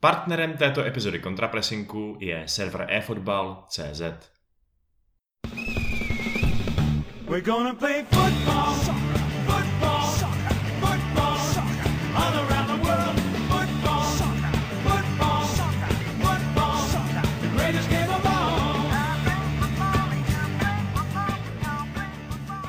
Partnerem 0.00 0.56
této 0.56 0.84
epizody 0.84 1.18
kontrapresinku 1.18 2.16
je 2.20 2.42
server 2.46 2.86
eFootball.cz. 2.88 4.00
We're 7.26 7.44
gonna 7.44 7.74
play 7.74 8.04
football, 8.10 8.74
football, 9.46 10.06
football, 10.80 11.38
all 12.14 12.34
around 12.34 12.66
the 12.66 12.78
world. 12.86 13.20
Football, 13.50 14.04
football, 14.86 15.44
football, 16.22 16.78
the 17.40 17.48
greatest 17.56 17.90
game 17.90 18.08
of 18.08 18.26
all. 18.26 18.78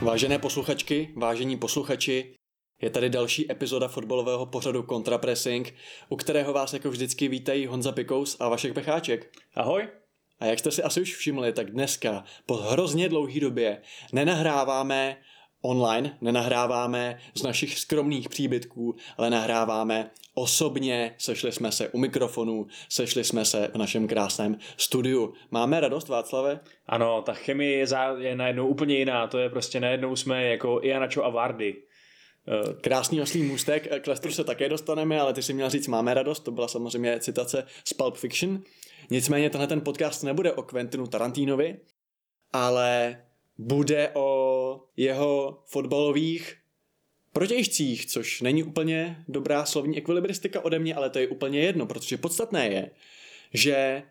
Vážené 0.02 0.39
posluchačky, 0.39 1.14
vážení 1.18 1.57
posluchači, 1.57 2.39
je 2.82 2.89
tady 2.89 3.09
další 3.09 3.52
epizoda 3.52 3.88
fotbalového 3.88 4.46
pořadu 4.46 4.84
Contrapressing, 4.89 5.73
u 6.09 6.16
kterého 6.16 6.54
vás 6.54 6.73
jako 6.73 6.89
vždycky 6.89 7.28
vítají 7.28 7.66
Honza 7.66 7.91
Pikous 7.91 8.38
a 8.39 8.50
Vašek 8.50 8.74
Pecháček. 8.74 9.32
Ahoj. 9.56 9.87
A 10.39 10.46
jak 10.46 10.60
jste 10.60 10.71
si 10.71 10.84
asi 10.84 11.01
už 11.01 11.15
všimli, 11.15 11.54
tak 11.54 11.71
dneska 11.71 12.23
po 12.46 12.56
hrozně 12.56 13.10
dlouhé 13.10 13.39
době 13.39 13.82
nenahráváme 14.14 15.18
online, 15.61 16.18
nenahráváme 16.21 17.20
z 17.36 17.43
našich 17.43 17.79
skromných 17.79 18.29
příbytků, 18.29 18.96
ale 19.18 19.29
nahráváme 19.29 20.11
osobně, 20.34 21.15
sešli 21.18 21.51
jsme 21.51 21.71
se 21.71 21.89
u 21.89 21.98
mikrofonu, 21.98 22.68
sešli 22.89 23.23
jsme 23.23 23.46
se 23.46 23.71
v 23.73 23.78
našem 23.78 24.07
krásném 24.07 24.57
studiu. 24.78 25.34
Máme 25.51 25.79
radost, 25.79 26.07
Václave? 26.07 26.59
Ano, 26.87 27.21
ta 27.21 27.34
chemie 27.34 27.78
je, 27.78 27.87
za, 27.87 28.04
je 28.18 28.36
najednou 28.36 28.68
úplně 28.68 28.96
jiná, 28.96 29.28
to 29.28 29.37
je 29.37 29.50
prostě 29.50 29.79
najednou 29.79 30.15
jsme 30.15 30.43
jako 30.43 30.79
Ianačo 30.84 31.25
a 31.25 31.29
Vardy. 31.29 31.75
Eh, 32.50 32.73
krásný 32.81 33.22
oslý 33.22 33.44
můstek, 33.44 34.02
k 34.02 34.08
Lestru 34.08 34.31
se 34.31 34.44
také 34.44 34.70
dostaneme, 34.70 35.20
ale 35.20 35.34
ty 35.34 35.42
si 35.42 35.53
měl 35.53 35.70
říct 35.70 35.88
máme 35.88 36.14
radost, 36.14 36.40
to 36.40 36.52
byla 36.52 36.67
samozřejmě 36.67 37.20
citace 37.20 37.64
z 37.84 37.94
Pulp 37.94 38.16
Fiction. 38.16 38.62
Nicméně 39.09 39.50
tenhle 39.50 39.67
ten 39.67 39.81
podcast 39.81 40.23
nebude 40.23 40.54
o 40.54 40.64
Quentinu 40.64 41.08
Tarantinovi, 41.08 41.78
ale 42.54 43.22
bude 43.58 44.10
o 44.14 44.82
jeho 44.98 45.64
fotbalových 45.66 46.58
protějšcích, 47.34 48.06
což 48.06 48.42
není 48.42 48.64
úplně 48.64 49.23
dobrá 49.28 49.66
slovní 49.66 49.98
ekvilibristika 49.98 50.66
ode 50.66 50.80
mě, 50.80 50.95
ale 50.95 51.10
to 51.10 51.20
je 51.20 51.28
úplně 51.28 51.60
jedno, 51.60 51.86
protože 51.86 52.18
podstatné 52.18 52.68
je, 52.68 52.92
že 53.54 54.04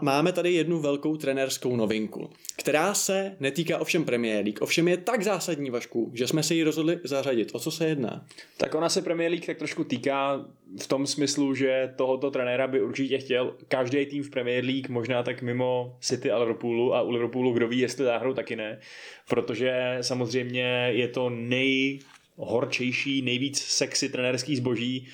Máme 0.00 0.32
tady 0.32 0.52
jednu 0.52 0.80
velkou 0.80 1.16
trenérskou 1.16 1.76
novinku, 1.76 2.30
která 2.56 2.94
se 2.94 3.36
netýká 3.40 3.78
ovšem 3.78 4.04
Premier 4.04 4.44
League, 4.44 4.62
ovšem 4.62 4.88
je 4.88 4.96
tak 4.96 5.22
zásadní, 5.22 5.70
Vašku, 5.70 6.10
že 6.14 6.26
jsme 6.26 6.42
se 6.42 6.54
ji 6.54 6.62
rozhodli 6.62 6.98
zařadit. 7.04 7.50
O 7.52 7.58
co 7.58 7.70
se 7.70 7.88
jedná? 7.88 8.26
Tak 8.56 8.74
ona 8.74 8.88
se 8.88 9.02
Premier 9.02 9.30
League 9.30 9.46
tak 9.46 9.58
trošku 9.58 9.84
týká 9.84 10.46
v 10.80 10.86
tom 10.86 11.06
smyslu, 11.06 11.54
že 11.54 11.94
tohoto 11.96 12.30
trenéra 12.30 12.66
by 12.66 12.82
určitě 12.82 13.18
chtěl 13.18 13.56
každý 13.68 14.06
tým 14.06 14.22
v 14.22 14.30
Premier 14.30 14.64
League, 14.64 14.88
možná 14.88 15.22
tak 15.22 15.42
mimo 15.42 15.96
City 16.00 16.30
a 16.30 16.38
Liverpoolu 16.38 16.94
a 16.94 17.02
u 17.02 17.10
Liverpoolu 17.10 17.52
kdo 17.52 17.68
ví, 17.68 17.78
jestli 17.78 18.04
záhrou 18.04 18.34
taky 18.34 18.56
ne, 18.56 18.80
protože 19.28 19.98
samozřejmě 20.00 20.88
je 20.90 21.08
to 21.08 21.30
nejhorčejší, 21.30 23.22
nejvíc 23.22 23.58
sexy 23.58 24.08
trenérský 24.08 24.56
zboží, 24.56 25.08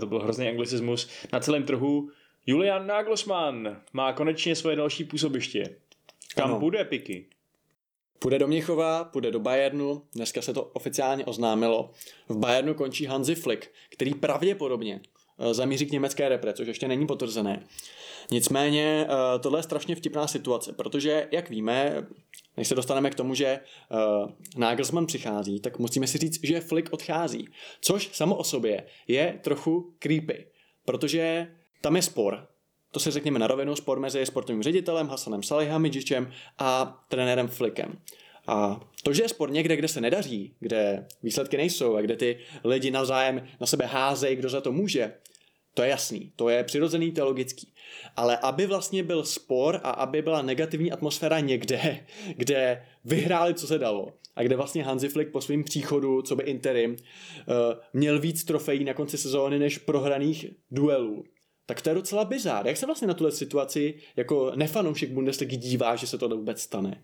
to 0.00 0.06
byl 0.06 0.20
hrozný 0.20 0.48
anglicismus, 0.48 1.10
na 1.32 1.40
celém 1.40 1.62
trhu, 1.62 2.10
Julian 2.46 2.86
Nagelsmann 2.86 3.80
má 3.92 4.12
konečně 4.12 4.56
svoje 4.56 4.76
další 4.76 5.04
působiště. 5.04 5.76
Kam 6.34 6.50
ano. 6.50 6.60
půjde 6.60 6.84
Piky? 6.84 7.26
Půjde 8.18 8.38
do 8.38 8.46
Měchova, 8.46 9.04
půjde 9.04 9.30
do 9.30 9.40
Bayernu, 9.40 10.02
dneska 10.14 10.42
se 10.42 10.54
to 10.54 10.62
oficiálně 10.62 11.24
oznámilo. 11.24 11.90
V 12.28 12.36
Bayernu 12.36 12.74
končí 12.74 13.06
Hansi 13.06 13.34
Flick, 13.34 13.66
který 13.88 14.14
pravděpodobně 14.14 15.00
eh, 15.38 15.54
zamíří 15.54 15.86
k 15.86 15.92
německé 15.92 16.28
repre, 16.28 16.52
což 16.52 16.68
ještě 16.68 16.88
není 16.88 17.06
potvrzené. 17.06 17.66
Nicméně 18.30 19.06
eh, 19.08 19.38
tohle 19.38 19.58
je 19.58 19.62
strašně 19.62 19.96
vtipná 19.96 20.26
situace, 20.26 20.72
protože, 20.72 21.28
jak 21.32 21.50
víme, 21.50 22.06
než 22.56 22.68
se 22.68 22.74
dostaneme 22.74 23.10
k 23.10 23.14
tomu, 23.14 23.34
že 23.34 23.60
uh, 23.90 24.30
Nagelsmann 24.56 25.06
přichází, 25.06 25.60
tak 25.60 25.78
musíme 25.78 26.06
si 26.06 26.18
říct, 26.18 26.44
že 26.44 26.60
Flick 26.60 26.92
odchází. 26.92 27.48
Což 27.80 28.10
samo 28.12 28.36
o 28.36 28.44
sobě 28.44 28.86
je 29.08 29.40
trochu 29.42 29.94
creepy, 29.98 30.46
protože 30.84 31.46
tam 31.80 31.96
je 31.96 32.02
spor. 32.02 32.46
To 32.90 33.00
si 33.00 33.10
řekněme 33.10 33.38
na 33.38 33.46
rovinu, 33.46 33.76
spor 33.76 34.00
mezi 34.00 34.26
sportovním 34.26 34.62
ředitelem 34.62 35.08
Hasanem 35.08 35.42
Salihamidzičem 35.42 36.32
a 36.58 37.00
trenérem 37.08 37.48
Flickem. 37.48 37.98
A 38.46 38.80
to, 39.02 39.12
že 39.12 39.22
je 39.22 39.28
spor 39.28 39.50
někde, 39.50 39.76
kde 39.76 39.88
se 39.88 40.00
nedaří, 40.00 40.54
kde 40.60 41.06
výsledky 41.22 41.56
nejsou 41.56 41.96
a 41.96 42.00
kde 42.00 42.16
ty 42.16 42.38
lidi 42.64 42.90
navzájem 42.90 43.48
na 43.60 43.66
sebe 43.66 43.86
házejí, 43.86 44.36
kdo 44.36 44.48
za 44.48 44.60
to 44.60 44.72
může, 44.72 45.12
to 45.74 45.82
je 45.82 45.88
jasný, 45.88 46.32
to 46.36 46.48
je 46.48 46.64
přirozený, 46.64 47.12
to 47.12 47.20
je 47.20 47.24
logický. 47.24 47.72
Ale 48.16 48.36
aby 48.36 48.66
vlastně 48.66 49.02
byl 49.02 49.24
spor 49.24 49.80
a 49.82 49.90
aby 49.90 50.22
byla 50.22 50.42
negativní 50.42 50.92
atmosféra 50.92 51.40
někde, 51.40 52.06
kde 52.36 52.86
vyhráli, 53.04 53.54
co 53.54 53.66
se 53.66 53.78
dalo, 53.78 54.12
a 54.36 54.42
kde 54.42 54.56
vlastně 54.56 54.84
Hansi 54.84 55.08
Flick 55.08 55.32
po 55.32 55.40
svém 55.40 55.64
příchodu, 55.64 56.22
co 56.22 56.36
by 56.36 56.42
interim, 56.42 56.90
uh, 56.92 56.96
měl 57.92 58.20
víc 58.20 58.44
trofejí 58.44 58.84
na 58.84 58.94
konci 58.94 59.18
sezóny 59.18 59.58
než 59.58 59.78
prohraných 59.78 60.46
duelů, 60.70 61.24
tak 61.70 61.82
to 61.82 61.88
je 61.88 61.94
docela 61.94 62.24
bizár. 62.24 62.66
Jak 62.66 62.76
se 62.76 62.86
vlastně 62.86 63.08
na 63.08 63.14
tuhle 63.14 63.32
situaci 63.32 63.94
jako 64.16 64.52
nefanoušek 64.54 65.10
Bundesligy 65.10 65.56
dívá, 65.56 65.96
že 65.96 66.06
se 66.06 66.18
to 66.18 66.28
vůbec 66.28 66.62
stane? 66.62 67.02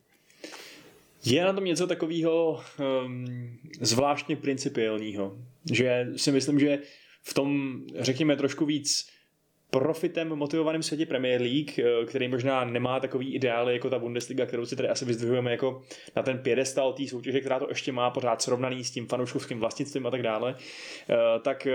Je 1.24 1.44
na 1.44 1.52
tom 1.52 1.64
něco 1.64 1.86
takového 1.86 2.60
um, 3.04 3.24
zvláštně 3.80 4.36
principiálního, 4.36 5.38
že 5.72 6.06
si 6.16 6.32
myslím, 6.32 6.58
že 6.58 6.78
v 7.22 7.34
tom, 7.34 7.80
řekněme, 7.94 8.36
trošku 8.36 8.66
víc 8.66 9.06
profitem 9.70 10.28
motivovaném 10.28 10.82
světě 10.82 11.06
Premier 11.06 11.40
League, 11.40 11.78
eh, 11.78 12.06
který 12.06 12.28
možná 12.28 12.64
nemá 12.64 13.00
takový 13.00 13.34
ideály 13.34 13.72
jako 13.72 13.90
ta 13.90 13.98
Bundesliga, 13.98 14.46
kterou 14.46 14.66
si 14.66 14.76
tady 14.76 14.88
asi 14.88 15.04
vyzdvihujeme 15.04 15.50
jako 15.50 15.82
na 16.16 16.22
ten 16.22 16.38
pědestal 16.38 16.92
té 16.92 17.06
soutěže, 17.06 17.40
která 17.40 17.58
to 17.58 17.68
ještě 17.68 17.92
má 17.92 18.10
pořád 18.10 18.42
srovnaný 18.42 18.84
s 18.84 18.90
tím 18.90 19.06
fanouškovským 19.06 19.60
vlastnictvím 19.60 20.06
a 20.06 20.10
tak 20.10 20.22
dále, 20.22 20.54
eh, 21.08 21.14
tak 21.40 21.66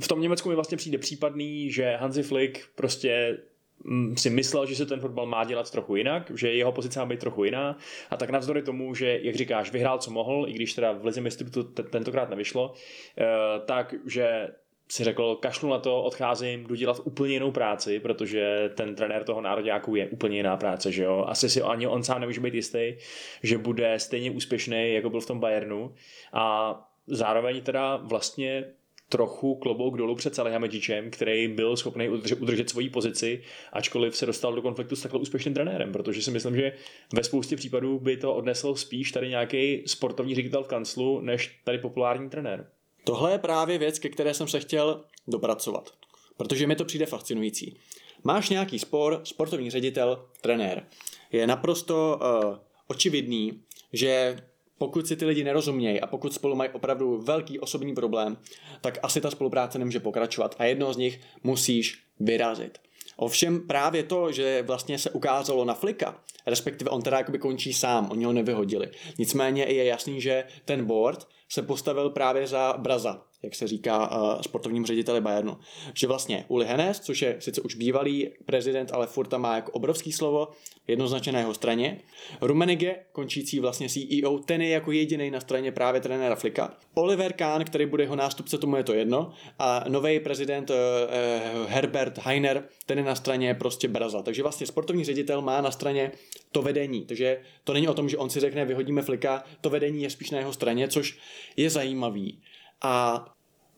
v 0.00 0.08
tom 0.08 0.20
Německu 0.20 0.48
mi 0.48 0.54
vlastně 0.54 0.76
přijde 0.76 0.98
případný, 0.98 1.70
že 1.70 1.96
Hansi 1.96 2.22
Flick 2.22 2.60
prostě 2.74 3.38
mm, 3.84 4.16
si 4.16 4.30
myslel, 4.30 4.66
že 4.66 4.76
se 4.76 4.86
ten 4.86 5.00
fotbal 5.00 5.26
má 5.26 5.44
dělat 5.44 5.70
trochu 5.70 5.96
jinak, 5.96 6.32
že 6.34 6.52
jeho 6.52 6.72
pozice 6.72 6.98
má 6.98 7.06
být 7.06 7.20
trochu 7.20 7.44
jiná 7.44 7.78
a 8.10 8.16
tak 8.16 8.30
navzdory 8.30 8.62
tomu, 8.62 8.94
že, 8.94 9.18
jak 9.22 9.34
říkáš, 9.34 9.72
vyhrál 9.72 9.98
co 9.98 10.10
mohl, 10.10 10.44
i 10.48 10.52
když 10.52 10.74
teda 10.74 10.92
v 10.92 11.04
Lize 11.04 11.20
mistrů 11.20 11.50
to 11.50 11.64
tentokrát 11.82 12.30
nevyšlo, 12.30 12.74
eh, 13.18 13.24
tak, 13.66 13.94
že 14.06 14.48
si 14.88 15.04
řekl, 15.04 15.36
kašlu 15.36 15.70
na 15.70 15.78
to, 15.78 16.02
odcházím, 16.02 16.66
jdu 16.66 16.74
dělat 16.74 17.00
úplně 17.04 17.32
jinou 17.32 17.50
práci, 17.50 18.00
protože 18.00 18.70
ten 18.74 18.94
trenér 18.94 19.24
toho 19.24 19.40
nároďáku 19.40 19.96
je 19.96 20.08
úplně 20.08 20.36
jiná 20.36 20.56
práce, 20.56 20.92
že 20.92 21.02
jo. 21.02 21.24
Asi 21.28 21.50
si 21.50 21.62
ani 21.62 21.86
on 21.86 22.02
sám 22.02 22.20
nemůže 22.20 22.40
být 22.40 22.54
jistý, 22.54 22.94
že 23.42 23.58
bude 23.58 23.98
stejně 23.98 24.30
úspěšný, 24.30 24.94
jako 24.94 25.10
byl 25.10 25.20
v 25.20 25.26
tom 25.26 25.40
Bayernu. 25.40 25.94
A 26.32 26.74
zároveň 27.06 27.62
teda 27.62 27.96
vlastně 27.96 28.64
trochu 29.08 29.54
klobouk 29.54 29.96
dolů 29.96 30.14
před 30.14 30.34
Salihamidzičem, 30.34 31.10
který 31.10 31.48
byl 31.48 31.76
schopný 31.76 32.08
udržet, 32.08 32.40
udržet 32.40 32.70
svoji 32.70 32.90
pozici, 32.90 33.42
ačkoliv 33.72 34.16
se 34.16 34.26
dostal 34.26 34.54
do 34.54 34.62
konfliktu 34.62 34.96
s 34.96 35.02
takhle 35.02 35.20
úspěšným 35.20 35.54
trenérem, 35.54 35.92
protože 35.92 36.22
si 36.22 36.30
myslím, 36.30 36.56
že 36.56 36.72
ve 37.12 37.24
spoustě 37.24 37.56
případů 37.56 37.98
by 37.98 38.16
to 38.16 38.34
odnesl 38.34 38.74
spíš 38.74 39.12
tady 39.12 39.28
nějaký 39.28 39.82
sportovní 39.86 40.34
ředitel 40.34 40.62
v 40.62 40.68
kanclu, 40.68 41.20
než 41.20 41.60
tady 41.64 41.78
populární 41.78 42.30
trenér. 42.30 42.66
Tohle 43.04 43.32
je 43.32 43.38
právě 43.38 43.78
věc, 43.78 43.98
ke 43.98 44.08
které 44.08 44.34
jsem 44.34 44.48
se 44.48 44.60
chtěl 44.60 45.04
dopracovat, 45.28 45.90
protože 46.36 46.66
mi 46.66 46.76
to 46.76 46.84
přijde 46.84 47.06
fascinující. 47.06 47.76
Máš 48.24 48.48
nějaký 48.50 48.78
spor, 48.78 49.20
sportovní 49.24 49.70
ředitel, 49.70 50.26
trenér. 50.40 50.86
Je 51.32 51.46
naprosto 51.46 52.20
uh, 52.20 52.56
očividný, 52.86 53.62
že 53.92 54.36
pokud 54.78 55.06
si 55.06 55.16
ty 55.16 55.24
lidi 55.24 55.44
nerozumějí 55.44 56.00
a 56.00 56.06
pokud 56.06 56.34
spolu 56.34 56.56
mají 56.56 56.70
opravdu 56.70 57.18
velký 57.18 57.60
osobní 57.60 57.94
problém, 57.94 58.36
tak 58.80 58.98
asi 59.02 59.20
ta 59.20 59.30
spolupráce 59.30 59.78
nemůže 59.78 60.00
pokračovat 60.00 60.54
a 60.58 60.64
jedno 60.64 60.92
z 60.92 60.96
nich 60.96 61.20
musíš 61.42 62.02
vyrazit. 62.20 62.78
Ovšem 63.16 63.60
právě 63.60 64.02
to, 64.02 64.32
že 64.32 64.62
vlastně 64.62 64.98
se 64.98 65.10
ukázalo 65.10 65.64
na 65.64 65.74
Flika, 65.74 66.20
respektive 66.46 66.90
on 66.90 67.02
teda 67.02 67.18
jakoby 67.18 67.38
končí 67.38 67.72
sám, 67.72 68.08
oni 68.10 68.24
ho 68.24 68.32
nevyhodili. 68.32 68.90
Nicméně 69.18 69.64
je 69.64 69.84
jasný, 69.84 70.20
že 70.20 70.44
ten 70.64 70.84
board 70.84 71.28
se 71.48 71.62
postavil 71.62 72.10
právě 72.10 72.46
za 72.46 72.74
Braza, 72.78 73.22
jak 73.42 73.54
se 73.54 73.66
říká 73.66 74.10
uh, 74.10 74.40
sportovním 74.40 74.86
řediteli 74.86 75.20
Bayernu. 75.20 75.56
Že 75.94 76.06
vlastně 76.06 76.44
Uli 76.48 76.66
Hennes, 76.66 77.00
což 77.00 77.22
je 77.22 77.36
sice 77.38 77.60
už 77.60 77.74
bývalý 77.74 78.30
prezident, 78.46 78.90
ale 78.92 79.06
furt 79.06 79.26
tam 79.26 79.40
má 79.40 79.54
jako 79.54 79.72
obrovský 79.72 80.12
slovo, 80.12 80.48
jednoznačně 80.88 81.32
na 81.32 81.38
jeho 81.38 81.54
straně. 81.54 82.00
Rumenige, 82.40 82.96
končící 83.12 83.60
vlastně 83.60 83.88
CEO, 83.88 84.38
ten 84.38 84.62
je 84.62 84.68
jako 84.68 84.92
jediný 84.92 85.30
na 85.30 85.40
straně 85.40 85.72
právě 85.72 86.00
trenéra 86.00 86.36
Flika. 86.36 86.74
Oliver 86.94 87.32
Kahn, 87.32 87.64
který 87.64 87.86
bude 87.86 88.04
jeho 88.04 88.16
nástupce, 88.16 88.58
tomu 88.58 88.76
je 88.76 88.84
to 88.84 88.92
jedno. 88.92 89.32
A 89.58 89.84
nový 89.88 90.20
prezident 90.20 90.70
uh, 90.70 90.76
uh, 90.76 91.70
Herbert 91.70 92.18
Heiner, 92.18 92.64
ten 92.86 92.98
je 92.98 93.04
na 93.04 93.14
straně 93.14 93.54
prostě 93.54 93.88
Braza. 93.88 94.22
Takže 94.22 94.42
vlastně 94.42 94.66
sportovní 94.66 95.04
ředitel 95.04 95.42
má 95.42 95.60
na 95.60 95.70
straně 95.70 96.12
to 96.52 96.62
vedení. 96.62 97.04
Takže 97.04 97.40
to 97.64 97.72
není 97.72 97.88
o 97.88 97.94
tom, 97.94 98.08
že 98.08 98.16
on 98.16 98.30
si 98.30 98.40
řekne, 98.40 98.64
vyhodíme 98.64 99.02
Flika, 99.02 99.44
to 99.60 99.70
vedení 99.70 100.02
je 100.02 100.10
spíš 100.10 100.30
na 100.30 100.38
jeho 100.38 100.52
straně, 100.52 100.88
což 100.88 101.18
je 101.56 101.70
zajímavý. 101.70 102.40
A 102.82 103.24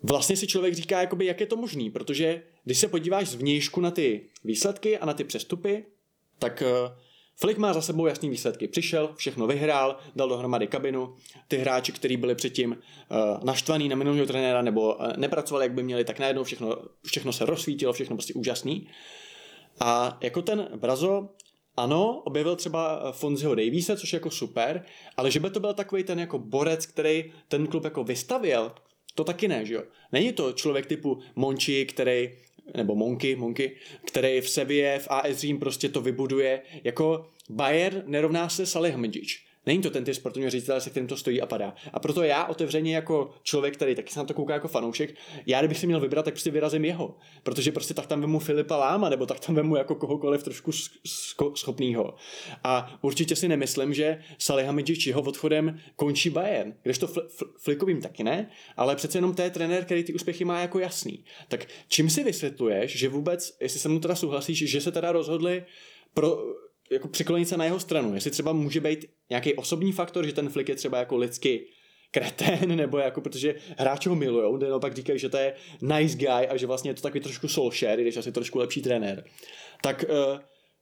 vlastně 0.02 0.36
si 0.36 0.46
člověk 0.46 0.74
říká, 0.74 1.00
jakoby, 1.00 1.26
jak 1.26 1.40
je 1.40 1.46
to 1.46 1.56
možný, 1.56 1.90
protože 1.90 2.42
když 2.64 2.78
se 2.78 2.88
podíváš 2.88 3.28
zvnějšku 3.28 3.80
na 3.80 3.90
ty 3.90 4.26
výsledky 4.44 4.98
a 4.98 5.06
na 5.06 5.14
ty 5.14 5.24
přestupy, 5.24 5.84
tak 6.38 6.62
uh, 6.62 6.98
Flick 7.40 7.58
má 7.58 7.72
za 7.72 7.82
sebou 7.82 8.06
jasný 8.06 8.30
výsledky. 8.30 8.68
Přišel, 8.68 9.14
všechno 9.16 9.46
vyhrál, 9.46 9.96
dal 10.16 10.28
dohromady 10.28 10.66
kabinu. 10.66 11.14
Ty 11.48 11.56
hráči, 11.56 11.92
kteří 11.92 12.16
byli 12.16 12.34
předtím 12.34 12.70
uh, 12.70 13.44
naštvaný 13.44 13.88
na 13.88 13.96
minulého 13.96 14.26
trenéra 14.26 14.62
nebo 14.62 14.94
uh, 14.94 15.16
nepracovali, 15.16 15.64
jak 15.64 15.72
by 15.72 15.82
měli, 15.82 16.04
tak 16.04 16.18
najednou 16.18 16.44
všechno, 16.44 16.76
všechno 17.06 17.32
se 17.32 17.46
rozsvítilo, 17.46 17.92
všechno 17.92 18.16
prostě 18.16 18.34
úžasný. 18.34 18.88
A 19.80 20.18
jako 20.20 20.42
ten 20.42 20.68
Brazo, 20.76 21.28
ano, 21.76 22.22
objevil 22.24 22.56
třeba 22.56 23.12
Fonziho 23.12 23.54
Daviese, 23.54 23.96
což 23.96 24.12
je 24.12 24.16
jako 24.16 24.30
super, 24.30 24.84
ale 25.16 25.30
že 25.30 25.40
by 25.40 25.50
to 25.50 25.60
byl 25.60 25.74
takový 25.74 26.04
ten 26.04 26.18
jako 26.18 26.38
borec, 26.38 26.86
který 26.86 27.32
ten 27.48 27.66
klub 27.66 27.84
jako 27.84 28.04
vystavil, 28.04 28.72
to 29.18 29.24
taky 29.24 29.48
ne, 29.48 29.66
že 29.66 29.74
jo. 29.74 29.82
Není 30.12 30.32
to 30.32 30.52
člověk 30.52 30.86
typu 30.86 31.18
Monči, 31.36 31.86
který 31.86 32.30
nebo 32.76 32.94
Monky, 32.94 33.36
Monky, 33.36 33.76
který 34.06 34.40
v 34.40 34.50
Sevě, 34.50 34.98
v 34.98 35.08
AS 35.10 35.36
Řím 35.36 35.58
prostě 35.58 35.88
to 35.88 36.00
vybuduje. 36.00 36.62
Jako 36.84 37.30
Bayern 37.50 38.02
nerovná 38.06 38.48
se 38.48 38.66
Salihamidzic. 38.66 39.47
Není 39.68 39.82
to 39.82 39.90
ten 39.90 40.04
ty 40.04 40.14
sportovní 40.14 40.50
ředitel, 40.50 40.80
se 40.80 40.90
kterým 40.90 41.06
to 41.06 41.16
stojí 41.16 41.40
a 41.40 41.46
padá. 41.46 41.74
A 41.92 42.00
proto 42.00 42.22
já 42.22 42.44
otevřeně 42.44 42.94
jako 42.94 43.30
člověk, 43.42 43.74
který 43.74 43.94
taky 43.94 44.12
se 44.12 44.18
na 44.18 44.24
to 44.24 44.34
kouká 44.34 44.52
jako 44.52 44.68
fanoušek, 44.68 45.14
já 45.46 45.58
kdybych 45.58 45.78
si 45.78 45.86
měl 45.86 46.00
vybrat, 46.00 46.22
tak 46.22 46.34
prostě 46.34 46.50
vyrazím 46.50 46.84
jeho. 46.84 47.16
Protože 47.42 47.72
prostě 47.72 47.94
tak 47.94 48.06
tam 48.06 48.20
vemu 48.20 48.38
Filipa 48.38 48.76
Láma, 48.76 49.08
nebo 49.08 49.26
tak 49.26 49.40
tam 49.40 49.54
vemu 49.54 49.76
jako 49.76 49.94
kohokoliv 49.94 50.42
trošku 50.42 50.70
schopného. 51.54 52.14
A 52.64 52.98
určitě 53.02 53.36
si 53.36 53.48
nemyslím, 53.48 53.94
že 53.94 54.18
Salihamidzic 54.38 55.06
jeho 55.06 55.22
odchodem 55.22 55.80
končí 55.96 56.30
Bayern. 56.30 56.74
Když 56.82 56.98
to 56.98 57.06
fl- 57.06 57.26
fl- 57.26 57.50
Flikovým 57.58 58.00
taky 58.00 58.24
ne, 58.24 58.50
ale 58.76 58.96
přece 58.96 59.18
jenom 59.18 59.34
to 59.34 59.42
je 59.42 59.50
trenér, 59.50 59.84
který 59.84 60.04
ty 60.04 60.14
úspěchy 60.14 60.44
má 60.44 60.60
jako 60.60 60.78
jasný. 60.78 61.24
Tak 61.48 61.66
čím 61.88 62.10
si 62.10 62.24
vysvětluješ, 62.24 62.98
že 62.98 63.08
vůbec, 63.08 63.56
jestli 63.60 63.80
se 63.80 63.88
mnou 63.88 63.98
teda 63.98 64.14
souhlasíš, 64.14 64.70
že 64.70 64.80
se 64.80 64.92
teda 64.92 65.12
rozhodli 65.12 65.64
pro, 66.14 66.38
jako 66.90 67.08
přiklonit 67.08 67.48
se 67.48 67.56
na 67.56 67.64
jeho 67.64 67.80
stranu. 67.80 68.14
Jestli 68.14 68.30
třeba 68.30 68.52
může 68.52 68.80
být 68.80 69.06
nějaký 69.30 69.54
osobní 69.54 69.92
faktor, 69.92 70.26
že 70.26 70.32
ten 70.32 70.48
flik 70.48 70.68
je 70.68 70.74
třeba 70.74 70.98
jako 70.98 71.16
lidsky 71.16 71.66
kretén, 72.10 72.76
nebo 72.76 72.98
jako 72.98 73.20
protože 73.20 73.54
hráči 73.78 74.08
ho 74.08 74.14
milujou, 74.14 74.56
kde 74.56 74.68
naopak 74.68 74.94
říkají, 74.94 75.18
že 75.18 75.28
to 75.28 75.36
je 75.36 75.54
nice 75.82 76.16
guy 76.16 76.48
a 76.48 76.56
že 76.56 76.66
vlastně 76.66 76.90
je 76.90 76.94
to 76.94 77.02
takový 77.02 77.20
trošku 77.20 77.48
soul 77.48 77.70
share, 77.70 78.02
když 78.02 78.16
asi 78.16 78.32
trošku 78.32 78.58
lepší 78.58 78.82
trenér. 78.82 79.24
Tak 79.82 80.04
uh, 80.08 80.38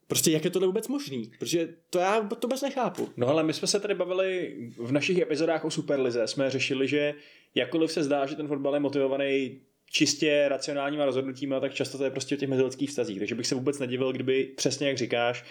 Prostě 0.08 0.30
jak 0.30 0.44
je 0.44 0.50
to 0.50 0.60
vůbec 0.60 0.88
možný? 0.88 1.30
Protože 1.38 1.68
to 1.90 1.98
já 1.98 2.20
to 2.20 2.46
vůbec 2.46 2.62
nechápu. 2.62 3.08
No 3.16 3.28
ale 3.28 3.42
my 3.42 3.52
jsme 3.52 3.68
se 3.68 3.80
tady 3.80 3.94
bavili 3.94 4.56
v 4.76 4.92
našich 4.92 5.18
epizodách 5.18 5.64
o 5.64 5.70
Superlize, 5.70 6.26
jsme 6.26 6.50
řešili, 6.50 6.88
že 6.88 7.14
jakkoliv 7.54 7.92
se 7.92 8.04
zdá, 8.04 8.26
že 8.26 8.36
ten 8.36 8.48
fotbal 8.48 8.74
je 8.74 8.80
motivovaný 8.80 9.60
čistě 9.90 10.44
racionálníma 10.48 11.04
rozhodnutíma, 11.04 11.60
tak 11.60 11.74
často 11.74 11.98
to 11.98 12.04
je 12.04 12.10
prostě 12.10 12.34
o 12.34 12.38
těch 12.38 12.48
mezilidských 12.48 12.88
vztazích. 12.88 13.18
Takže 13.18 13.34
bych 13.34 13.46
se 13.46 13.54
vůbec 13.54 13.78
nedivil, 13.78 14.12
kdyby 14.12 14.44
přesně 14.44 14.88
jak 14.88 14.98
říkáš, 14.98 15.44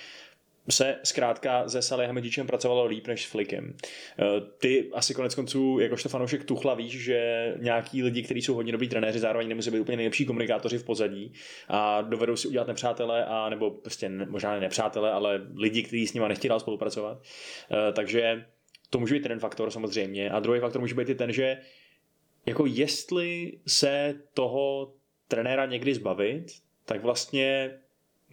se 0.70 0.96
zkrátka 1.04 1.70
se 1.70 1.82
Salihamidzičem 1.82 2.48
pracovalo 2.48 2.86
líp 2.86 3.08
než 3.08 3.26
s 3.26 3.32
Flickem. 3.32 3.74
Eh, 4.20 4.24
ty 4.58 4.90
asi 4.94 5.14
konec 5.14 5.36
konců, 5.36 5.80
jakožto 5.80 6.10
fanoušek 6.10 6.46
Tuchla, 6.46 6.74
víš, 6.74 7.04
že 7.04 7.54
nějaký 7.60 8.04
lidi, 8.04 8.24
kteří 8.24 8.42
jsou 8.42 8.54
hodně 8.54 8.72
dobrý 8.72 8.90
trenéři, 8.90 9.20
zároveň 9.20 9.48
nemusí 9.48 9.72
být 9.72 9.80
úplně 9.80 9.98
nejlepší 9.98 10.26
komunikátoři 10.26 10.78
v 10.78 10.84
pozadí 10.84 11.34
a 11.68 12.02
dovedou 12.02 12.36
si 12.36 12.48
udělat 12.48 12.68
nepřátele, 12.68 13.26
a 13.26 13.50
nebo 13.50 13.72
prostě 13.72 14.10
možná 14.10 14.54
ne 14.54 14.60
nepřátele, 14.60 15.12
ale 15.12 15.42
lidi, 15.56 15.84
kteří 15.84 16.08
s 16.08 16.14
nimi 16.14 16.26
nechtějí 16.28 16.50
dál 16.50 16.60
spolupracovat. 16.60 17.22
Eh, 17.72 17.92
takže 17.92 18.46
to 18.90 19.00
může 19.00 19.16
být 19.16 19.24
jeden 19.24 19.40
faktor 19.40 19.72
samozřejmě. 19.72 20.30
A 20.30 20.40
druhý 20.40 20.60
faktor 20.60 20.82
může 20.82 20.96
být 20.96 21.10
i 21.10 21.16
ten, 21.16 21.32
že 21.32 21.58
jako 22.46 22.66
jestli 22.66 23.60
se 23.68 24.16
toho 24.34 24.94
trenéra 25.28 25.66
někdy 25.66 25.94
zbavit, 25.94 26.46
tak 26.86 27.02
vlastně 27.02 27.72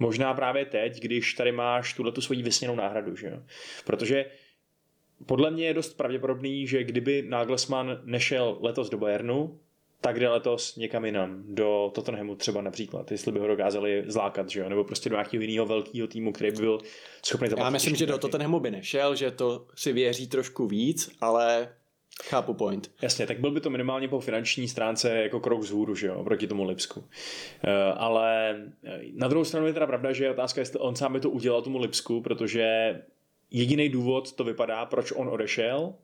Možná 0.03 0.35
právě 0.35 0.65
teď, 0.65 1.01
když 1.01 1.35
tady 1.35 1.53
máš 1.53 1.95
tuhle 1.95 2.13
tu 2.13 2.21
svoji 2.21 2.43
vysněnou 2.43 2.77
náhradu, 2.77 3.17
že 3.17 3.27
jo? 3.27 3.43
Protože 3.85 4.25
podle 5.27 5.51
mě 5.51 5.67
je 5.67 5.75
dost 5.75 5.97
pravděpodobný, 5.97 6.67
že 6.67 6.85
kdyby 6.85 7.23
Nagelsmann 7.29 8.01
nešel 8.05 8.59
letos 8.61 8.91
do 8.91 8.99
Bayernu, 8.99 9.59
tak 10.01 10.21
jde 10.21 10.29
letos 10.29 10.77
někam 10.77 11.05
jinam, 11.05 11.43
do 11.47 11.91
Tottenhamu 11.95 12.35
třeba 12.35 12.63
například, 12.63 13.11
jestli 13.11 13.33
by 13.33 13.39
ho 13.39 13.47
dokázali 13.47 14.05
zlákat, 14.07 14.51
že 14.51 14.61
jo? 14.61 14.69
nebo 14.69 14.85
prostě 14.85 15.09
do 15.09 15.17
nějakého 15.17 15.43
jiného 15.43 15.67
velkého 15.67 16.09
týmu, 16.09 16.33
který 16.33 16.51
by 16.51 16.57
byl 16.57 16.79
schopný 17.27 17.49
zaplatit. 17.49 17.67
Já 17.67 17.71
myslím, 17.71 17.97
že 17.97 18.07
do 18.07 18.19
Tottenhamu 18.19 18.61
by 18.61 18.71
nešel, 18.71 19.15
že 19.15 19.31
to 19.31 19.67
si 19.75 19.93
věří 19.93 20.29
trošku 20.29 20.67
víc, 20.67 21.11
ale 21.21 21.69
Chápu 22.29 22.55
point. 22.55 22.91
Jasně, 23.03 23.27
tak 23.27 23.41
byl 23.41 23.51
by 23.51 23.61
to 23.61 23.71
minimálně 23.71 24.09
po 24.09 24.21
finanční 24.21 24.69
stránce 24.69 25.23
jako 25.23 25.41
krok 25.41 25.61
vzhůru, 25.61 25.95
že 25.95 26.07
jo, 26.07 26.25
proti 26.25 26.47
tomu 26.47 26.65
Lipsku. 26.65 27.01
Uh, 27.01 27.07
ale 27.97 28.57
eh, 28.85 29.01
na 29.15 29.29
druhou 29.29 29.45
stranu 29.45 29.67
je 29.67 29.73
teda 29.73 29.87
pravda, 29.87 30.13
že 30.13 30.25
je 30.25 30.31
otázka, 30.31 30.61
jestli 30.61 30.79
on 30.79 30.97
sám 30.97 31.13
by 31.13 31.21
to 31.21 31.31
udělal 31.31 31.63
tomu 31.63 31.79
Lipsku, 31.79 32.21
protože 32.21 32.97
jediný 33.51 33.89
důvod 33.89 34.33
to 34.33 34.45
vypadá, 34.45 34.87
proč 34.87 35.13
on 35.13 35.29
odešel, 35.29 35.95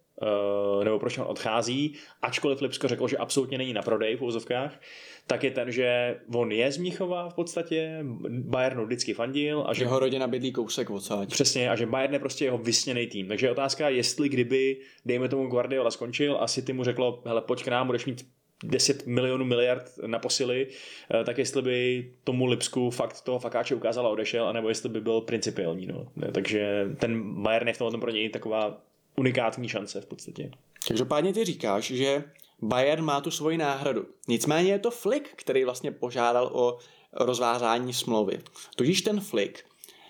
nebo 0.84 0.98
proč 0.98 1.18
on 1.18 1.26
odchází, 1.28 1.94
ačkoliv 2.22 2.60
Lipsko 2.60 2.88
řekl, 2.88 3.08
že 3.08 3.16
absolutně 3.16 3.58
není 3.58 3.72
na 3.72 3.82
prodej 3.82 4.16
v 4.16 4.22
úzovkách, 4.22 4.80
tak 5.26 5.44
je 5.44 5.50
ten, 5.50 5.72
že 5.72 6.16
on 6.34 6.52
je 6.52 6.72
z 6.72 6.78
Mnichova 6.78 7.28
v 7.28 7.34
podstatě, 7.34 7.98
Bayernu 8.28 8.86
vždycky 8.86 9.14
fandil. 9.14 9.64
A 9.66 9.74
že 9.74 9.84
jeho 9.84 9.98
rodina 9.98 10.26
bydlí 10.26 10.52
kousek 10.52 10.90
odsáď. 10.90 11.30
Přesně, 11.30 11.70
a 11.70 11.76
že 11.76 11.86
Bayern 11.86 12.12
je 12.12 12.18
prostě 12.18 12.44
jeho 12.44 12.58
vysněný 12.58 13.06
tým. 13.06 13.28
Takže 13.28 13.46
je 13.46 13.50
otázka, 13.50 13.88
jestli 13.88 14.28
kdyby, 14.28 14.76
dejme 15.06 15.28
tomu 15.28 15.46
Guardiola 15.46 15.90
skončil 15.90 16.36
a 16.40 16.48
City 16.48 16.72
mu 16.72 16.84
řeklo, 16.84 17.22
hele, 17.26 17.40
pojď 17.40 17.64
k 17.64 17.68
nám, 17.68 17.86
budeš 17.86 18.06
mít 18.06 18.26
10 18.64 19.06
milionů 19.06 19.44
miliard 19.44 19.90
na 20.06 20.18
posily, 20.18 20.66
eh, 21.14 21.24
tak 21.24 21.38
jestli 21.38 21.62
by 21.62 22.10
tomu 22.24 22.46
Lipsku 22.46 22.90
fakt 22.90 23.20
toho 23.20 23.38
fakáče 23.38 23.74
ukázal 23.74 24.06
a 24.06 24.10
odešel, 24.10 24.48
anebo 24.48 24.68
jestli 24.68 24.88
by 24.88 25.00
byl 25.00 25.20
principiální. 25.20 25.86
No. 25.86 26.06
Takže 26.32 26.86
ten 26.98 27.42
Bayern 27.42 27.68
je 27.68 27.74
v 27.74 27.78
tomhle 27.78 28.00
pro 28.00 28.10
něj 28.10 28.28
taková 28.28 28.80
unikátní 29.18 29.68
šance 29.68 30.00
v 30.00 30.06
podstatě. 30.06 30.50
Každopádně 30.88 31.32
ty 31.32 31.44
říkáš, 31.44 31.84
že 31.84 32.24
Bayern 32.62 33.04
má 33.04 33.20
tu 33.20 33.30
svoji 33.30 33.58
náhradu. 33.58 34.06
Nicméně 34.28 34.72
je 34.72 34.78
to 34.78 34.90
Flick, 34.90 35.28
který 35.36 35.64
vlastně 35.64 35.92
požádal 35.92 36.50
o 36.52 36.78
rozvázání 37.12 37.94
smlouvy. 37.94 38.40
Tudíž 38.76 39.02
ten 39.02 39.20
Flick 39.20 39.64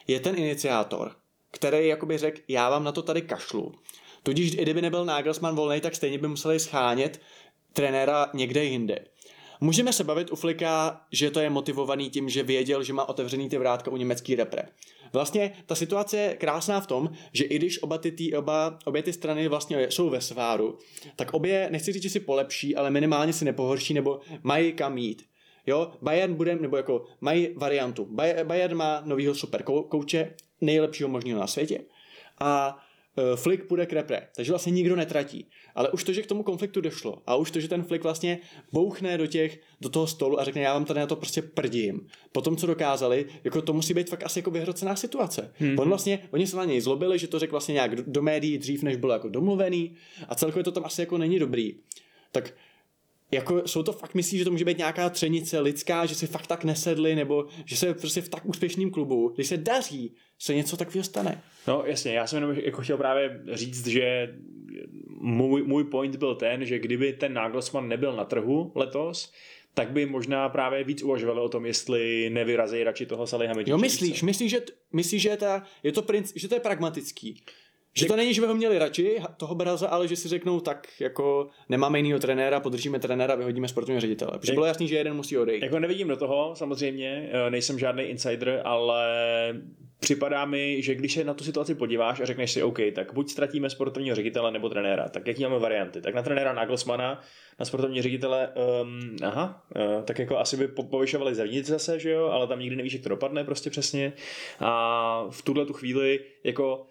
je 0.06 0.20
ten 0.20 0.38
iniciátor, 0.38 1.16
který 1.50 1.88
jakoby 1.88 2.18
řekl, 2.18 2.40
já 2.48 2.70
vám 2.70 2.84
na 2.84 2.92
to 2.92 3.02
tady 3.02 3.22
kašlu. 3.22 3.74
Tudíž 4.22 4.52
i 4.52 4.62
kdyby 4.62 4.82
nebyl 4.82 5.04
Nagelsmann 5.04 5.56
volný, 5.56 5.80
tak 5.80 5.94
stejně 5.94 6.18
by 6.18 6.28
museli 6.28 6.60
schánět 6.60 7.20
trenéra 7.72 8.30
někde 8.34 8.64
jinde. 8.64 8.98
Můžeme 9.60 9.92
se 9.92 10.04
bavit 10.04 10.32
u 10.32 10.36
Flika, 10.36 11.00
že 11.12 11.30
to 11.30 11.40
je 11.40 11.50
motivovaný 11.50 12.10
tím, 12.10 12.28
že 12.28 12.42
věděl, 12.42 12.82
že 12.82 12.92
má 12.92 13.08
otevřený 13.08 13.48
ty 13.48 13.58
vrátka 13.58 13.90
u 13.90 13.96
německý 13.96 14.34
repre. 14.34 14.62
Vlastně 15.12 15.52
ta 15.66 15.74
situace 15.74 16.16
je 16.16 16.36
krásná 16.36 16.80
v 16.80 16.86
tom, 16.86 17.10
že 17.32 17.44
i 17.44 17.56
když 17.56 17.82
oba 17.82 17.98
ty, 17.98 18.12
ty 18.12 18.36
oba, 18.36 18.78
obě 18.84 19.02
ty 19.02 19.12
strany 19.12 19.48
vlastně 19.48 19.86
jsou 19.90 20.10
ve 20.10 20.20
sváru, 20.20 20.78
tak 21.16 21.34
obě, 21.34 21.68
nechci 21.70 21.92
říct, 21.92 22.02
že 22.02 22.10
si 22.10 22.20
polepší, 22.20 22.76
ale 22.76 22.90
minimálně 22.90 23.32
si 23.32 23.44
nepohorší 23.44 23.94
nebo 23.94 24.20
mají 24.42 24.72
kam 24.72 24.98
jít. 24.98 25.22
Jo, 25.66 25.92
Bayern 26.02 26.34
bude, 26.34 26.56
nebo 26.56 26.76
jako 26.76 27.04
mají 27.20 27.48
variantu. 27.56 28.08
Bayern 28.44 28.76
má 28.76 29.02
novýho 29.04 29.34
super 29.34 29.62
kouče, 29.62 30.34
nejlepšího 30.60 31.08
možného 31.08 31.40
na 31.40 31.46
světě. 31.46 31.80
A 32.40 32.78
Flick 33.36 33.64
půjde 33.64 33.86
k 33.86 33.92
repre, 33.92 34.28
takže 34.36 34.52
vlastně 34.52 34.72
nikdo 34.72 34.96
netratí. 34.96 35.46
Ale 35.74 35.90
už 35.90 36.04
to, 36.04 36.12
že 36.12 36.22
k 36.22 36.26
tomu 36.26 36.42
konfliktu 36.42 36.80
došlo 36.80 37.22
a 37.26 37.36
už 37.36 37.50
to, 37.50 37.60
že 37.60 37.68
ten 37.68 37.82
Flick 37.82 38.04
vlastně 38.04 38.38
bouchne 38.72 39.18
do 39.18 39.26
těch, 39.26 39.60
do 39.80 39.88
toho 39.88 40.06
stolu 40.06 40.40
a 40.40 40.44
řekne, 40.44 40.62
já 40.62 40.74
vám 40.74 40.84
tady 40.84 41.00
na 41.00 41.06
to 41.06 41.16
prostě 41.16 41.42
prdím. 41.42 42.06
Potom, 42.32 42.56
co 42.56 42.66
dokázali, 42.66 43.26
jako 43.44 43.62
to 43.62 43.72
musí 43.72 43.94
být 43.94 44.10
fakt 44.10 44.24
asi 44.24 44.38
jako 44.38 44.50
vyhrocená 44.50 44.96
situace. 44.96 45.52
Hmm. 45.58 45.78
On 45.78 45.88
vlastně, 45.88 46.18
oni 46.30 46.46
se 46.46 46.56
na 46.56 46.64
něj 46.64 46.80
zlobili, 46.80 47.18
že 47.18 47.28
to 47.28 47.38
řekl 47.38 47.50
vlastně 47.50 47.72
nějak 47.72 47.96
do, 47.96 48.02
do 48.06 48.22
médií 48.22 48.58
dřív, 48.58 48.82
než 48.82 48.96
bylo 48.96 49.12
jako 49.12 49.28
domluvený 49.28 49.96
a 50.28 50.34
celkově 50.34 50.64
to 50.64 50.72
tam 50.72 50.84
asi 50.84 51.00
jako 51.00 51.18
není 51.18 51.38
dobrý. 51.38 51.74
Tak 52.32 52.54
jako 53.30 53.68
jsou 53.68 53.82
to 53.82 53.92
fakt 53.92 54.14
myslí, 54.14 54.38
že 54.38 54.44
to 54.44 54.50
může 54.50 54.64
být 54.64 54.78
nějaká 54.78 55.10
třenice 55.10 55.60
lidská, 55.60 56.06
že 56.06 56.14
si 56.14 56.26
fakt 56.26 56.46
tak 56.46 56.64
nesedli, 56.64 57.14
nebo 57.14 57.46
že 57.64 57.76
se 57.76 57.94
prostě 57.94 58.20
v 58.20 58.28
tak 58.28 58.46
úspěšném 58.46 58.90
klubu, 58.90 59.32
když 59.34 59.46
se 59.46 59.56
daří, 59.56 60.14
se 60.38 60.54
něco 60.54 60.76
takového 60.76 61.04
stane. 61.04 61.42
No 61.66 61.82
jasně, 61.86 62.12
já 62.12 62.26
jsem 62.26 62.42
jenom 62.42 62.56
jako 62.64 62.82
chtěl 62.82 62.96
právě 62.96 63.40
říct, 63.52 63.86
že 63.86 64.34
můj, 65.20 65.62
můj 65.62 65.84
point 65.84 66.16
byl 66.16 66.34
ten, 66.34 66.64
že 66.64 66.78
kdyby 66.78 67.12
ten 67.12 67.32
Nagelsmann 67.32 67.88
nebyl 67.88 68.16
na 68.16 68.24
trhu 68.24 68.72
letos, 68.74 69.32
tak 69.74 69.90
by 69.90 70.06
možná 70.06 70.48
právě 70.48 70.84
víc 70.84 71.02
uvažovali 71.02 71.40
o 71.40 71.48
tom, 71.48 71.66
jestli 71.66 72.30
nevyrazí 72.30 72.84
radši 72.84 73.06
toho 73.06 73.26
Salihamidziče. 73.26 73.70
Jo, 73.70 73.78
myslíš, 73.78 74.22
myslíš, 74.22 74.50
že, 74.50 74.60
myslíš, 74.92 75.22
že, 75.22 75.36
ta, 75.36 75.62
je 75.82 75.92
to 75.92 76.02
princ, 76.02 76.32
že 76.36 76.48
to 76.48 76.54
je 76.54 76.60
pragmatický. 76.60 77.42
Že 77.98 78.06
to 78.06 78.16
není, 78.16 78.34
že 78.34 78.40
by 78.40 78.46
ho 78.46 78.54
měli 78.54 78.78
radši, 78.78 79.20
toho 79.36 79.54
Braza, 79.54 79.88
ale 79.88 80.08
že 80.08 80.16
si 80.16 80.28
řeknou, 80.28 80.60
tak 80.60 80.88
jako 81.00 81.48
nemáme 81.68 81.98
jiného 81.98 82.20
trenéra, 82.20 82.60
podržíme 82.60 82.98
trenéra, 82.98 83.34
vyhodíme 83.34 83.68
sportovního 83.68 84.00
ředitele. 84.00 84.38
Protože 84.38 84.52
bylo 84.52 84.66
jasný, 84.66 84.88
že 84.88 84.96
jeden 84.96 85.14
musí 85.14 85.38
odejít. 85.38 85.62
Jako 85.62 85.78
nevidím 85.78 86.08
do 86.08 86.16
toho, 86.16 86.56
samozřejmě, 86.56 87.30
eh, 87.32 87.50
nejsem 87.50 87.78
žádný 87.78 88.02
insider, 88.02 88.62
ale 88.64 89.04
připadá 90.00 90.44
mi, 90.44 90.82
že 90.82 90.94
když 90.94 91.14
se 91.14 91.24
na 91.24 91.34
tu 91.34 91.44
situaci 91.44 91.74
podíváš 91.74 92.20
a 92.20 92.24
řekneš 92.24 92.52
si, 92.52 92.62
OK, 92.62 92.78
tak 92.94 93.14
buď 93.14 93.30
ztratíme 93.30 93.70
sportovního 93.70 94.16
ředitele 94.16 94.52
nebo 94.52 94.68
trenéra, 94.68 95.08
tak 95.08 95.26
jaký 95.26 95.42
máme 95.42 95.58
varianty? 95.58 96.00
Tak 96.00 96.14
na 96.14 96.22
trenéra 96.22 96.52
Nagelsmana, 96.52 97.20
na 97.58 97.64
sportovní 97.64 98.02
ředitele, 98.02 98.48
um, 98.82 99.16
aha, 99.22 99.62
uh, 99.76 100.04
tak 100.04 100.18
jako 100.18 100.38
asi 100.38 100.56
by 100.56 100.68
povyšovali 100.68 101.34
zevnitř 101.34 101.68
zase, 101.68 101.98
že 101.98 102.10
jo, 102.10 102.26
ale 102.26 102.46
tam 102.46 102.60
nikdy 102.60 102.76
nevíš, 102.76 102.92
jak 102.92 103.02
to 103.02 103.08
dopadne 103.08 103.44
prostě 103.44 103.70
přesně. 103.70 104.12
A 104.60 105.26
v 105.30 105.42
tuhle 105.42 105.66
tu 105.66 105.72
chvíli 105.72 106.20
jako 106.44 106.86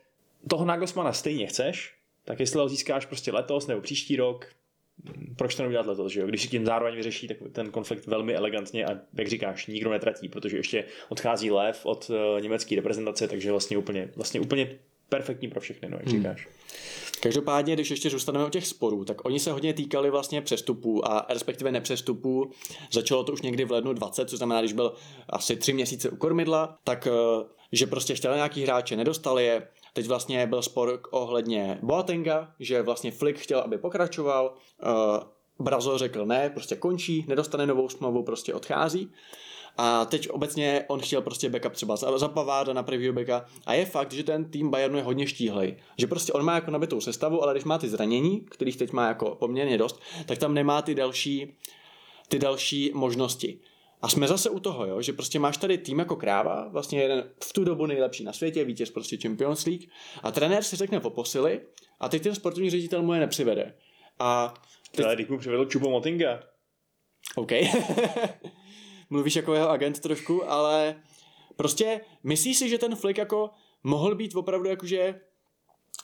toho 0.49 0.65
Nagelsmana 0.65 1.13
stejně 1.13 1.47
chceš, 1.47 1.93
tak 2.25 2.39
jestli 2.39 2.59
ho 2.59 2.69
získáš 2.69 3.05
prostě 3.05 3.31
letos 3.31 3.67
nebo 3.67 3.81
příští 3.81 4.15
rok, 4.15 4.45
proč 5.35 5.55
to 5.55 5.63
neudělat 5.63 5.87
letos, 5.87 6.11
že 6.11 6.19
jo? 6.19 6.27
Když 6.27 6.41
si 6.41 6.47
tím 6.47 6.65
zároveň 6.65 6.95
vyřeší 6.95 7.27
tak 7.27 7.37
ten 7.51 7.71
konflikt 7.71 8.07
velmi 8.07 8.35
elegantně 8.35 8.85
a 8.85 8.99
jak 9.13 9.27
říkáš, 9.27 9.67
nikdo 9.67 9.89
netratí, 9.89 10.29
protože 10.29 10.57
ještě 10.57 10.85
odchází 11.09 11.51
lev 11.51 11.85
od 11.85 12.09
uh, 12.09 12.41
německé 12.41 12.75
reprezentace, 12.75 13.27
takže 13.27 13.51
vlastně 13.51 13.77
úplně, 13.77 14.11
vlastně 14.15 14.39
úplně 14.39 14.79
perfektní 15.09 15.47
pro 15.47 15.61
všechny, 15.61 15.89
no, 15.89 15.97
jak 15.97 16.07
hmm. 16.07 16.17
říkáš. 16.17 16.47
Každopádně, 17.21 17.73
když 17.73 17.91
ještě 17.91 18.09
zůstaneme 18.09 18.45
o 18.45 18.49
těch 18.49 18.67
sporů, 18.67 19.05
tak 19.05 19.25
oni 19.25 19.39
se 19.39 19.51
hodně 19.51 19.73
týkali 19.73 20.09
vlastně 20.09 20.41
přestupů 20.41 21.11
a 21.11 21.25
respektive 21.29 21.71
nepřestupů. 21.71 22.51
Začalo 22.91 23.23
to 23.23 23.33
už 23.33 23.41
někdy 23.41 23.65
v 23.65 23.71
lednu 23.71 23.93
20, 23.93 24.29
což 24.29 24.37
znamená, 24.37 24.61
když 24.61 24.73
byl 24.73 24.93
asi 25.29 25.55
tři 25.55 25.73
měsíce 25.73 26.09
u 26.09 26.15
kormidla, 26.15 26.77
tak 26.83 27.07
eh, 27.07 27.11
že 27.71 27.87
prostě 27.87 28.15
chtěli 28.15 28.35
nějaký 28.35 28.63
hráče, 28.63 28.95
nedostali 28.95 29.45
je, 29.45 29.67
Teď 29.97 30.07
vlastně 30.07 30.47
byl 30.47 30.61
spor 30.61 30.99
ohledně 31.11 31.79
Boatenga, 31.81 32.53
že 32.59 32.81
vlastně 32.81 33.11
Flick 33.11 33.39
chtěl, 33.39 33.59
aby 33.59 33.77
pokračoval. 33.77 34.53
Uh, 34.85 35.65
Brazo 35.65 35.97
řekl 35.97 36.25
ne, 36.25 36.49
prostě 36.49 36.75
končí, 36.75 37.25
nedostane 37.27 37.65
novou 37.65 37.89
smlouvu, 37.89 38.23
prostě 38.23 38.53
odchází. 38.53 39.11
A 39.77 40.05
teď 40.05 40.29
obecně 40.29 40.85
on 40.87 40.99
chtěl 40.99 41.21
prostě 41.21 41.49
backup 41.49 41.73
třeba 41.73 41.95
za 41.95 42.27
Paváda 42.27 42.73
na 42.73 42.83
preview 42.83 43.15
backa. 43.15 43.45
A 43.65 43.73
je 43.73 43.85
fakt, 43.85 44.11
že 44.11 44.23
ten 44.23 44.45
tým 44.45 44.69
Bayernu 44.69 44.97
je 44.97 45.03
hodně 45.03 45.27
štíhlej. 45.27 45.77
Že 45.97 46.07
prostě 46.07 46.33
on 46.33 46.45
má 46.45 46.55
jako 46.55 46.71
nabitou 46.71 47.01
sestavu, 47.01 47.43
ale 47.43 47.53
když 47.53 47.63
má 47.63 47.77
ty 47.77 47.89
zranění, 47.89 48.41
kterých 48.41 48.77
teď 48.77 48.91
má 48.91 49.07
jako 49.07 49.35
poměrně 49.35 49.77
dost, 49.77 50.01
tak 50.25 50.37
tam 50.37 50.53
nemá 50.53 50.81
ty 50.81 50.95
další, 50.95 51.57
ty 52.27 52.39
další 52.39 52.91
možnosti. 52.93 53.59
A 54.01 54.09
jsme 54.09 54.27
zase 54.27 54.49
u 54.49 54.59
toho, 54.59 54.85
jo, 54.85 55.01
že 55.01 55.13
prostě 55.13 55.39
máš 55.39 55.57
tady 55.57 55.77
tým 55.77 55.99
jako 55.99 56.15
kráva, 56.15 56.67
vlastně 56.67 57.01
jeden 57.01 57.29
v 57.43 57.53
tu 57.53 57.63
dobu 57.63 57.85
nejlepší 57.85 58.23
na 58.23 58.33
světě, 58.33 58.63
vítěz 58.63 58.89
prostě 58.89 59.17
Champions 59.17 59.65
League 59.65 59.89
a 60.23 60.31
trenér 60.31 60.63
si 60.63 60.75
řekne 60.75 60.99
po 60.99 61.09
posily 61.09 61.61
a 61.99 62.09
teď 62.09 62.23
ten 62.23 62.35
sportovní 62.35 62.69
ředitel 62.69 63.03
mu 63.03 63.13
je 63.13 63.19
nepřivede. 63.19 63.73
A 64.19 64.53
teď... 64.91 65.05
Ale 65.05 65.15
když 65.15 65.27
mu 65.27 65.37
přivedl 65.37 65.65
Čubo 65.65 65.89
Motinga. 65.89 66.43
OK. 67.35 67.51
Mluvíš 69.09 69.35
jako 69.35 69.53
jeho 69.53 69.69
agent 69.69 69.99
trošku, 69.99 70.51
ale 70.51 71.01
prostě 71.55 72.01
myslíš 72.23 72.57
si, 72.57 72.69
že 72.69 72.77
ten 72.77 72.95
Flick 72.95 73.17
jako 73.17 73.49
mohl 73.83 74.15
být 74.15 74.35
opravdu 74.35 74.69
jakože 74.69 75.21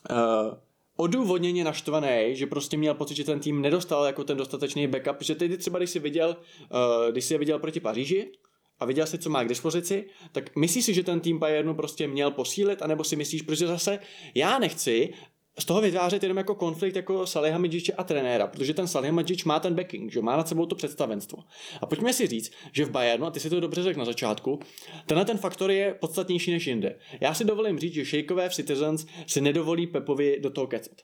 uh, 0.10 0.54
odůvodněně 0.98 1.64
naštvaný, 1.64 2.30
že 2.32 2.48
prostě 2.48 2.78
měl 2.78 2.94
pocit, 2.94 3.16
že 3.16 3.24
ten 3.24 3.40
tým 3.40 3.62
nedostal 3.62 4.06
jako 4.06 4.24
ten 4.24 4.38
dostatečný 4.38 4.88
backup, 4.88 5.22
že 5.22 5.36
teď 5.36 5.60
třeba, 5.60 5.80
když 5.80 5.90
si 5.90 6.00
viděl, 6.00 6.36
uh, 6.72 7.12
když 7.12 7.26
si 7.26 7.34
je 7.34 7.38
viděl 7.38 7.60
proti 7.60 7.80
Paříži, 7.80 8.32
a 8.80 8.86
viděl 8.86 9.08
si, 9.08 9.18
co 9.18 9.30
má 9.30 9.44
k 9.44 9.48
dispozici, 9.48 10.06
tak 10.32 10.56
myslíš 10.56 10.86
si, 10.86 10.94
že 10.94 11.04
ten 11.04 11.20
tým 11.20 11.40
Bayernu 11.40 11.76
prostě 11.76 12.08
měl 12.08 12.32
posílit, 12.32 12.82
anebo 12.82 13.04
si 13.04 13.16
myslíš, 13.16 13.42
protože 13.42 13.68
zase 13.68 14.00
já 14.36 14.60
nechci, 14.60 15.14
z 15.60 15.66
toho 15.66 15.82
vytvářet 15.82 16.24
jenom 16.24 16.38
jako 16.38 16.56
konflikt 16.56 16.96
jako 16.96 17.28
Salihamidziče 17.28 17.94
a 17.94 18.04
trenéra, 18.04 18.48
protože 18.48 18.74
ten 18.74 18.88
Salihamidzič 18.88 19.44
má 19.44 19.60
ten 19.60 19.76
backing, 19.76 20.12
že 20.12 20.22
má 20.22 20.38
nad 20.38 20.48
sebou 20.48 20.66
to 20.66 20.76
představenstvo. 20.76 21.44
A 21.82 21.86
pojďme 21.86 22.14
si 22.14 22.28
říct, 22.28 22.52
že 22.72 22.86
v 22.86 22.92
Bayernu, 22.92 23.26
a 23.26 23.32
ty 23.32 23.40
si 23.40 23.50
to 23.50 23.60
dobře 23.60 23.84
řekl 23.84 24.00
na 24.00 24.06
začátku, 24.06 24.60
tenhle 25.06 25.26
ten 25.26 25.38
faktor 25.38 25.72
je 25.72 25.94
podstatnější 25.94 26.52
než 26.52 26.68
jinde. 26.68 27.00
Já 27.22 27.34
si 27.34 27.46
dovolím 27.46 27.80
říct, 27.80 27.94
že 27.94 28.06
šejkové 28.06 28.50
v 28.50 28.54
Citizens 28.54 29.06
si 29.28 29.42
nedovolí 29.42 29.88
Pepovi 29.88 30.40
do 30.42 30.50
toho 30.50 30.68
kecet. 30.68 31.04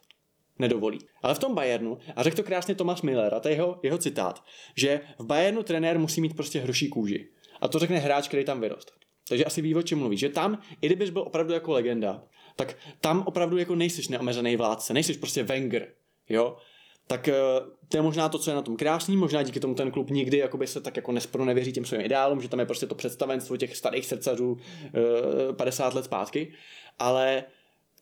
Nedovolí. 0.60 1.00
Ale 1.22 1.36
v 1.36 1.40
tom 1.40 1.56
Bayernu, 1.56 1.98
a 2.16 2.24
řekl 2.24 2.38
to 2.38 2.44
krásně 2.44 2.76
Thomas 2.76 3.02
Miller, 3.02 3.34
a 3.34 3.40
to 3.40 3.48
je 3.48 3.56
jeho, 3.56 3.80
jeho 3.84 3.98
citát, 3.98 4.44
že 4.76 5.02
v 5.20 5.26
Bayernu 5.26 5.64
trenér 5.64 6.00
musí 6.00 6.22
mít 6.22 6.36
prostě 6.36 6.60
hroší 6.60 6.90
kůži. 6.90 7.30
A 7.62 7.68
to 7.68 7.80
řekne 7.80 7.98
hráč, 7.98 8.28
který 8.28 8.46
tam 8.46 8.62
vyrost. 8.62 8.92
Takže 9.30 9.46
asi 9.46 9.62
ví, 9.62 9.76
o 9.76 9.82
čem 9.82 10.00
mluví. 10.00 10.18
Že 10.18 10.30
tam, 10.30 10.62
i 10.82 10.86
kdybys 10.86 11.10
byl 11.10 11.22
opravdu 11.22 11.54
jako 11.54 11.72
legenda, 11.72 12.24
tak 12.60 12.78
tam 13.02 13.24
opravdu 13.26 13.58
jako 13.58 13.76
nejsiš 13.76 14.08
neomezený 14.08 14.56
vládce, 14.56 14.94
nejsiš 14.94 15.18
prostě 15.18 15.44
Wenger, 15.44 15.88
jo, 16.30 16.58
tak 17.08 17.28
eh, 17.28 17.34
to 17.90 17.98
je 17.98 18.02
možná 18.02 18.30
to, 18.30 18.40
co 18.40 18.52
je 18.52 18.56
na 18.56 18.62
tom 18.62 18.78
krásný, 18.78 19.18
možná 19.18 19.44
díky 19.44 19.60
tomu 19.60 19.76
ten 19.76 19.92
klub 19.92 20.10
nikdy 20.10 20.38
jakoby 20.38 20.68
se 20.68 20.82
tak 20.82 20.96
jako 20.96 21.12
nespro 21.12 21.46
nevěří 21.46 21.72
těm 21.72 21.86
svým 21.86 22.02
ideálům, 22.02 22.42
že 22.42 22.50
tam 22.50 22.60
je 22.60 22.66
prostě 22.66 22.86
to 22.86 22.96
představenstvo 22.96 23.58
těch 23.58 23.78
starých 23.78 24.06
srdcařů 24.06 24.58
50 25.58 25.94
eh, 25.94 25.96
let 25.96 26.06
zpátky, 26.06 26.54
ale 27.00 27.44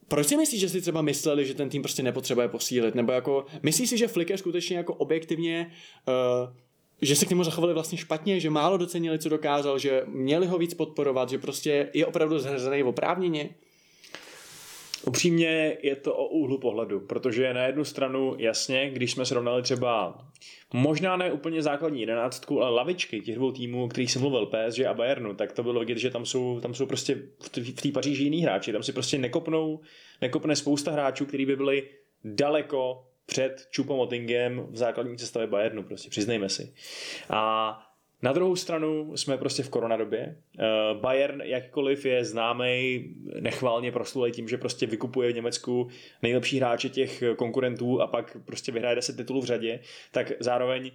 proč 0.07 0.27
si 0.27 0.37
myslíš, 0.37 0.61
že 0.61 0.69
si 0.69 0.81
třeba 0.81 1.01
mysleli, 1.01 1.45
že 1.45 1.53
ten 1.53 1.69
tým 1.69 1.81
prostě 1.81 2.03
nepotřebuje 2.03 2.47
posílit? 2.47 2.95
Nebo 2.95 3.11
jako, 3.11 3.45
myslíš 3.63 3.89
si, 3.89 3.97
že 3.97 4.07
Flick 4.07 4.29
je 4.29 4.37
skutečně 4.37 4.77
jako 4.77 4.93
objektivně 4.93 5.71
uh, 6.07 6.55
že 7.01 7.15
se 7.15 7.25
k 7.25 7.29
němu 7.29 7.43
zachovali 7.43 7.73
vlastně 7.73 7.97
špatně, 7.97 8.39
že 8.39 8.49
málo 8.49 8.77
docenili, 8.77 9.19
co 9.19 9.29
dokázal, 9.29 9.79
že 9.79 10.03
měli 10.07 10.47
ho 10.47 10.57
víc 10.57 10.73
podporovat, 10.73 11.29
že 11.29 11.37
prostě 11.37 11.89
je 11.93 12.05
opravdu 12.05 12.39
zhrzený 12.39 12.83
oprávněně? 12.83 13.49
Upřímně 15.07 15.77
je 15.81 15.95
to 15.95 16.15
o 16.15 16.27
úhlu 16.27 16.57
pohledu, 16.57 16.99
protože 16.99 17.53
na 17.53 17.63
jednu 17.63 17.83
stranu 17.83 18.35
jasně, 18.37 18.89
když 18.89 19.11
jsme 19.11 19.25
srovnali 19.25 19.61
třeba 19.61 20.17
možná 20.73 21.17
ne 21.17 21.31
úplně 21.31 21.61
základní 21.61 21.99
jedenáctku, 21.99 22.61
ale 22.61 22.75
lavičky 22.75 23.21
těch 23.21 23.35
dvou 23.35 23.51
týmů, 23.51 23.83
o 23.83 23.87
kterých 23.87 24.11
jsem 24.11 24.21
mluvil, 24.21 24.45
PSG 24.45 24.79
a 24.79 24.93
Bayernu, 24.93 25.33
tak 25.33 25.51
to 25.51 25.63
bylo 25.63 25.79
vidět, 25.79 25.97
že 25.97 26.09
tam 26.09 26.25
jsou, 26.25 26.59
tam 26.59 26.73
jsou 26.73 26.85
prostě 26.85 27.21
v 27.75 27.81
té 27.81 27.91
Paříži 27.91 28.23
jiný 28.23 28.41
hráči, 28.41 28.71
tam 28.71 28.83
si 28.83 28.93
prostě 28.93 29.17
nekopnou, 29.17 29.79
nekopne 30.21 30.55
spousta 30.55 30.91
hráčů, 30.91 31.25
kteří 31.25 31.45
by 31.45 31.55
byli 31.55 31.89
daleko 32.23 33.07
před 33.25 33.67
Choupo-Motingem 33.75 34.65
v 34.69 34.77
základní 34.77 35.17
sestavě 35.17 35.47
Bayernu, 35.47 35.83
prostě 35.83 36.09
přiznejme 36.09 36.49
si. 36.49 36.73
A 37.29 37.79
na 38.21 38.33
druhou 38.33 38.55
stranu 38.55 39.17
jsme 39.17 39.37
prostě 39.37 39.63
v 39.63 39.69
koronadobě. 39.69 40.35
Uh, 40.59 41.01
Bayern 41.01 41.41
jakkoliv 41.41 42.05
je 42.05 42.25
známý 42.25 43.03
nechválně 43.39 43.91
proslulý 43.91 44.31
tím, 44.31 44.47
že 44.47 44.57
prostě 44.57 44.85
vykupuje 44.85 45.31
v 45.31 45.35
Německu 45.35 45.87
nejlepší 46.21 46.57
hráče 46.57 46.89
těch 46.89 47.23
konkurentů 47.35 48.01
a 48.01 48.07
pak 48.07 48.37
prostě 48.45 48.71
vyhraje 48.71 48.95
10 48.95 49.17
titulů 49.17 49.41
v 49.41 49.45
řadě, 49.45 49.79
tak 50.11 50.31
zároveň 50.39 50.91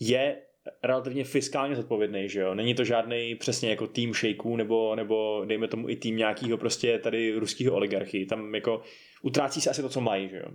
je 0.00 0.36
relativně 0.82 1.24
fiskálně 1.24 1.76
zodpovědný, 1.76 2.28
že 2.28 2.40
jo? 2.40 2.54
Není 2.54 2.74
to 2.74 2.84
žádný 2.84 3.34
přesně 3.34 3.70
jako 3.70 3.86
tým 3.86 4.14
šejků 4.14 4.56
nebo, 4.56 4.96
nebo 4.96 5.44
dejme 5.44 5.68
tomu 5.68 5.88
i 5.88 5.96
tým 5.96 6.16
nějakého 6.16 6.58
prostě 6.58 6.98
tady 6.98 7.32
ruského 7.32 7.74
oligarchy. 7.74 8.26
Tam 8.26 8.54
jako 8.54 8.82
utrácí 9.22 9.60
se 9.60 9.70
asi 9.70 9.82
to, 9.82 9.88
co 9.88 10.00
mají, 10.00 10.28
že 10.28 10.36
jo? 10.36 10.48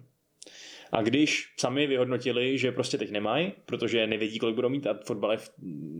A 0.91 1.01
když 1.01 1.53
sami 1.59 1.87
vyhodnotili, 1.87 2.57
že 2.57 2.71
prostě 2.71 2.97
teď 2.97 3.11
nemají, 3.11 3.53
protože 3.65 4.07
nevědí, 4.07 4.39
kolik 4.39 4.55
budou 4.55 4.69
mít 4.69 4.87
a 4.87 4.99
fotbal 5.05 5.31
je 5.31 5.37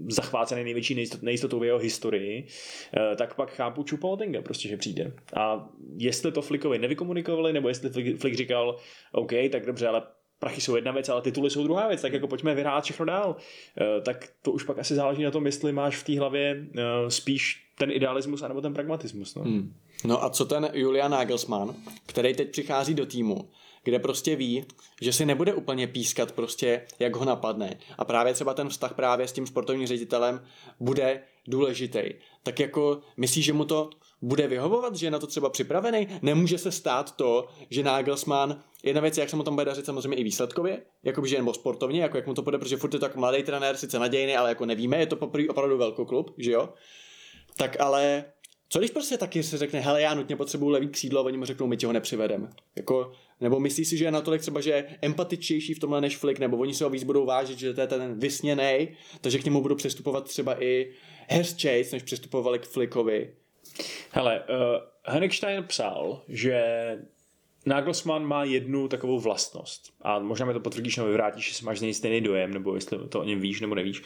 zachvácený 0.08 0.64
největší 0.64 1.06
nejistotou 1.22 1.60
v 1.60 1.64
jeho 1.64 1.80
historii, 1.80 2.48
eh, 2.94 3.16
tak 3.16 3.36
pak 3.36 3.52
chápu 3.52 3.84
Čupa 3.84 4.08
Otenga, 4.08 4.42
prostě, 4.42 4.70
že 4.70 4.78
přijde. 4.78 5.14
A 5.36 5.70
jestli 5.98 6.32
to 6.32 6.42
Flickovi 6.42 6.80
nevykomunikovali, 6.80 7.54
nebo 7.54 7.68
jestli 7.68 7.90
Flick 8.18 8.38
říkal, 8.38 8.78
OK, 9.12 9.32
tak 9.52 9.66
dobře, 9.66 9.88
ale 9.88 10.02
prachy 10.40 10.62
jsou 10.62 10.76
jedna 10.76 10.92
věc, 10.92 11.10
ale 11.10 11.22
tituly 11.22 11.50
jsou 11.50 11.64
druhá 11.64 11.88
věc, 11.88 12.02
tak 12.02 12.14
jako 12.14 12.28
pojďme 12.28 12.56
vyhrát 12.56 12.84
všechno 12.84 13.06
dál. 13.06 13.36
Eh, 13.82 14.02
tak 14.02 14.30
to 14.42 14.52
už 14.52 14.64
pak 14.64 14.80
asi 14.80 14.96
záleží 14.96 15.24
na 15.24 15.32
tom, 15.32 15.46
jestli 15.46 15.72
máš 15.72 15.98
v 15.98 16.04
té 16.04 16.20
hlavě 16.20 16.66
eh, 16.78 16.82
spíš 17.12 17.68
ten 17.78 17.92
idealismus 17.92 18.42
anebo 18.42 18.62
ten 18.62 18.74
pragmatismus. 18.74 19.36
No. 19.36 19.44
Hmm. 19.44 19.74
no 20.06 20.24
a 20.24 20.30
co 20.30 20.46
ten 20.46 20.70
Julian 20.74 21.12
Nagelsmann, 21.12 21.76
který 22.06 22.34
teď 22.34 22.52
přichází 22.52 22.94
do 22.94 23.06
týmu, 23.06 23.50
kde 23.84 24.00
prostě 24.00 24.36
ví, 24.36 24.66
že 25.02 25.14
si 25.14 25.26
nebude 25.26 25.54
úplně 25.54 25.88
pískat 25.88 26.32
prostě, 26.32 26.82
jak 27.00 27.16
ho 27.16 27.26
napadne. 27.26 27.80
A 27.98 28.06
právě 28.06 28.34
třeba 28.34 28.54
ten 28.54 28.70
vztah 28.70 28.94
právě 28.94 29.28
s 29.28 29.32
tím 29.32 29.48
sportovním 29.48 29.88
ředitelem 29.88 30.42
bude 30.80 31.22
důležitý. 31.48 32.02
Tak 32.44 32.60
jako 32.60 33.02
myslíš, 33.18 33.46
že 33.46 33.54
mu 33.54 33.66
to 33.66 33.90
bude 34.22 34.48
vyhovovat, 34.48 34.96
že 34.96 35.06
je 35.06 35.12
na 35.12 35.20
to 35.20 35.28
třeba 35.28 35.50
připravený? 35.50 36.08
Nemůže 36.22 36.58
se 36.58 36.72
stát 36.72 37.16
to, 37.16 37.48
že 37.70 37.84
Nagelsmann, 37.84 38.64
jedna 38.84 39.02
věc, 39.02 39.18
jak 39.18 39.30
se 39.30 39.36
mu 39.36 39.44
tam 39.44 39.54
bude 39.54 39.66
dařit 39.66 39.86
samozřejmě 39.86 40.18
i 40.18 40.24
výsledkově, 40.24 40.82
jako 41.04 41.26
že 41.26 41.38
nebo 41.38 41.54
sportovně, 41.54 42.02
jako 42.02 42.18
jak 42.18 42.28
mu 42.28 42.34
to 42.34 42.42
bude, 42.42 42.58
protože 42.58 42.78
furt 42.78 42.94
je 42.94 43.00
tak 43.00 43.16
mladý 43.16 43.44
trenér, 43.44 43.78
sice 43.78 44.00
nadějný, 44.00 44.36
ale 44.36 44.50
jako 44.50 44.66
nevíme, 44.66 44.98
je 44.98 45.06
to 45.06 45.16
poprvé 45.16 45.48
opravdu 45.48 45.78
velký 45.78 46.06
klub, 46.06 46.34
že 46.38 46.52
jo? 46.52 46.70
Tak 47.58 47.82
ale 47.82 48.26
co 48.72 48.80
když 48.80 48.92
prostě 48.92 49.18
taky 49.18 49.44
se 49.44 49.58
řekne, 49.58 49.80
hele, 49.80 50.02
já 50.02 50.14
nutně 50.14 50.36
potřebuji 50.36 50.70
levý 50.70 50.88
křídlo 50.88 51.20
a 51.20 51.24
oni 51.24 51.38
mu 51.38 51.46
řeknou, 51.46 51.68
my 51.68 51.78
ti 51.78 51.86
ho 51.86 51.94
nepřivedeme. 51.94 52.50
Jako, 52.76 53.12
nebo 53.42 53.60
myslíš 53.60 53.88
si, 53.88 53.98
že 53.98 54.06
je 54.06 54.12
natolik 54.12 54.42
třeba, 54.42 54.62
že 54.62 54.70
je 54.70 54.98
empatičtější 55.02 55.74
v 55.74 55.80
tomhle 55.80 56.02
než 56.02 56.18
Flick, 56.18 56.40
nebo 56.40 56.58
oni 56.58 56.74
se 56.74 56.84
ho 56.84 56.90
víc 56.90 57.04
budou 57.04 57.26
vážit, 57.26 57.60
že 57.60 57.74
to 57.74 57.82
je 57.82 57.88
ten 57.88 58.20
vysněný, 58.20 58.88
takže 59.22 59.40
k 59.40 59.46
němu 59.46 59.62
budou 59.62 59.76
přistupovat 59.76 60.24
třeba 60.24 60.64
i 60.64 60.92
Harris 61.30 61.52
Chase, 61.52 61.96
než 61.96 62.04
přistupovali 62.04 62.60
k 62.60 62.66
Flickovi. 62.66 63.34
Hele, 64.12 64.40
uh, 64.40 64.56
Henigstein 65.14 65.64
psal, 65.64 66.22
že 66.28 66.64
Nagelsmann 67.66 68.26
má 68.26 68.44
jednu 68.44 68.88
takovou 68.88 69.20
vlastnost 69.20 69.94
a 70.02 70.20
možná 70.20 70.46
mi 70.46 70.54
to 70.54 70.60
potvrdíš 70.60 70.98
nebo 70.98 71.08
vyvrátíš, 71.08 71.48
jestli 71.48 71.66
máš 71.66 71.80
z 71.80 71.82
něj 71.82 71.94
stejný 71.94 72.22
dojem, 72.22 72.54
nebo 72.54 72.76
jestli 72.76 72.98
to 73.10 73.20
o 73.20 73.24
něm 73.24 73.40
víš 73.40 73.62
nebo 73.62 73.76
nevíš. 73.76 74.04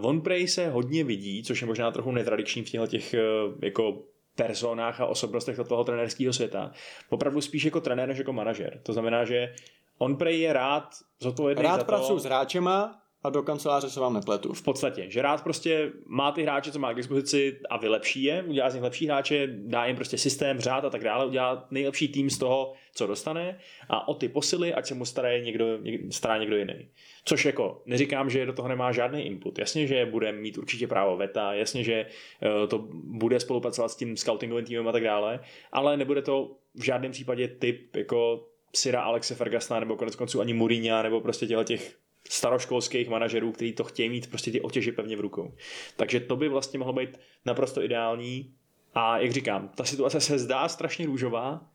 Von 0.00 0.20
Prey 0.20 0.48
se 0.48 0.68
hodně 0.68 1.04
vidí, 1.04 1.42
což 1.42 1.60
je 1.60 1.66
možná 1.66 1.90
trochu 1.90 2.12
netradiční 2.12 2.62
v 2.62 2.70
těchto 2.70 2.86
těch 2.86 3.14
uh, 3.14 3.54
jako 3.62 4.02
personách 4.36 5.00
a 5.00 5.06
osobnostech 5.06 5.58
toho 5.68 5.84
trenérského 5.84 6.32
světa. 6.32 6.72
Opravdu 7.08 7.40
spíš 7.40 7.64
jako 7.64 7.80
trenér 7.80 8.08
než 8.08 8.18
jako 8.18 8.32
manažer. 8.32 8.80
To 8.82 8.92
znamená, 8.92 9.24
že 9.24 9.54
on 9.98 10.16
prej 10.16 10.40
je 10.40 10.52
rád 10.52 10.88
zodpovědný 11.20 11.62
rád 11.62 11.72
za 11.72 11.78
to. 11.78 11.84
pracuji 11.84 12.18
s 12.18 12.24
hráčema 12.24 13.01
a 13.24 13.30
do 13.30 13.42
kanceláře 13.42 13.90
se 13.90 14.00
vám 14.00 14.14
nepletu. 14.14 14.52
V 14.52 14.62
podstatě, 14.62 15.04
že 15.08 15.22
rád 15.22 15.42
prostě 15.42 15.92
má 16.06 16.32
ty 16.32 16.42
hráče, 16.42 16.72
co 16.72 16.78
má 16.78 16.92
k 16.92 16.96
dispozici 16.96 17.58
a 17.70 17.76
vylepší 17.76 18.22
je, 18.22 18.42
udělá 18.42 18.70
z 18.70 18.74
nich 18.74 18.82
lepší 18.82 19.06
hráče, 19.06 19.48
dá 19.52 19.84
jim 19.84 19.96
prostě 19.96 20.18
systém, 20.18 20.60
řád 20.60 20.84
a 20.84 20.90
tak 20.90 21.04
dále, 21.04 21.26
udělá 21.26 21.66
nejlepší 21.70 22.08
tým 22.08 22.30
z 22.30 22.38
toho, 22.38 22.72
co 22.94 23.06
dostane 23.06 23.58
a 23.88 24.08
o 24.08 24.14
ty 24.14 24.28
posily, 24.28 24.74
ať 24.74 24.86
se 24.86 24.94
mu 24.94 25.04
stará 25.04 25.38
někdo, 25.38 25.66
stará 26.10 26.38
někdo 26.38 26.56
jiný. 26.56 26.88
Což 27.24 27.44
jako 27.44 27.82
neříkám, 27.86 28.30
že 28.30 28.46
do 28.46 28.52
toho 28.52 28.68
nemá 28.68 28.92
žádný 28.92 29.22
input. 29.22 29.58
Jasně, 29.58 29.86
že 29.86 30.06
bude 30.06 30.32
mít 30.32 30.58
určitě 30.58 30.86
právo 30.86 31.16
veta, 31.16 31.54
jasně, 31.54 31.84
že 31.84 32.06
eh, 32.42 32.66
to 32.66 32.78
bude 32.92 33.40
spolupracovat 33.40 33.88
s 33.88 33.96
tím 33.96 34.16
scoutingovým 34.16 34.64
týmem 34.64 34.88
a 34.88 34.92
tak 34.92 35.04
dále, 35.04 35.40
ale 35.72 35.96
nebude 35.96 36.22
to 36.22 36.56
v 36.74 36.84
žádném 36.84 37.12
případě 37.12 37.48
typ 37.48 37.96
jako 37.96 38.48
Syra 38.74 39.02
Alexe 39.02 39.34
Fergasna 39.34 39.80
nebo 39.80 39.96
konec 39.96 40.16
konců 40.16 40.40
ani 40.40 40.52
Mourinho 40.54 41.02
nebo 41.02 41.20
prostě 41.20 41.46
těch 41.46 42.01
staroškolských 42.28 43.08
manažerů, 43.08 43.52
kteří 43.52 43.72
to 43.72 43.84
chtějí 43.84 44.08
mít 44.08 44.30
prostě 44.30 44.50
ty 44.50 44.60
otěži 44.60 44.92
pevně 44.92 45.16
v 45.16 45.20
rukou. 45.20 45.54
Takže 45.96 46.20
to 46.20 46.36
by 46.36 46.48
vlastně 46.48 46.78
mohlo 46.78 46.94
být 46.94 47.20
naprosto 47.44 47.82
ideální. 47.82 48.54
A 48.94 49.18
jak 49.18 49.32
říkám, 49.32 49.68
ta 49.68 49.84
situace 49.84 50.20
se 50.20 50.38
zdá 50.38 50.68
strašně 50.68 51.06
růžová, 51.06 51.70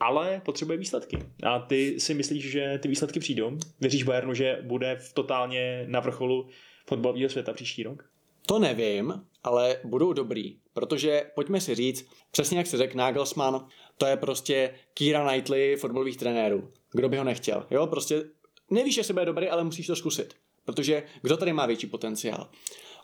ale 0.00 0.42
potřebuje 0.44 0.78
výsledky. 0.78 1.18
A 1.42 1.58
ty 1.58 2.00
si 2.00 2.14
myslíš, 2.14 2.50
že 2.50 2.78
ty 2.82 2.88
výsledky 2.88 3.20
přijdou? 3.20 3.58
Věříš 3.80 4.02
Bayernu, 4.02 4.34
že 4.34 4.58
bude 4.62 4.96
v 4.96 5.12
totálně 5.12 5.84
na 5.86 6.00
vrcholu 6.00 6.48
fotbalového 6.86 7.30
světa 7.30 7.52
příští 7.52 7.82
rok? 7.82 8.04
To 8.46 8.58
nevím, 8.58 9.24
ale 9.44 9.76
budou 9.84 10.12
dobrý, 10.12 10.56
protože 10.72 11.30
pojďme 11.34 11.60
si 11.60 11.74
říct, 11.74 12.10
přesně 12.30 12.58
jak 12.58 12.66
si 12.66 12.76
řekl 12.76 12.96
Nagelsmann, 12.96 13.66
to 13.98 14.06
je 14.06 14.16
prostě 14.16 14.74
Kira 14.94 15.28
Knightley 15.28 15.76
fotbalových 15.76 16.16
trenérů. 16.16 16.72
Kdo 16.92 17.08
by 17.08 17.16
ho 17.16 17.24
nechtěl? 17.24 17.66
Jo, 17.70 17.86
prostě 17.86 18.24
nevíš, 18.70 18.96
jestli 18.96 19.14
bude 19.14 19.24
dobrý, 19.24 19.48
ale 19.48 19.64
musíš 19.64 19.86
to 19.86 19.96
zkusit. 19.96 20.34
Protože 20.64 21.02
kdo 21.22 21.36
tady 21.36 21.52
má 21.52 21.66
větší 21.66 21.86
potenciál? 21.86 22.48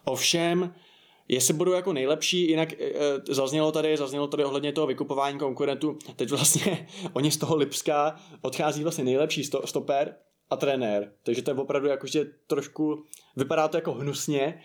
Ovšem, 0.04 0.74
jestli 1.28 1.54
budou 1.54 1.72
jako 1.72 1.92
nejlepší, 1.92 2.48
jinak 2.48 2.72
e, 2.72 2.92
zaznělo 3.28 3.72
tady, 3.72 3.96
zaznělo 3.96 4.26
tady 4.26 4.44
ohledně 4.44 4.72
toho 4.72 4.86
vykupování 4.86 5.38
konkurentů, 5.38 5.98
teď 6.16 6.30
vlastně 6.30 6.88
oni 7.12 7.30
z 7.30 7.36
toho 7.36 7.56
Lipska 7.56 8.20
odchází 8.42 8.82
vlastně 8.82 9.04
nejlepší 9.04 9.44
sto, 9.44 9.66
stoper 9.66 10.16
a 10.50 10.56
trenér, 10.56 11.12
takže 11.22 11.42
to 11.42 11.50
je 11.50 11.54
opravdu 11.54 11.88
jakože 11.88 12.24
trošku, 12.46 13.04
vypadá 13.36 13.68
to 13.68 13.76
jako 13.76 13.92
hnusně, 13.92 14.62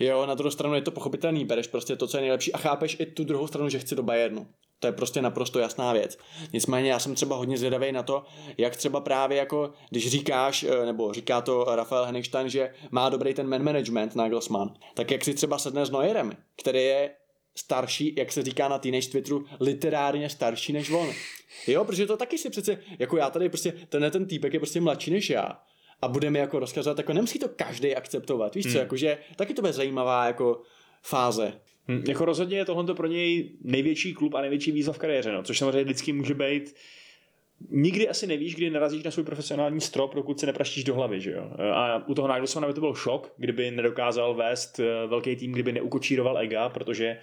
jo, 0.00 0.26
na 0.26 0.34
druhou 0.34 0.50
stranu 0.50 0.74
je 0.74 0.82
to 0.82 0.90
pochopitelný, 0.90 1.44
bereš 1.44 1.66
prostě 1.66 1.96
to, 1.96 2.06
co 2.06 2.16
je 2.16 2.20
nejlepší 2.20 2.52
a 2.52 2.58
chápeš 2.58 2.96
i 3.00 3.06
tu 3.06 3.24
druhou 3.24 3.46
stranu, 3.46 3.68
že 3.68 3.78
chci 3.78 3.94
do 3.94 4.02
Bayernu. 4.02 4.46
To 4.82 4.88
je 4.88 4.92
prostě 4.92 5.22
naprosto 5.22 5.58
jasná 5.58 5.92
věc. 5.92 6.18
Nicméně 6.52 6.90
já 6.90 6.98
jsem 6.98 7.14
třeba 7.14 7.36
hodně 7.36 7.58
zvědavý 7.58 7.92
na 7.92 8.02
to, 8.02 8.24
jak 8.58 8.76
třeba 8.76 9.00
právě 9.00 9.38
jako, 9.38 9.72
když 9.90 10.10
říkáš, 10.10 10.62
eh, 10.62 10.86
nebo 10.86 11.12
říká 11.12 11.40
to 11.40 11.66
Rafael 11.68 12.04
Henigstein, 12.04 12.48
že 12.48 12.74
má 12.90 13.08
dobrý 13.08 13.34
ten 13.34 13.48
man 13.48 13.62
management 13.62 14.14
Nagelsmann, 14.14 14.74
tak 14.94 15.10
jak 15.10 15.24
si 15.24 15.34
třeba 15.34 15.58
sedne 15.58 15.86
s 15.86 15.90
Neuerem, 15.90 16.32
který 16.56 16.84
je 16.84 17.10
starší, 17.56 18.14
jak 18.18 18.32
se 18.32 18.42
říká 18.42 18.68
na 18.68 18.78
teenage 18.78 19.08
Twitteru, 19.08 19.44
literárně 19.60 20.28
starší 20.28 20.72
než 20.72 20.90
on. 20.90 21.10
Jo, 21.66 21.84
protože 21.84 22.06
to 22.06 22.16
taky 22.16 22.38
si 22.38 22.50
přece, 22.50 22.78
jako 22.98 23.16
já 23.16 23.30
tady 23.30 23.48
prostě, 23.48 23.72
tenhle 23.88 24.10
ten 24.10 24.26
týpek 24.26 24.52
je 24.52 24.60
prostě 24.60 24.80
mladší 24.80 25.10
než 25.10 25.30
já 25.30 25.60
a 26.02 26.08
budeme 26.08 26.38
jako 26.38 26.58
rozkazovat, 26.58 26.98
jako 26.98 27.12
nemusí 27.12 27.38
to 27.38 27.48
každý 27.48 27.96
akceptovat, 27.96 28.54
víš 28.54 28.64
co, 28.64 28.70
hmm. 28.70 28.78
jakože 28.78 29.18
taky 29.36 29.54
to 29.54 29.62
bude 29.62 29.72
zajímavá 29.72 30.26
jako 30.26 30.62
fáze. 31.02 31.52
Hmm, 31.88 32.04
jako 32.08 32.24
rozhodně 32.24 32.56
je 32.56 32.64
tohle 32.64 32.94
pro 32.94 33.06
něj 33.06 33.50
největší 33.64 34.14
klub 34.14 34.34
a 34.34 34.40
největší 34.40 34.72
výzva 34.72 34.92
v 34.92 34.98
kariéře, 34.98 35.32
no, 35.32 35.42
což 35.42 35.58
samozřejmě 35.58 35.84
vždycky 35.84 36.12
může 36.12 36.34
být 36.34 36.74
Nikdy 37.70 38.08
asi 38.08 38.26
nevíš, 38.26 38.54
kdy 38.54 38.70
narazíš 38.70 39.04
na 39.04 39.10
svůj 39.10 39.24
profesionální 39.24 39.80
strop, 39.80 40.14
dokud 40.14 40.40
se 40.40 40.46
nepraštíš 40.46 40.84
do 40.84 40.94
hlavy, 40.94 41.20
že 41.20 41.30
jo. 41.30 41.50
A 41.72 42.08
u 42.08 42.14
toho 42.14 42.28
Nagelsmanna 42.28 42.68
by 42.68 42.74
to 42.74 42.80
byl 42.80 42.94
šok, 42.94 43.32
kdyby 43.36 43.70
nedokázal 43.70 44.34
vést 44.34 44.80
eh, 44.80 45.06
velký 45.06 45.36
tým, 45.36 45.52
kdyby 45.52 45.72
neukočíroval 45.72 46.38
ega, 46.38 46.68
protože 46.68 47.18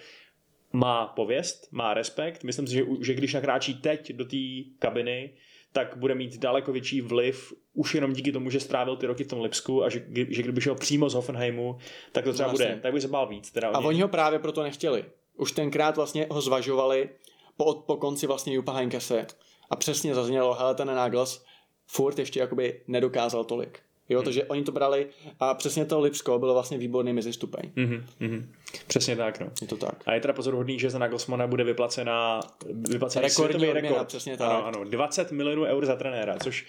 má 0.73 1.07
pověst, 1.07 1.67
má 1.71 1.93
respekt. 1.93 2.43
Myslím 2.43 2.67
si, 2.67 2.73
že, 2.73 2.83
že 3.01 3.13
když 3.13 3.34
nakráčí 3.34 3.73
teď 3.73 4.13
do 4.13 4.25
té 4.25 4.38
kabiny, 4.79 5.29
tak 5.73 5.97
bude 5.97 6.15
mít 6.15 6.38
daleko 6.38 6.71
větší 6.71 7.01
vliv 7.01 7.53
už 7.73 7.95
jenom 7.95 8.13
díky 8.13 8.32
tomu, 8.32 8.49
že 8.49 8.60
strávil 8.60 8.97
ty 8.97 9.05
roky 9.05 9.23
v 9.23 9.27
tom 9.27 9.41
Lipsku 9.41 9.84
a 9.84 9.89
že, 9.89 10.05
že 10.29 10.43
kdyby 10.43 10.62
šel 10.62 10.75
přímo 10.75 11.10
z 11.10 11.13
Hoffenheimu, 11.13 11.77
tak 12.12 12.23
to 12.23 12.34
třeba 12.34 12.49
vlastně. 12.49 12.67
bude, 12.67 12.79
tak 12.82 12.93
by 12.93 13.01
se 13.01 13.08
bál 13.08 13.27
víc. 13.27 13.51
Teda 13.51 13.69
a 13.69 13.77
oni... 13.77 13.88
oni 13.88 14.01
ho 14.01 14.08
právě 14.08 14.39
proto 14.39 14.63
nechtěli. 14.63 15.05
Už 15.38 15.51
tenkrát 15.51 15.95
vlastně 15.95 16.27
ho 16.29 16.41
zvažovali 16.41 17.10
po, 17.58 17.73
po 17.73 17.97
konci 17.97 18.27
vlastně 18.27 18.53
Jupa 18.53 18.73
Heinkese 18.73 19.27
a 19.69 19.75
přesně 19.75 20.15
zaznělo, 20.15 20.53
hele 20.53 20.75
ten 20.75 20.88
Nagels 20.88 21.43
furt 21.88 22.19
ještě 22.19 22.39
jakoby 22.39 22.82
nedokázal 22.88 23.43
tolik. 23.43 23.79
Jo, 24.10 24.19
hmm. 24.19 24.26
takže 24.26 24.43
oni 24.43 24.63
to 24.63 24.72
brali 24.72 25.08
a 25.39 25.54
přesně 25.54 25.86
to 25.86 26.00
Lipsko 26.00 26.39
bylo 26.39 26.54
vlastně 26.54 26.78
výborný 26.78 27.13
mezistupeň. 27.13 27.72
Mm-hmm, 27.76 28.04
mm-hmm. 28.22 28.45
Přesně 28.88 29.15
tak, 29.15 29.39
no. 29.39 29.52
Je 29.62 29.67
to 29.67 29.78
tak. 29.78 30.04
A 30.06 30.13
je 30.13 30.22
teda 30.22 30.34
pozoruhodný, 30.34 30.80
že 30.80 30.89
za 30.89 31.00
Nagelsmana 31.00 31.48
bude 31.48 31.63
vyplacena, 31.63 32.39
vyplacený 32.74 33.24
Rekordní 33.24 33.65
rekord. 33.65 34.08
přesně 34.08 34.38
tak. 34.38 34.52
Ano, 34.52 34.65
ano, 34.65 34.84
20 34.84 35.32
milionů 35.32 35.63
eur 35.63 35.86
za 35.86 35.95
trenéra, 35.95 36.38
což 36.43 36.65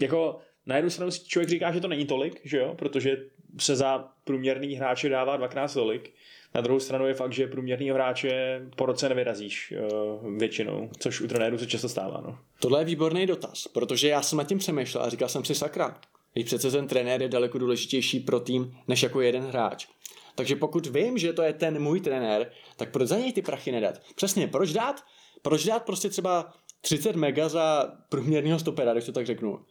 jako 0.00 0.38
na 0.66 0.76
jednu 0.76 0.90
stranu 0.90 1.10
si 1.10 1.24
člověk 1.24 1.48
říká, 1.48 1.72
že 1.72 1.80
to 1.80 1.88
není 1.88 2.06
tolik, 2.06 2.40
že 2.44 2.58
jo, 2.58 2.74
protože 2.78 3.16
se 3.58 3.76
za 3.76 4.08
průměrný 4.24 4.74
hráče 4.74 5.08
dává 5.08 5.36
dvakrát 5.36 5.74
tolik, 5.74 6.12
na 6.54 6.60
druhou 6.60 6.80
stranu 6.80 7.06
je 7.06 7.14
fakt, 7.14 7.32
že 7.32 7.46
průměrný 7.46 7.90
hráče 7.90 8.60
po 8.76 8.86
roce 8.86 9.08
nevyrazíš 9.08 9.74
uh, 10.22 10.38
většinou, 10.38 10.90
což 10.98 11.20
u 11.20 11.28
trenérů 11.28 11.58
se 11.58 11.66
často 11.66 11.88
stává. 11.88 12.20
No. 12.26 12.38
Tohle 12.60 12.80
je 12.80 12.84
výborný 12.84 13.26
dotaz, 13.26 13.68
protože 13.68 14.08
já 14.08 14.22
jsem 14.22 14.38
nad 14.38 14.48
tím 14.48 14.58
přemýšlel 14.58 15.04
a 15.04 15.08
říkal 15.08 15.28
jsem 15.28 15.44
si 15.44 15.54
sakra, 15.54 16.00
když 16.32 16.44
přece 16.44 16.70
ten 16.70 16.86
trenér 16.86 17.22
je 17.22 17.28
daleko 17.28 17.58
důležitější 17.58 18.20
pro 18.20 18.40
tým, 18.40 18.76
než 18.88 19.02
jako 19.02 19.20
jeden 19.20 19.42
hráč. 19.42 19.86
Takže 20.34 20.56
pokud 20.56 20.86
vím, 20.86 21.18
že 21.18 21.32
to 21.32 21.42
je 21.42 21.52
ten 21.52 21.82
můj 21.82 22.00
trenér, 22.00 22.52
tak 22.76 22.90
proč 22.90 23.08
za 23.08 23.18
něj 23.18 23.32
ty 23.32 23.42
prachy 23.42 23.72
nedat? 23.72 24.00
Přesně, 24.14 24.48
proč 24.48 24.72
dát? 24.72 25.04
Proč 25.42 25.64
dát 25.64 25.84
prostě 25.84 26.08
třeba 26.08 26.52
30 26.80 27.16
mega 27.16 27.48
za 27.48 27.92
průměrného 28.08 28.58
stopera, 28.58 28.92
když 28.92 29.04
to 29.04 29.12
tak 29.12 29.26
řeknu, 29.26 29.64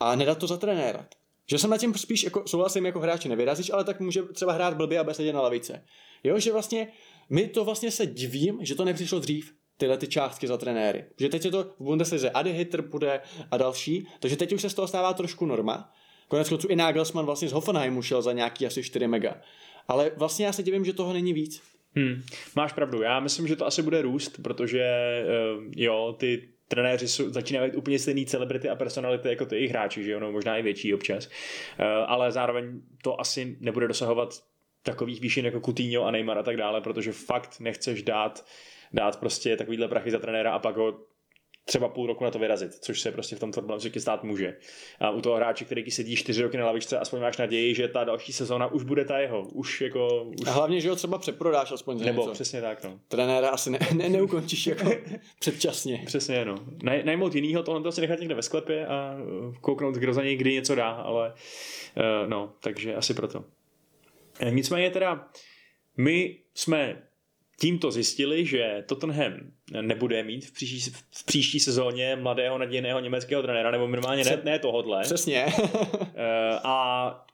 a 0.00 0.16
nedat 0.16 0.38
to 0.38 0.46
za 0.46 0.56
trenéra? 0.56 1.06
Že 1.46 1.58
jsem 1.58 1.70
na 1.70 1.78
tím 1.78 1.94
spíš 1.94 2.22
jako, 2.22 2.42
souhlasím 2.46 2.86
jako 2.86 3.00
hráči 3.00 3.28
nevyrazíš, 3.28 3.70
ale 3.70 3.84
tak 3.84 4.00
může 4.00 4.22
třeba 4.22 4.52
hrát 4.52 4.76
blbě 4.76 4.98
a 4.98 5.14
sedět 5.14 5.32
na 5.32 5.40
lavice. 5.40 5.84
Jo, 6.24 6.38
že 6.38 6.52
vlastně 6.52 6.88
my 7.30 7.48
to 7.48 7.64
vlastně 7.64 7.90
se 7.90 8.06
divím, 8.06 8.58
že 8.62 8.74
to 8.74 8.84
nepřišlo 8.84 9.18
dřív 9.18 9.54
tyhle 9.80 9.96
ty 9.98 10.06
částky 10.06 10.46
za 10.46 10.56
trenéry. 10.56 11.04
Že 11.18 11.28
teď 11.28 11.44
je 11.44 11.50
to 11.50 11.64
v 11.64 11.84
Bundeslize 11.84 12.30
Adi 12.30 12.52
Hitter 12.52 12.82
bude 12.82 13.20
a 13.50 13.56
další, 13.56 14.06
takže 14.20 14.36
teď 14.36 14.52
už 14.52 14.62
se 14.62 14.70
z 14.70 14.74
toho 14.74 14.88
stává 14.88 15.12
trošku 15.12 15.46
norma. 15.46 15.92
Konec 16.28 16.48
konců 16.48 16.68
i 16.68 16.76
Nagelsmann 16.76 17.26
vlastně 17.26 17.48
z 17.48 17.52
Hoffenheimu 17.52 18.02
šel 18.02 18.22
za 18.22 18.32
nějaký 18.32 18.66
asi 18.66 18.82
4 18.82 19.08
mega. 19.08 19.36
Ale 19.88 20.10
vlastně 20.16 20.46
já 20.46 20.52
se 20.52 20.62
divím, 20.62 20.84
že 20.84 20.92
toho 20.92 21.12
není 21.12 21.32
víc. 21.32 21.62
Hmm, 21.96 22.22
máš 22.56 22.72
pravdu, 22.72 23.02
já 23.02 23.20
myslím, 23.20 23.48
že 23.48 23.56
to 23.56 23.66
asi 23.66 23.82
bude 23.82 24.02
růst, 24.02 24.42
protože 24.42 24.84
uh, 25.56 25.64
jo, 25.76 26.16
ty 26.18 26.48
trenéři 26.68 27.08
jsou, 27.08 27.30
začínají 27.30 27.70
být 27.70 27.76
úplně 27.76 27.98
stejný 27.98 28.26
celebrity 28.26 28.68
a 28.68 28.76
personality 28.76 29.28
jako 29.28 29.46
ty 29.46 29.56
jejich 29.56 29.70
hráči, 29.70 30.04
že 30.04 30.10
jo, 30.10 30.20
no, 30.20 30.32
možná 30.32 30.56
i 30.56 30.62
větší 30.62 30.94
občas, 30.94 31.26
uh, 31.26 31.84
ale 32.06 32.32
zároveň 32.32 32.80
to 33.02 33.20
asi 33.20 33.56
nebude 33.60 33.88
dosahovat 33.88 34.42
takových 34.82 35.20
výšin 35.20 35.44
jako 35.44 35.60
Coutinho 35.60 36.04
a 36.04 36.10
Neymar 36.10 36.38
a 36.38 36.42
tak 36.42 36.56
dále, 36.56 36.80
protože 36.80 37.12
fakt 37.12 37.60
nechceš 37.60 38.02
dát, 38.02 38.44
dát 38.92 39.20
prostě 39.20 39.56
takovýhle 39.56 39.88
prachy 39.88 40.10
za 40.10 40.18
trenéra 40.18 40.52
a 40.52 40.58
pak 40.58 40.76
ho 40.76 41.10
třeba 41.64 41.88
půl 41.88 42.06
roku 42.06 42.24
na 42.24 42.30
to 42.30 42.38
vyrazit, 42.38 42.74
což 42.74 43.00
se 43.00 43.12
prostě 43.12 43.36
v 43.36 43.40
tom 43.40 43.52
fotbalovém 43.52 43.92
stát 43.98 44.24
může. 44.24 44.56
A 45.00 45.10
u 45.10 45.20
toho 45.20 45.36
hráče, 45.36 45.64
který 45.64 45.90
sedí 45.90 46.16
čtyři 46.16 46.42
roky 46.42 46.56
na 46.56 46.66
lavičce, 46.66 46.98
aspoň 46.98 47.20
máš 47.20 47.36
naději, 47.36 47.74
že 47.74 47.88
ta 47.88 48.04
další 48.04 48.32
sezóna 48.32 48.66
už 48.66 48.82
bude 48.82 49.04
ta 49.04 49.18
jeho. 49.18 49.42
Už 49.42 49.80
jako... 49.80 50.24
Už... 50.24 50.46
A 50.46 50.50
hlavně, 50.50 50.80
že 50.80 50.90
ho 50.90 50.96
třeba 50.96 51.18
přeprodáš 51.18 51.72
aspoň 51.72 51.98
za 51.98 52.04
Nebo 52.04 52.22
něco. 52.22 52.32
přesně 52.32 52.60
tak, 52.60 52.84
no. 52.84 53.00
Trenéra 53.08 53.48
asi 53.48 53.70
ne, 53.70 53.78
ne, 53.94 54.08
neukončíš 54.08 54.66
jako 54.66 54.90
předčasně. 55.38 56.02
Přesně, 56.06 56.44
no. 56.44 56.54
Naj, 56.82 57.02
najmout 57.04 57.34
jinýho, 57.34 57.62
tohle 57.62 57.92
si 57.92 58.00
nechat 58.00 58.18
někde 58.18 58.34
ve 58.34 58.42
sklepě 58.42 58.86
a 58.86 59.16
kouknout, 59.60 59.94
kdo 59.94 60.14
za 60.14 60.22
něj 60.22 60.36
kdy 60.36 60.52
něco 60.52 60.74
dá, 60.74 60.90
ale 60.90 61.32
uh, 61.96 62.28
no, 62.28 62.52
takže 62.60 62.94
asi 62.94 63.14
proto. 63.14 63.44
Eh, 64.40 64.50
nicméně 64.50 64.90
teda, 64.90 65.28
my 65.96 66.38
jsme 66.54 67.02
tímto 67.60 67.90
zjistili, 67.90 68.46
že 68.46 68.84
Tottenham 68.86 69.32
nebude 69.80 70.22
mít 70.22 70.46
v 70.46 70.52
příští, 70.52 70.90
v 71.10 71.24
příští 71.24 71.60
sezóně 71.60 72.16
mladého 72.16 72.58
nadějného 72.58 73.00
německého 73.00 73.42
trenéra, 73.42 73.70
nebo 73.70 73.88
minimálně 73.88 74.24
ne, 74.24 74.40
ne 74.44 74.58
tohodle. 74.58 75.02
Přesně. 75.02 75.46
Eh, 75.46 76.58
a 76.64 77.24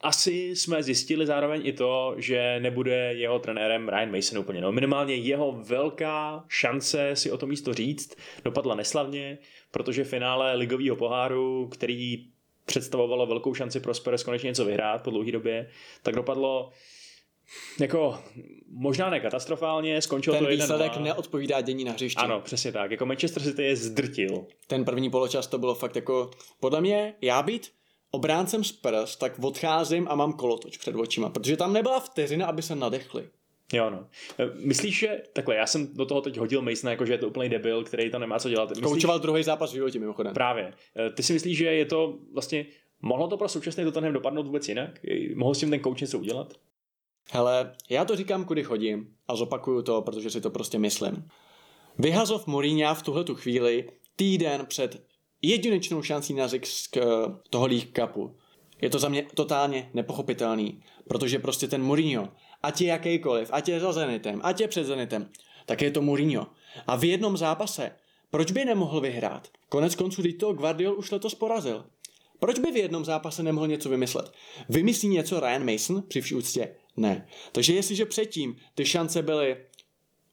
asi 0.00 0.56
jsme 0.56 0.82
zjistili 0.82 1.26
zároveň 1.26 1.60
i 1.64 1.72
to, 1.72 2.14
že 2.18 2.60
nebude 2.60 3.14
jeho 3.14 3.38
trenérem 3.38 3.88
Ryan 3.88 4.16
Mason 4.16 4.38
úplně. 4.38 4.60
No, 4.60 4.72
minimálně 4.72 5.14
jeho 5.14 5.52
velká 5.52 6.44
šance 6.48 7.16
si 7.16 7.30
o 7.30 7.38
to 7.38 7.46
místo 7.46 7.74
říct 7.74 8.16
dopadla 8.44 8.74
neslavně, 8.74 9.38
protože 9.70 10.04
finále 10.04 10.54
ligového 10.54 10.96
poháru, 10.96 11.68
který 11.68 12.26
představovalo 12.66 13.26
velkou 13.26 13.54
šanci 13.54 13.80
pro 13.80 13.94
Spurs 13.94 14.22
konečně 14.22 14.46
něco 14.46 14.64
vyhrát 14.64 15.02
po 15.02 15.10
dlouhé 15.10 15.32
době, 15.32 15.68
tak 16.02 16.14
dopadlo 16.14 16.70
jako 17.80 18.18
možná 18.68 19.10
ne 19.10 19.20
katastrofálně, 19.20 20.02
skončil 20.02 20.32
Ten 20.32 20.44
to 20.44 20.50
jeden 20.50 20.66
výsledek 20.66 20.96
neodpovídá 20.96 21.60
dění 21.60 21.84
na 21.84 21.92
hřišti. 21.92 22.20
Ano, 22.20 22.40
přesně 22.40 22.72
tak. 22.72 22.90
Jako 22.90 23.06
Manchester 23.06 23.42
City 23.42 23.62
je 23.62 23.76
zdrtil. 23.76 24.46
Ten 24.66 24.84
první 24.84 25.10
poločas 25.10 25.46
to 25.46 25.58
bylo 25.58 25.74
fakt 25.74 25.96
jako, 25.96 26.30
podle 26.60 26.80
mě, 26.80 27.14
já 27.20 27.42
být 27.42 27.70
obráncem 28.10 28.64
Spurs, 28.64 29.16
tak 29.16 29.32
odcházím 29.42 30.06
a 30.10 30.14
mám 30.14 30.32
kolotoč 30.32 30.76
před 30.76 30.94
očima, 30.94 31.30
protože 31.30 31.56
tam 31.56 31.72
nebyla 31.72 32.00
vteřina, 32.00 32.46
aby 32.46 32.62
se 32.62 32.74
nadechli. 32.74 33.28
Jo, 33.72 33.90
no. 33.90 34.06
E, 34.38 34.50
Myslíš, 34.54 34.98
že 34.98 35.22
takhle, 35.32 35.54
já 35.54 35.66
jsem 35.66 35.94
do 35.94 36.06
toho 36.06 36.20
teď 36.20 36.36
hodil 36.38 36.62
Masona, 36.62 36.90
jako 36.90 37.06
že 37.06 37.12
je 37.12 37.18
to 37.18 37.28
úplný 37.28 37.48
debil, 37.48 37.84
který 37.84 38.10
tam 38.10 38.20
nemá 38.20 38.38
co 38.38 38.48
dělat. 38.48 38.68
Myslíš, 38.68 38.84
Koučoval 38.84 39.18
druhý 39.18 39.42
zápas 39.42 39.70
v 39.70 39.74
životě 39.74 39.98
mimochodem. 39.98 40.34
Právě. 40.34 40.72
E, 41.06 41.10
Ty 41.10 41.22
si 41.22 41.32
myslíš, 41.32 41.58
že 41.58 41.64
je 41.64 41.84
to 41.84 42.18
vlastně, 42.32 42.66
mohlo 43.02 43.28
to 43.28 43.36
pro 43.36 43.48
současný 43.48 43.84
Tottenham 43.84 44.12
dopadnout 44.12 44.46
vůbec 44.46 44.68
jinak? 44.68 45.04
E, 45.04 45.34
Mohl 45.34 45.54
s 45.54 45.60
tím 45.60 45.70
ten 45.70 45.80
kouč 45.80 46.00
něco 46.00 46.18
udělat? 46.18 46.54
Hele, 47.32 47.72
já 47.90 48.04
to 48.04 48.16
říkám, 48.16 48.44
kudy 48.44 48.64
chodím 48.64 49.06
a 49.28 49.36
zopakuju 49.36 49.82
to, 49.82 50.02
protože 50.02 50.30
si 50.30 50.40
to 50.40 50.50
prostě 50.50 50.78
myslím. 50.78 51.28
Vyhazov 51.98 52.46
Mourinha 52.46 52.94
v 52.94 53.02
tuhle 53.02 53.24
tu 53.24 53.34
chvíli 53.34 53.90
týden 54.16 54.66
před 54.66 55.02
jedinečnou 55.42 56.02
šancí 56.02 56.34
na 56.34 56.48
zisk 56.48 56.96
eh, 56.96 57.02
toho 57.50 57.66
League 57.66 58.00
Cupu. 58.00 58.36
Je 58.82 58.90
to 58.90 58.98
za 58.98 59.08
mě 59.08 59.26
totálně 59.34 59.90
nepochopitelný, 59.94 60.82
protože 61.08 61.38
prostě 61.38 61.68
ten 61.68 61.82
Mourinho, 61.82 62.28
ať 62.62 62.80
je 62.80 62.88
jakýkoliv, 62.88 63.48
ať 63.52 63.68
je 63.68 63.80
za 63.80 63.92
Zenitem, 63.92 64.40
ať 64.42 64.60
je 64.60 64.68
před 64.68 64.84
Zenitem, 64.84 65.28
tak 65.66 65.82
je 65.82 65.90
to 65.90 66.02
Mourinho. 66.02 66.46
A 66.86 66.96
v 66.96 67.04
jednom 67.04 67.36
zápase, 67.36 67.90
proč 68.30 68.52
by 68.52 68.64
nemohl 68.64 69.00
vyhrát? 69.00 69.48
Konec 69.68 69.94
konců, 69.94 70.22
teď 70.22 70.38
to 70.38 70.52
Guardiol 70.52 70.98
už 70.98 71.10
letos 71.10 71.34
porazil. 71.34 71.84
Proč 72.38 72.58
by 72.58 72.72
v 72.72 72.76
jednom 72.76 73.04
zápase 73.04 73.42
nemohl 73.42 73.66
něco 73.66 73.88
vymyslet? 73.88 74.32
Vymyslí 74.68 75.08
něco 75.08 75.40
Ryan 75.40 75.72
Mason 75.72 76.02
při 76.08 76.20
vší 76.20 76.34
úctě? 76.34 76.74
Ne. 76.96 77.28
Takže 77.52 77.74
jestliže 77.74 78.06
předtím 78.06 78.56
ty 78.74 78.86
šance 78.86 79.22
byly 79.22 79.56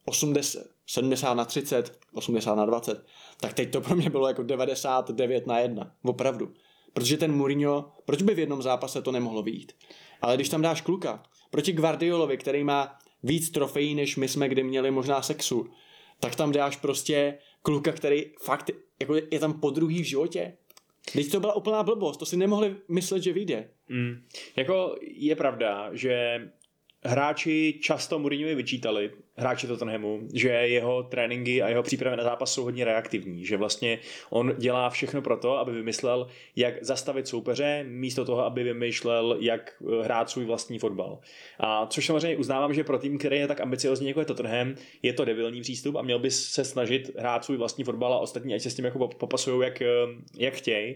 80, 0.05 0.63
70 0.87 1.33
na 1.33 1.45
30, 1.45 1.99
80 2.13 2.55
na 2.55 2.65
20, 2.65 3.05
tak 3.39 3.53
teď 3.53 3.71
to 3.71 3.81
pro 3.81 3.95
mě 3.95 4.09
bylo 4.09 4.27
jako 4.27 4.43
99 4.43 5.47
na 5.47 5.59
1. 5.59 5.95
Opravdu. 6.03 6.53
Protože 6.93 7.17
ten 7.17 7.35
Mourinho, 7.35 7.91
proč 8.05 8.21
by 8.21 8.35
v 8.35 8.39
jednom 8.39 8.61
zápase 8.61 9.01
to 9.01 9.11
nemohlo 9.11 9.43
vyjít? 9.43 9.71
Ale 10.21 10.35
když 10.35 10.49
tam 10.49 10.61
dáš 10.61 10.81
kluka, 10.81 11.23
proti 11.51 11.71
Guardiolovi, 11.71 12.37
který 12.37 12.63
má 12.63 12.99
víc 13.23 13.49
trofejí, 13.49 13.95
než 13.95 14.17
my 14.17 14.27
jsme 14.27 14.49
kdy 14.49 14.63
měli 14.63 14.91
možná 14.91 15.21
sexu, 15.21 15.69
tak 16.19 16.35
tam 16.35 16.51
dáš 16.51 16.77
prostě 16.77 17.37
kluka, 17.61 17.91
který 17.91 18.25
fakt 18.41 18.71
jako 18.99 19.15
je 19.15 19.39
tam 19.39 19.59
po 19.59 19.69
druhý 19.69 20.01
v 20.01 20.05
životě. 20.05 20.57
Teď 21.13 21.31
to 21.31 21.39
byla 21.39 21.55
úplná 21.55 21.83
blbost, 21.83 22.17
to 22.17 22.25
si 22.25 22.37
nemohli 22.37 22.75
myslet, 22.89 23.23
že 23.23 23.33
vyjde. 23.33 23.69
Mm. 23.89 24.23
Jako 24.55 24.95
je 25.01 25.35
pravda, 25.35 25.89
že 25.93 26.41
hráči 27.03 27.79
často 27.81 28.19
Mourinhovi 28.19 28.55
vyčítali, 28.55 29.11
hráči 29.35 29.67
Tottenhamu, 29.67 30.19
že 30.33 30.49
jeho 30.49 31.03
tréninky 31.03 31.61
a 31.61 31.69
jeho 31.69 31.83
přípravy 31.83 32.17
na 32.17 32.23
zápas 32.23 32.53
jsou 32.53 32.63
hodně 32.63 32.85
reaktivní, 32.85 33.45
že 33.45 33.57
vlastně 33.57 33.99
on 34.29 34.53
dělá 34.57 34.89
všechno 34.89 35.21
pro 35.21 35.37
to, 35.37 35.57
aby 35.57 35.71
vymyslel, 35.71 36.27
jak 36.55 36.83
zastavit 36.83 37.27
soupeře, 37.27 37.85
místo 37.87 38.25
toho, 38.25 38.45
aby 38.45 38.63
vymýšlel, 38.63 39.37
jak 39.39 39.73
eh, 39.81 40.03
hrát 40.03 40.29
svůj 40.29 40.45
vlastní 40.45 40.79
fotbal. 40.79 41.19
A 41.59 41.85
což 41.85 42.05
samozřejmě 42.05 42.37
uznávám, 42.37 42.73
že 42.73 42.83
pro 42.83 42.97
tým, 42.97 43.17
který 43.17 43.37
je 43.37 43.47
tak 43.47 43.61
ambiciozní 43.61 44.07
jako 44.07 44.19
je 44.19 44.25
Tottenham, 44.25 44.75
je 45.01 45.13
to 45.13 45.25
debilní 45.25 45.61
přístup 45.61 45.95
a 45.95 46.01
měl 46.01 46.19
by 46.19 46.31
se 46.31 46.63
snažit 46.63 47.11
hrát 47.17 47.45
svůj 47.45 47.57
vlastní 47.57 47.83
fotbal 47.83 48.13
a 48.13 48.19
ostatní, 48.19 48.53
ať 48.53 48.61
se 48.61 48.69
s 48.69 48.75
tím 48.75 48.85
jako 48.85 49.07
popasují, 49.07 49.63
jak, 49.63 49.81
eh, 49.81 49.87
jak 50.37 50.53
chtějí 50.53 50.95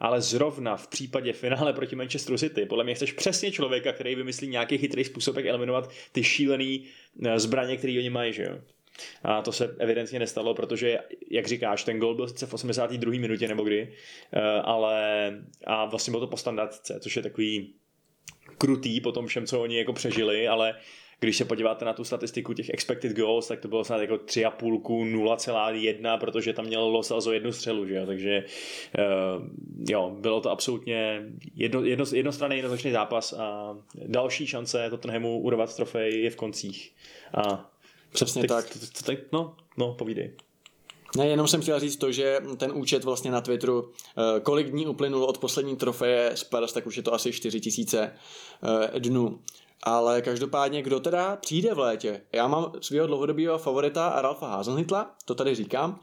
ale 0.00 0.20
zrovna 0.20 0.76
v 0.76 0.86
případě 0.86 1.32
finále 1.32 1.72
proti 1.72 1.96
Manchesteru 1.96 2.38
City, 2.38 2.66
podle 2.66 2.84
mě 2.84 2.94
chceš 2.94 3.12
přesně 3.12 3.52
člověka, 3.52 3.92
který 3.92 4.14
vymyslí 4.14 4.48
nějaký 4.48 4.78
chytrý 4.78 5.04
způsob, 5.04 5.36
jak 5.36 5.46
eliminovat 5.46 5.90
ty 6.12 6.24
šílený 6.24 6.84
eh, 7.24 7.40
zbraně, 7.40 7.76
které 7.76 7.98
oni 7.98 8.10
mají, 8.10 8.32
že 8.32 8.42
jo. 8.42 8.58
A 9.22 9.42
to 9.42 9.52
se 9.52 9.76
evidentně 9.78 10.18
nestalo, 10.18 10.54
protože, 10.54 10.98
jak 11.30 11.46
říkáš, 11.46 11.84
ten 11.84 11.98
gol 11.98 12.14
byl 12.14 12.28
sice 12.28 12.46
v 12.46 12.54
82. 12.54 13.10
minutě 13.10 13.48
nebo 13.48 13.64
kdy, 13.64 13.92
eh, 14.32 14.40
ale 14.40 15.32
a 15.66 15.84
vlastně 15.84 16.10
bylo 16.10 16.20
to 16.20 16.26
po 16.26 16.36
standardce, 16.36 17.00
což 17.00 17.16
je 17.16 17.22
takový 17.22 17.74
krutý 18.58 19.00
po 19.00 19.12
tom 19.12 19.26
všem, 19.26 19.46
co 19.46 19.60
oni 19.60 19.78
jako 19.78 19.92
přežili, 19.92 20.48
ale 20.48 20.74
když 21.20 21.36
se 21.36 21.44
podíváte 21.44 21.84
na 21.84 21.92
tu 21.92 22.04
statistiku 22.04 22.52
těch 22.52 22.68
expected 22.68 23.16
goals, 23.16 23.48
tak 23.48 23.60
to 23.60 23.68
bylo 23.68 23.84
snad 23.84 24.00
jako 24.00 24.14
3,5 24.14 24.82
0,1, 24.82 26.18
protože 26.18 26.52
tam 26.52 26.64
měl 26.64 26.88
Los 26.88 27.10
Alzo 27.10 27.32
jednu 27.32 27.52
střelu, 27.52 27.86
že 27.86 27.94
jo? 27.94 28.06
takže 28.06 28.44
uh, 28.98 29.42
jo, 29.88 30.16
bylo 30.20 30.40
to 30.40 30.50
absolutně 30.50 31.22
jedno, 31.54 31.84
jedno, 31.84 32.04
jednostranný 32.12 32.56
jednoznačný 32.56 32.90
zápas 32.92 33.32
a 33.32 33.76
další 34.06 34.46
šance 34.46 34.90
Tottenhamu 34.90 35.40
urvat 35.40 35.76
trofej 35.76 36.22
je 36.22 36.30
v 36.30 36.36
koncích. 36.36 36.92
A 37.34 37.70
Přesně 38.12 38.42
teď, 38.42 38.48
tak. 38.48 38.66
Teď, 39.04 39.18
no, 39.32 39.56
no, 39.76 39.94
povídej. 39.94 40.32
Ne, 41.16 41.28
jenom 41.28 41.48
jsem 41.48 41.60
chtěl 41.60 41.80
říct 41.80 41.96
to, 41.96 42.12
že 42.12 42.40
ten 42.56 42.72
účet 42.74 43.04
vlastně 43.04 43.30
na 43.30 43.40
Twitteru, 43.40 43.90
eh, 43.90 44.40
kolik 44.40 44.70
dní 44.70 44.86
uplynulo 44.86 45.26
od 45.26 45.38
poslední 45.38 45.76
trofeje 45.76 46.30
Spurs, 46.34 46.72
tak 46.72 46.86
už 46.86 46.96
je 46.96 47.02
to 47.02 47.14
asi 47.14 47.32
4000 47.32 48.12
eh, 48.94 49.00
dnů. 49.00 49.38
Ale 49.82 50.22
každopádně, 50.22 50.82
kdo 50.82 51.00
teda 51.00 51.36
přijde 51.36 51.74
v 51.74 51.78
létě? 51.78 52.20
Já 52.32 52.48
mám 52.48 52.72
svého 52.80 53.06
dlouhodobého 53.06 53.58
favorita 53.58 54.22
Ralfa 54.22 54.48
Hasenhitla, 54.48 55.14
to 55.24 55.34
tady 55.34 55.54
říkám. 55.54 56.00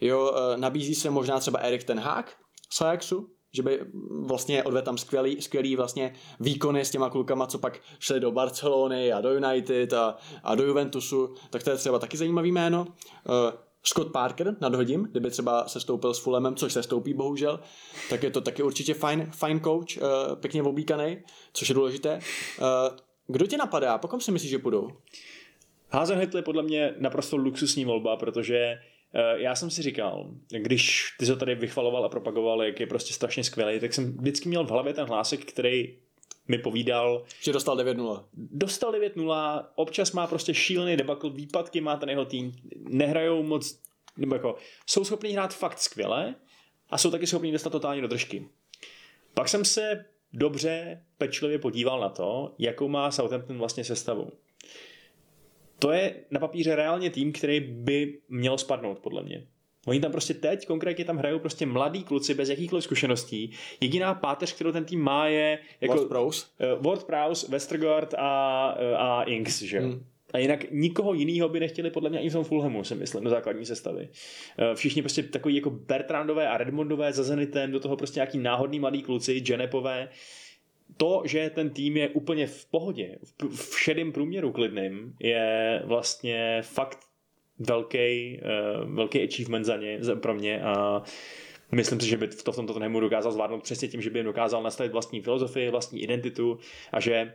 Jo, 0.00 0.34
eh, 0.34 0.56
nabízí 0.56 0.94
se 0.94 1.10
možná 1.10 1.40
třeba 1.40 1.58
Erik 1.58 1.84
Ten 1.84 2.00
Hag 2.00 2.36
z 2.70 2.80
Ajaxu, 2.80 3.28
že 3.52 3.62
by 3.62 3.80
vlastně 4.26 4.64
odvedl 4.64 4.84
tam 4.84 4.98
skvělý, 4.98 5.42
skvělý 5.42 5.76
vlastně 5.76 6.14
výkony 6.40 6.84
s 6.84 6.90
těma 6.90 7.10
klukama, 7.10 7.46
co 7.46 7.58
pak 7.58 7.80
šli 7.98 8.20
do 8.20 8.30
Barcelony 8.30 9.12
a 9.12 9.20
do 9.20 9.34
United 9.34 9.92
a, 9.92 10.16
a 10.42 10.54
do 10.54 10.64
Juventusu, 10.64 11.34
tak 11.50 11.62
to 11.62 11.70
je 11.70 11.76
třeba 11.76 11.98
taky 11.98 12.16
zajímavý 12.16 12.52
jméno. 12.52 12.80
Uh, 12.80 13.34
Scott 13.82 14.12
Parker, 14.12 14.56
nadhodím, 14.60 15.08
kdyby 15.10 15.30
třeba 15.30 15.68
se 15.68 15.80
stoupil 15.80 16.14
s 16.14 16.18
Fulemem, 16.18 16.56
což 16.56 16.72
se 16.72 16.82
stoupí 16.82 17.14
bohužel, 17.14 17.60
tak 18.10 18.22
je 18.22 18.30
to 18.30 18.40
taky 18.40 18.62
určitě 18.62 18.94
fajn, 18.94 19.30
fajn 19.34 19.60
coach, 19.60 19.96
uh, 19.96 20.36
pěkně 20.36 20.62
oblíkaný, 20.62 21.18
což 21.52 21.68
je 21.68 21.74
důležité. 21.74 22.20
Kdo 23.26 23.46
tě 23.46 23.56
napadá? 23.56 23.98
Po 23.98 24.08
kom 24.08 24.20
si 24.20 24.32
myslíš, 24.32 24.50
že 24.50 24.58
půjdou? 24.58 24.90
Hazenhüttl 25.90 26.36
je 26.36 26.42
podle 26.42 26.62
mě 26.62 26.94
naprosto 26.98 27.36
luxusní 27.36 27.84
volba, 27.84 28.16
protože 28.16 28.80
já 29.36 29.54
jsem 29.54 29.70
si 29.70 29.82
říkal, 29.82 30.30
když 30.48 31.14
ty 31.18 31.26
se 31.26 31.36
tady 31.36 31.54
vychvaloval 31.54 32.04
a 32.04 32.08
propagoval, 32.08 32.62
jak 32.62 32.80
je 32.80 32.86
prostě 32.86 33.12
strašně 33.12 33.44
skvělý, 33.44 33.80
tak 33.80 33.94
jsem 33.94 34.16
vždycky 34.16 34.48
měl 34.48 34.64
v 34.64 34.70
hlavě 34.70 34.94
ten 34.94 35.06
hlásek, 35.06 35.44
který 35.44 35.98
mi 36.48 36.58
povídal. 36.58 37.24
Že 37.40 37.52
dostal 37.52 37.76
9-0. 37.76 38.24
Dostal 38.34 38.92
9-0, 38.92 39.64
občas 39.74 40.12
má 40.12 40.26
prostě 40.26 40.54
šílený 40.54 40.96
debakl, 40.96 41.30
výpadky 41.30 41.80
má 41.80 41.96
ten 41.96 42.10
jeho 42.10 42.24
tým, 42.24 42.52
nehrajou 42.76 43.42
moc, 43.42 43.80
nebo 44.16 44.34
jako, 44.34 44.56
jsou 44.86 45.04
schopni 45.04 45.30
hrát 45.30 45.54
fakt 45.54 45.78
skvěle 45.78 46.34
a 46.90 46.98
jsou 46.98 47.10
taky 47.10 47.26
schopni 47.26 47.52
dostat 47.52 47.70
totálně 47.70 48.02
do 48.02 48.08
držky. 48.08 48.48
Pak 49.34 49.48
jsem 49.48 49.64
se 49.64 50.04
dobře, 50.36 51.02
pečlivě 51.18 51.58
podíval 51.58 52.00
na 52.00 52.08
to, 52.08 52.54
jakou 52.58 52.88
má 52.88 53.10
Southampton 53.10 53.58
vlastně 53.58 53.84
sestavu. 53.84 54.30
To 55.78 55.92
je 55.92 56.14
na 56.30 56.40
papíře 56.40 56.76
reálně 56.76 57.10
tým, 57.10 57.32
který 57.32 57.60
by 57.60 58.18
měl 58.28 58.58
spadnout, 58.58 58.98
podle 58.98 59.22
mě. 59.22 59.46
Oni 59.86 60.00
tam 60.00 60.12
prostě 60.12 60.34
teď 60.34 60.66
konkrétně 60.66 61.04
tam 61.04 61.16
hrajou 61.16 61.38
prostě 61.38 61.66
mladí 61.66 62.04
kluci 62.04 62.34
bez 62.34 62.48
jakýchkoliv 62.48 62.84
zkušeností. 62.84 63.50
Jediná 63.80 64.14
páteř, 64.14 64.52
kterou 64.52 64.72
ten 64.72 64.84
tým 64.84 65.00
má, 65.00 65.26
je 65.26 65.58
jako 65.80 65.94
Ward 65.94 66.08
Prowse, 66.08 66.46
uh, 66.76 66.82
Ward 66.82 67.04
Prowse 67.04 67.50
Westergaard 67.50 68.14
a, 68.18 68.74
uh, 68.78 69.00
a 69.00 69.22
Inks, 69.22 69.62
že 69.62 69.80
hmm. 69.80 70.04
A 70.36 70.38
jinak 70.38 70.70
nikoho 70.70 71.14
jiného 71.14 71.48
by 71.48 71.60
nechtěli 71.60 71.90
podle 71.90 72.10
mě 72.10 72.18
ani 72.18 72.30
v 72.30 72.32
tom 72.32 72.44
Fulhamu, 72.44 72.84
si 72.84 72.94
myslím, 72.94 73.24
do 73.24 73.30
základní 73.30 73.66
sestavy. 73.66 74.08
Všichni 74.74 75.02
prostě 75.02 75.22
takový 75.22 75.56
jako 75.56 75.70
Bertrandové 75.70 76.48
a 76.48 76.56
Redmondové 76.56 77.12
za 77.12 77.22
Zenitem, 77.22 77.72
do 77.72 77.80
toho 77.80 77.96
prostě 77.96 78.18
nějaký 78.18 78.38
náhodný 78.38 78.80
mladý 78.80 79.02
kluci, 79.02 79.40
Genepové. 79.40 80.08
To, 80.96 81.22
že 81.24 81.50
ten 81.50 81.70
tým 81.70 81.96
je 81.96 82.08
úplně 82.08 82.46
v 82.46 82.66
pohodě, 82.66 83.18
v 83.50 83.78
šedém 83.78 84.12
průměru 84.12 84.52
klidným, 84.52 85.14
je 85.20 85.82
vlastně 85.84 86.62
fakt 86.62 86.98
velký, 87.58 88.40
uh, 88.84 88.94
velký 88.94 89.22
achievement 89.22 89.64
za 89.64 89.76
ně, 89.76 90.00
pro 90.20 90.34
mě 90.34 90.62
a 90.62 91.02
myslím 91.72 92.00
si, 92.00 92.08
že 92.08 92.16
by 92.16 92.28
to 92.28 92.52
v 92.52 92.56
tomto 92.56 92.72
Tottenhamu 92.72 93.00
dokázal 93.00 93.32
zvládnout 93.32 93.62
přesně 93.62 93.88
tím, 93.88 94.02
že 94.02 94.10
by 94.10 94.18
jim 94.18 94.26
dokázal 94.26 94.62
nastavit 94.62 94.92
vlastní 94.92 95.20
filozofii, 95.20 95.70
vlastní 95.70 96.02
identitu 96.02 96.58
a 96.92 97.00
že 97.00 97.32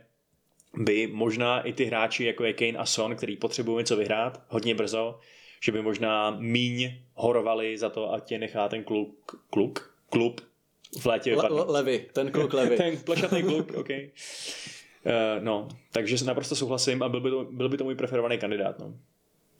by 0.76 1.06
možná 1.06 1.60
i 1.60 1.72
ty 1.72 1.84
hráči, 1.84 2.24
jako 2.24 2.44
je 2.44 2.52
Kane 2.52 2.78
a 2.78 2.86
Son, 2.86 3.16
který 3.16 3.36
potřebují 3.36 3.78
něco 3.78 3.96
vyhrát 3.96 4.42
hodně 4.48 4.74
brzo, 4.74 5.18
že 5.64 5.72
by 5.72 5.82
možná 5.82 6.36
míň 6.38 6.94
horovali 7.14 7.78
za 7.78 7.88
to, 7.88 8.12
ať 8.12 8.24
tě 8.24 8.38
nechá 8.38 8.68
ten 8.68 8.84
kluk, 8.84 9.40
kluk, 9.50 9.94
klub 10.10 10.40
v 11.00 11.06
létě. 11.06 11.36
Le, 11.36 11.48
le, 11.48 11.64
levy, 11.66 12.06
ten 12.12 12.30
kluk 12.30 12.52
levy. 12.52 12.76
ten 12.82 12.96
plešatý 12.96 13.42
kluk, 13.42 13.72
OK. 13.74 13.88
Uh, 13.90 15.44
no, 15.44 15.68
takže 15.92 16.24
naprosto 16.24 16.56
souhlasím 16.56 17.02
a 17.02 17.08
byl 17.08 17.20
by 17.20 17.30
to, 17.30 17.46
byl 17.50 17.68
by 17.68 17.76
to 17.76 17.84
můj 17.84 17.94
preferovaný 17.94 18.38
kandidát. 18.38 18.78
No. 18.78 18.94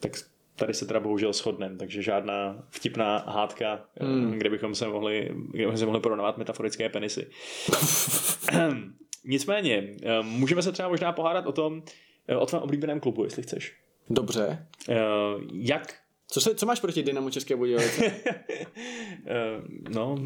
Tak 0.00 0.12
tady 0.56 0.74
se 0.74 0.86
teda 0.86 1.00
bohužel 1.00 1.32
shodneme, 1.32 1.76
takže 1.76 2.02
žádná 2.02 2.64
vtipná 2.68 3.18
hádka, 3.18 3.84
hmm. 4.00 4.32
kde 4.32 4.50
bychom 4.50 4.74
se 4.74 4.88
mohli, 4.88 5.30
kde 5.50 5.64
bychom 5.64 5.78
se 5.78 5.86
mohli 5.86 6.00
porovnávat 6.00 6.38
metaforické 6.38 6.88
penisy. 6.88 7.26
Nicméně, 9.24 9.96
můžeme 10.22 10.62
se 10.62 10.72
třeba 10.72 10.88
možná 10.88 11.12
pohádat 11.12 11.46
o 11.46 11.52
tom, 11.52 11.82
eh, 12.28 12.36
o 12.36 12.46
tvém 12.46 12.62
oblíbeném 12.62 13.00
klubu, 13.00 13.24
jestli 13.24 13.42
chceš. 13.42 13.76
Dobře. 14.10 14.66
Uh, 14.88 14.96
jak 15.52 15.94
co, 16.26 16.40
se, 16.40 16.54
co 16.54 16.66
máš 16.66 16.80
proti 16.80 17.02
Dynamo 17.02 17.30
České 17.30 17.56
Budějovice? 17.56 18.12
no, 19.88 20.18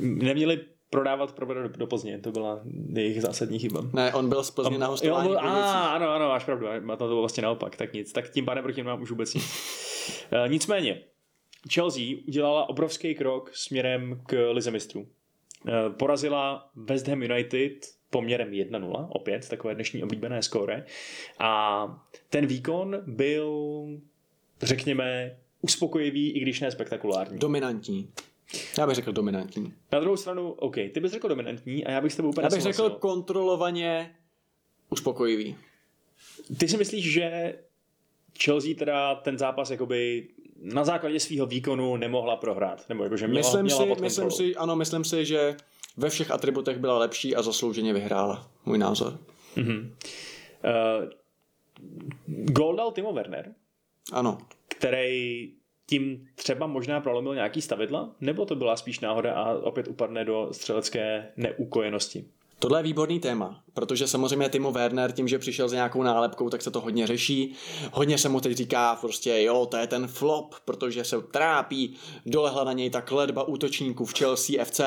neměli 0.00 0.60
prodávat 0.90 1.32
pro 1.32 1.54
do, 1.54 1.68
do 1.68 1.86
Plzně, 1.86 2.18
to 2.18 2.32
byla 2.32 2.60
jejich 2.92 3.22
zásadní 3.22 3.58
chyba. 3.58 3.82
Ne, 3.92 4.14
on 4.14 4.28
byl 4.28 4.44
z 4.44 4.50
Plzně 4.50 4.78
na 4.78 4.86
hostování. 4.86 5.28
Jo, 5.28 5.38
a, 5.38 5.88
ano, 5.88 6.10
ano, 6.10 6.28
máš 6.28 6.44
pravdu, 6.44 6.66
to 6.98 7.06
bylo 7.06 7.20
vlastně 7.20 7.42
naopak, 7.42 7.76
tak 7.76 7.92
nic, 7.92 8.12
tak 8.12 8.30
tím 8.30 8.44
pádem 8.44 8.64
proti 8.64 8.80
nemám 8.80 9.02
už 9.02 9.10
vůbec 9.10 9.34
nic. 9.34 9.44
uh, 10.32 10.38
nicméně, 10.48 11.02
Chelsea 11.72 12.02
udělala 12.28 12.68
obrovský 12.68 13.14
krok 13.14 13.50
směrem 13.54 14.22
k 14.26 14.50
Lize 14.52 14.70
mistrů. 14.70 15.00
Uh, 15.00 15.94
porazila 15.96 16.70
West 16.74 17.08
Ham 17.08 17.22
United 17.22 17.99
poměrem 18.10 18.50
1-0, 18.50 19.06
opět 19.10 19.48
takové 19.48 19.74
dnešní 19.74 20.02
oblíbené 20.02 20.42
skóre. 20.42 20.84
A 21.38 22.04
ten 22.28 22.46
výkon 22.46 22.98
byl, 23.06 23.86
řekněme, 24.62 25.36
uspokojivý, 25.60 26.30
i 26.30 26.40
když 26.40 26.60
ne 26.60 26.70
spektakulární. 26.70 27.38
Dominantní. 27.38 28.10
Já 28.78 28.86
bych 28.86 28.94
řekl 28.94 29.12
dominantní. 29.12 29.74
Na 29.92 30.00
druhou 30.00 30.16
stranu, 30.16 30.50
OK, 30.50 30.74
ty 30.74 31.00
bys 31.00 31.12
řekl 31.12 31.28
dominantní 31.28 31.84
a 31.84 31.90
já 31.90 32.00
bych 32.00 32.12
s 32.12 32.16
tebou 32.16 32.28
úplně 32.28 32.44
Já 32.44 32.50
bych 32.50 32.62
řekl 32.62 32.90
kontrolovaně 32.90 34.14
uspokojivý. 34.90 35.56
Ty 36.58 36.68
si 36.68 36.76
myslíš, 36.76 37.12
že 37.12 37.54
Chelsea 38.44 38.74
teda 38.78 39.14
ten 39.14 39.38
zápas 39.38 39.70
jakoby 39.70 40.28
na 40.62 40.84
základě 40.84 41.20
svého 41.20 41.46
výkonu 41.46 41.96
nemohla 41.96 42.36
prohrát? 42.36 42.88
Nebo 42.88 43.04
jako, 43.04 43.16
že 43.16 43.28
měla, 43.28 43.40
myslím, 43.40 43.62
měla 43.62 43.96
si, 43.96 44.02
myslím 44.02 44.30
si, 44.30 44.56
ano, 44.56 44.76
myslím 44.76 45.04
si, 45.04 45.24
že 45.24 45.56
ve 45.96 46.10
všech 46.10 46.30
atributech 46.30 46.78
byla 46.78 46.98
lepší 46.98 47.36
a 47.36 47.42
zaslouženě 47.42 47.92
vyhrála. 47.92 48.50
Můj 48.66 48.78
názor. 48.78 49.18
Mm-hmm. 49.56 49.90
Uh, 50.64 51.10
gol 52.44 52.76
dal 52.76 52.92
Timo 52.92 53.12
Werner. 53.12 53.54
Ano. 54.12 54.38
Který 54.68 55.52
tím 55.86 56.28
třeba 56.34 56.66
možná 56.66 57.00
prolomil 57.00 57.34
nějaký 57.34 57.62
stavidla, 57.62 58.14
nebo 58.20 58.46
to 58.46 58.56
byla 58.56 58.76
spíš 58.76 59.00
náhoda 59.00 59.34
a 59.34 59.52
opět 59.54 59.88
upadne 59.88 60.24
do 60.24 60.48
střelecké 60.52 61.32
neúkojenosti? 61.36 62.24
Tohle 62.62 62.78
je 62.78 62.82
výborný 62.82 63.20
téma, 63.20 63.62
protože 63.74 64.06
samozřejmě 64.06 64.48
Timo 64.48 64.72
Werner 64.72 65.12
tím, 65.12 65.28
že 65.28 65.38
přišel 65.38 65.68
s 65.68 65.72
nějakou 65.72 66.02
nálepkou, 66.02 66.50
tak 66.50 66.62
se 66.62 66.70
to 66.70 66.80
hodně 66.80 67.06
řeší. 67.06 67.54
Hodně 67.92 68.18
se 68.18 68.28
mu 68.28 68.40
teď 68.40 68.56
říká 68.56 68.96
prostě, 69.00 69.42
jo, 69.42 69.66
to 69.66 69.76
je 69.76 69.86
ten 69.86 70.06
flop, 70.06 70.54
protože 70.64 71.04
se 71.04 71.20
trápí, 71.20 71.96
dolehla 72.26 72.64
na 72.64 72.72
něj 72.72 72.90
ta 72.90 73.00
kledba 73.00 73.42
útočníků 73.42 74.04
v 74.04 74.14
Chelsea 74.18 74.64
FC. 74.64 74.80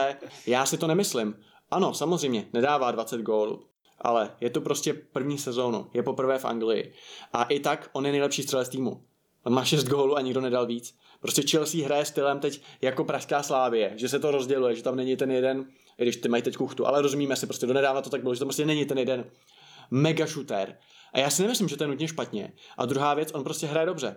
Já 0.47 0.65
si 0.65 0.77
to 0.77 0.87
nemyslím. 0.87 1.35
Ano, 1.71 1.93
samozřejmě, 1.93 2.47
nedává 2.53 2.91
20 2.91 3.21
gólů, 3.21 3.63
ale 4.01 4.35
je 4.41 4.49
to 4.49 4.61
prostě 4.61 4.93
první 4.93 5.37
sezónu, 5.37 5.87
je 5.93 6.03
poprvé 6.03 6.39
v 6.39 6.45
Anglii. 6.45 6.93
A 7.33 7.43
i 7.43 7.59
tak 7.59 7.89
on 7.93 8.05
je 8.05 8.11
nejlepší 8.11 8.43
střelec 8.43 8.69
týmu. 8.69 9.01
On 9.43 9.53
má 9.53 9.65
6 9.65 9.83
gólů 9.83 10.17
a 10.17 10.21
nikdo 10.21 10.41
nedal 10.41 10.65
víc. 10.65 10.95
Prostě 11.21 11.41
Chelsea 11.51 11.85
hraje 11.85 12.05
stylem 12.05 12.39
teď 12.39 12.61
jako 12.81 13.03
pražská 13.03 13.43
slávie, 13.43 13.93
že 13.95 14.09
se 14.09 14.19
to 14.19 14.31
rozděluje, 14.31 14.75
že 14.75 14.83
tam 14.83 14.95
není 14.95 15.17
ten 15.17 15.31
jeden, 15.31 15.65
i 15.97 16.03
když 16.03 16.17
ty 16.17 16.29
mají 16.29 16.43
teď 16.43 16.57
kuchtu, 16.57 16.87
ale 16.87 17.01
rozumíme 17.01 17.35
si, 17.35 17.45
prostě 17.45 17.65
donedávna 17.65 18.01
to 18.01 18.09
tak 18.09 18.21
bylo, 18.21 18.35
že 18.35 18.39
tam 18.39 18.47
prostě 18.47 18.65
není 18.65 18.85
ten 18.85 18.97
jeden 18.97 19.25
mega 19.91 20.25
shooter. 20.25 20.77
A 21.13 21.19
já 21.19 21.29
si 21.29 21.41
nemyslím, 21.41 21.67
že 21.67 21.77
to 21.77 21.83
je 21.83 21.87
nutně 21.87 22.07
špatně. 22.07 22.53
A 22.77 22.85
druhá 22.85 23.13
věc, 23.13 23.31
on 23.33 23.43
prostě 23.43 23.67
hraje 23.67 23.85
dobře. 23.85 24.15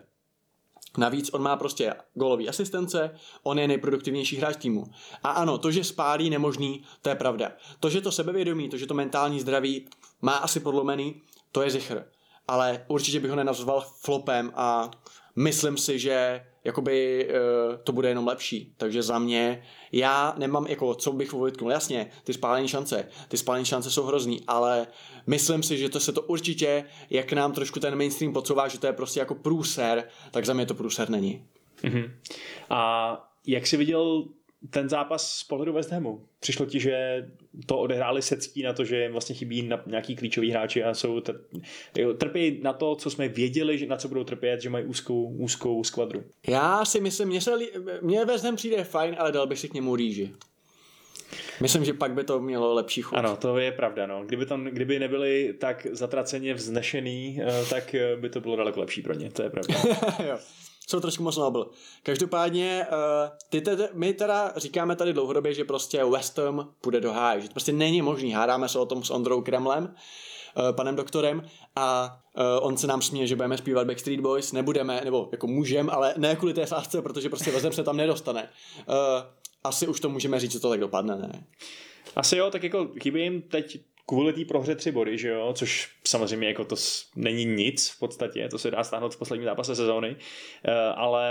Navíc 0.99 1.31
on 1.33 1.43
má 1.43 1.57
prostě 1.57 1.95
golový 2.15 2.49
asistence, 2.49 3.11
on 3.43 3.59
je 3.59 3.69
nejproduktivnější 3.69 4.37
hráč 4.37 4.57
týmu. 4.57 4.85
A 5.23 5.31
ano, 5.31 5.59
to, 5.59 5.71
že 5.71 5.85
spálí 5.85 6.31
nemožný, 6.31 6.85
to 7.03 7.09
je 7.09 7.15
pravda. 7.15 7.53
To, 7.81 7.91
že 7.91 8.01
to 8.01 8.13
sebevědomí, 8.13 8.69
to, 8.69 8.77
že 8.77 8.87
to 8.87 8.95
mentální 8.95 9.41
zdraví 9.41 9.89
má 10.23 10.37
asi 10.37 10.61
podlomený, 10.61 11.23
to 11.53 11.63
je 11.63 11.71
zichr. 11.71 12.05
Ale 12.49 12.85
určitě 12.89 13.21
bych 13.21 13.31
ho 13.31 13.37
nenazval 13.37 13.85
flopem 14.01 14.53
a 14.55 14.91
myslím 15.37 15.77
si, 15.77 15.99
že 15.99 16.47
jakoby 16.67 17.29
uh, 17.29 17.77
to 17.85 17.93
bude 17.93 18.09
jenom 18.09 18.27
lepší. 18.27 18.75
Takže 18.77 19.03
za 19.03 19.19
mě, 19.19 19.63
já 19.93 20.35
nemám, 20.39 20.67
jako, 20.67 20.95
co 20.95 21.13
bych 21.13 21.33
vytknul, 21.33 21.71
jasně, 21.71 22.11
ty 22.25 22.33
spálení 22.33 22.69
šance, 22.69 23.09
ty 23.29 23.37
spálení 23.37 23.65
šance 23.65 23.91
jsou 23.91 24.03
hrozný, 24.03 24.41
ale 24.47 24.87
myslím 25.27 25.63
si, 25.63 25.79
že 25.79 25.89
to 25.89 26.01
se 26.01 26.13
to 26.13 26.23
určitě, 26.23 26.85
jak 27.11 27.33
nám 27.33 27.53
trošku 27.53 27.81
ten 27.81 27.97
mainstream 27.97 28.33
podsouvá, 28.33 28.69
že 28.69 28.79
to 28.79 28.87
je 28.87 28.93
prostě 28.93 29.21
jako 29.21 29.35
průser, 29.35 30.09
tak 30.31 30.47
za 30.47 30.53
mě 30.53 30.67
to 30.67 30.75
průser 30.75 31.11
není. 31.11 31.47
Mm-hmm. 31.83 32.11
A 32.71 33.31
jak 33.47 33.67
jsi 33.67 33.77
viděl 33.77 34.25
ten 34.71 34.89
zápas 34.89 35.31
z 35.31 35.45
pohledu 35.45 35.73
West 35.73 35.91
Hamu. 35.91 36.25
Přišlo 36.41 36.67
ti, 36.67 36.81
že 36.81 37.27
to 37.67 37.79
odehráli 37.79 38.23
sectí 38.23 38.63
na 38.63 38.73
to, 38.73 38.85
že 38.85 39.03
jim 39.03 39.13
vlastně 39.13 39.35
chybí 39.35 39.63
na 39.63 39.83
nějaký 39.87 40.17
klíčový 40.17 40.51
hráči 40.51 40.85
a 40.85 40.95
jsou 40.95 41.21
t- 41.21 41.35
trpí 42.19 42.61
na 42.63 42.73
to, 42.73 42.95
co 42.97 43.11
jsme 43.11 43.29
věděli, 43.29 43.79
že 43.79 43.87
na 43.87 43.97
co 43.97 44.09
budou 44.09 44.25
trpět, 44.25 44.63
že 44.63 44.71
mají 44.71 44.85
úzkou, 44.85 45.25
úzkou 45.25 45.85
skvadru. 45.85 46.25
Já 46.49 46.85
si 46.85 47.01
myslím, 47.01 47.29
mně, 47.29 47.41
se 47.41 47.51
mně 48.03 48.25
West 48.25 48.45
Ham 48.45 48.57
přijde 48.57 48.85
fajn, 48.85 49.17
ale 49.19 49.33
dal 49.33 49.47
bych 49.47 49.59
si 49.59 49.69
k 49.69 49.75
němu 49.75 49.97
rýži. 49.97 50.33
Myslím, 51.61 51.85
že 51.85 51.93
pak 51.93 52.13
by 52.13 52.25
to 52.25 52.41
mělo 52.41 52.75
lepší 52.75 53.03
chuť. 53.03 53.19
Ano, 53.19 53.37
to 53.37 53.59
je 53.59 53.73
pravda. 53.73 54.07
No. 54.07 54.25
Kdyby, 54.25 54.47
tam, 54.47 54.65
kdyby 54.65 54.99
nebyli 54.99 55.55
tak 55.59 55.87
zatraceně 55.91 56.55
vznešený, 56.55 57.41
eh, 57.43 57.65
tak 57.71 57.95
eh, 57.95 58.17
by 58.17 58.29
to 58.29 58.41
bylo 58.41 58.57
daleko 58.57 58.81
lepší 58.81 59.03
pro 59.03 59.15
ně. 59.15 59.31
To 59.31 59.43
je 59.43 59.51
pravda. 59.51 59.75
jo 60.29 60.39
jsou 60.87 61.01
trošku 61.01 61.23
moc 61.23 61.37
nobl. 61.37 61.71
Každopádně, 62.03 62.87
uh, 62.91 63.37
ty 63.51 63.61
te, 63.61 63.89
my 63.93 64.13
teda 64.13 64.53
říkáme 64.57 64.97
tady 64.97 65.13
dlouhodobě, 65.13 65.55
že 65.55 65.65
prostě 65.65 66.05
West 66.05 66.39
Ham 66.39 66.73
půjde 66.81 67.01
do 67.01 67.13
háje, 67.13 67.41
že 67.41 67.49
to 67.49 67.55
prostě 67.55 67.73
není 67.73 68.03
možný. 68.03 68.33
Hádáme 68.33 68.69
se 68.69 68.79
o 68.79 68.87
tom 68.87 69.05
s 69.05 69.11
Ondrou 69.11 69.43
Kremlem, 69.43 69.85
uh, 69.85 70.77
panem 70.77 70.97
doktorem 70.97 71.43
a 71.77 72.19
uh, 72.37 72.43
on 72.67 72.77
se 72.77 72.87
nám 72.87 73.03
směje, 73.03 73.27
že 73.27 73.37
budeme 73.37 73.59
zpívat 73.59 73.87
Backstreet 73.87 74.21
Boys, 74.21 74.53
nebudeme, 74.53 75.01
nebo 75.05 75.29
jako 75.33 75.47
můžeme, 75.47 75.93
ale 75.93 76.15
ne 76.17 76.37
kvůli 76.37 76.55
té 76.55 76.67
sásce, 76.67 77.03
protože 77.03 77.29
prostě 77.29 77.51
West 77.51 77.65
Ham 77.65 77.73
se 77.73 77.85
tam 77.85 77.97
nedostane. 77.97 78.49
Uh, 78.89 78.95
asi 79.65 79.87
už 79.87 80.01
to 80.01 80.09
můžeme 80.09 80.41
říct, 80.41 80.53
že 80.53 80.61
to 80.61 80.71
tak 80.71 80.81
dopadne, 80.81 81.17
ne? 81.17 81.47
Asi 82.17 82.37
jo, 82.37 82.51
tak 82.51 82.63
jako 82.63 82.89
chybí 83.03 83.23
jim 83.23 83.43
teď 83.43 83.79
kvůli 84.07 84.33
té 84.33 84.45
prohře 84.45 84.75
tři 84.75 84.93
body, 84.93 85.19
že 85.19 85.29
jo, 85.29 85.53
což 85.57 85.91
samozřejmě 86.07 86.49
jako 86.49 86.65
to 86.65 86.77
není 87.17 87.45
nic 87.45 87.89
v 87.89 87.99
podstatě, 87.99 88.49
to 88.49 88.59
se 88.59 88.71
dá 88.71 88.85
stáhnout 88.85 89.15
v 89.15 89.19
posledním 89.19 89.45
zápase 89.45 89.77
sezóny, 89.77 90.17
eh, 90.65 90.73
ale 90.73 91.31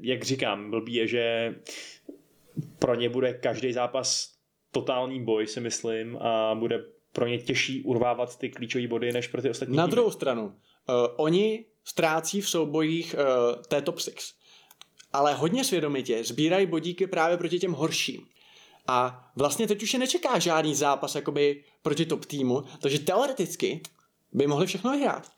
jak 0.00 0.24
říkám, 0.24 0.70
blbý 0.70 0.94
je, 0.94 1.06
že 1.06 1.54
pro 2.78 2.94
ně 2.94 3.08
bude 3.08 3.34
každý 3.34 3.72
zápas 3.72 4.34
totální 4.72 5.24
boj, 5.24 5.46
si 5.46 5.60
myslím, 5.60 6.16
a 6.16 6.54
bude 6.54 6.84
pro 7.12 7.26
ně 7.26 7.38
těžší 7.38 7.82
urvávat 7.82 8.38
ty 8.38 8.50
klíčové 8.50 8.86
body, 8.86 9.12
než 9.12 9.28
pro 9.28 9.42
ty 9.42 9.50
ostatní. 9.50 9.76
Na 9.76 9.86
druhou 9.86 10.10
stranu, 10.10 10.44
uh, 10.44 10.52
oni 11.16 11.64
ztrácí 11.84 12.40
v 12.40 12.48
soubojích 12.48 13.14
uh, 13.14 13.62
té 13.62 13.82
top 13.82 13.98
6, 13.98 14.34
ale 15.12 15.34
hodně 15.34 15.64
svědomitě 15.64 16.24
sbírají 16.24 16.66
bodíky 16.66 17.06
právě 17.06 17.36
proti 17.36 17.58
těm 17.58 17.72
horším. 17.72 18.26
A 18.86 19.30
vlastně 19.36 19.66
teď 19.66 19.82
už 19.82 19.92
je 19.92 19.98
nečeká 19.98 20.38
žádný 20.38 20.74
zápas 20.74 21.14
jakoby 21.14 21.64
proti 21.82 22.06
top 22.06 22.24
týmu, 22.24 22.62
takže 22.80 22.98
teoreticky 22.98 23.80
by 24.32 24.46
mohli 24.46 24.66
všechno 24.66 24.90
vyhrát. 24.90 25.30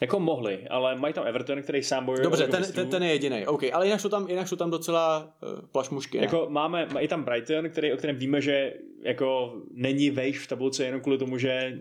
Jako 0.00 0.20
mohli, 0.20 0.68
ale 0.68 0.96
mají 0.96 1.14
tam 1.14 1.26
Everton, 1.26 1.62
který 1.62 1.82
sám 1.82 2.04
bojuje. 2.04 2.22
Dobře, 2.22 2.48
ten, 2.48 2.72
ten, 2.72 2.90
ten, 2.90 3.02
je 3.02 3.10
jediný. 3.10 3.46
OK, 3.46 3.62
ale 3.72 3.86
jinak 3.86 4.00
jsou 4.00 4.08
tam, 4.08 4.28
jinak 4.28 4.48
jsou 4.48 4.56
tam 4.56 4.70
docela 4.70 5.32
uh, 5.42 5.66
plašmušky. 5.72 6.18
Ne? 6.18 6.24
Jako 6.24 6.46
máme, 6.50 6.88
i 7.00 7.08
tam 7.08 7.24
Brighton, 7.24 7.70
který, 7.70 7.92
o 7.92 7.96
kterém 7.96 8.16
víme, 8.16 8.40
že 8.40 8.74
jako 9.02 9.54
není 9.70 10.10
vejš 10.10 10.38
v 10.38 10.46
tabulce 10.46 10.84
jenom 10.84 11.00
kvůli 11.00 11.18
tomu, 11.18 11.38
že 11.38 11.78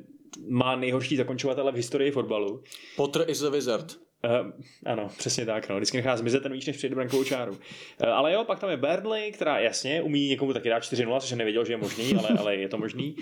má 0.50 0.76
nejhorší 0.76 1.18
zakončovatele 1.18 1.72
v 1.72 1.76
historii 1.76 2.12
fotbalu. 2.12 2.64
Potter 2.96 3.26
is 3.28 3.44
a 3.44 3.50
wizard. 3.50 3.98
Uh, 4.24 4.52
ano, 4.86 5.10
přesně 5.18 5.46
tak. 5.46 5.70
No. 5.70 5.76
Vždycky 5.76 5.98
nechá 5.98 6.18
zmizet 6.18 6.44
ten 6.44 6.52
míč, 6.52 6.66
než 6.66 6.78
přijde 6.78 6.96
brankovou 6.96 7.24
čáru. 7.24 7.52
Uh, 7.52 7.58
ale 8.10 8.34
jo, 8.34 8.44
pak 8.44 8.60
tam 8.60 8.70
je 8.70 8.78
Burnley, 8.78 9.32
která 9.32 9.60
jasně 9.60 10.02
umí 10.02 10.30
někomu 10.30 10.54
taky 10.54 10.70
dát 10.70 10.84
4-0, 10.84 11.20
což 11.20 11.32
nevěděl, 11.32 11.66
že 11.66 11.74
je 11.74 11.78
možný, 11.78 12.16
ale, 12.16 12.30
ale 12.40 12.56
je 12.56 12.70
to 12.70 12.78
možný. 12.78 13.16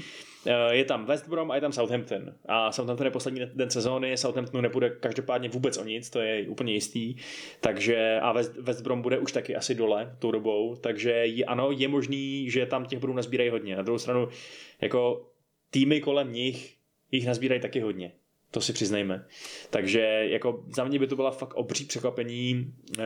Uh, 0.46 0.54
je 0.72 0.86
tam 0.86 1.06
West 1.06 1.28
Brom 1.28 1.52
a 1.52 1.56
je 1.56 1.62
tam 1.62 1.72
Southampton. 1.72 2.34
A 2.46 2.72
Southampton 2.72 3.08
je 3.08 3.12
poslední 3.12 3.42
den 3.54 3.70
sezóny, 3.70 4.18
Southamptonu 4.18 4.62
nepůjde 4.62 4.90
každopádně 4.90 5.50
vůbec 5.50 5.78
o 5.78 5.84
nic, 5.84 6.10
to 6.10 6.20
je 6.20 6.48
úplně 6.48 6.74
jistý. 6.74 7.16
Takže 7.60 8.20
a 8.22 8.32
West, 8.32 8.56
West 8.56 8.82
Brom 8.82 9.02
bude 9.02 9.20
už 9.20 9.32
taky 9.32 9.56
asi 9.56 9.76
dole 9.76 10.16
tou 10.20 10.32
dobou, 10.32 10.76
takže 10.76 11.12
je, 11.12 11.46
ano, 11.46 11.72
je 11.72 11.88
možný, 11.88 12.50
že 12.50 12.66
tam 12.66 12.86
těch 12.86 13.00
bodů 13.00 13.14
nazbírají 13.14 13.50
hodně. 13.50 13.76
Na 13.76 13.82
druhou 13.82 14.00
stranu, 14.00 14.28
jako 14.82 15.30
týmy 15.72 16.02
kolem 16.02 16.34
nich 16.34 16.76
jich 17.12 17.26
nazbírají 17.26 17.62
taky 17.62 17.80
hodně. 17.80 18.12
To 18.52 18.62
si 18.62 18.74
přiznejme. 18.74 19.26
Takže 19.70 20.00
jako 20.30 20.64
za 20.76 20.84
mě 20.84 21.00
by 21.00 21.08
to 21.08 21.16
byla 21.16 21.32
fakt 21.32 21.54
obří 21.54 21.86
překvapení 21.86 22.74
uh, 22.98 23.04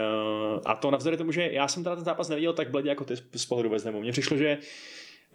a 0.66 0.76
to 0.76 0.92
navzdory 0.92 1.18
tomu, 1.18 1.32
že 1.32 1.50
já 1.52 1.68
jsem 1.68 1.84
teda 1.84 1.96
ten 1.96 2.06
zápas 2.06 2.30
neviděl 2.30 2.54
tak 2.54 2.72
bledě 2.72 2.90
jako 2.90 3.06
ty 3.06 3.16
z 3.36 3.46
pohledu 3.46 3.70
Veznemu. 3.70 4.02
Mně 4.02 4.12
přišlo, 4.12 4.38
že 4.38 4.58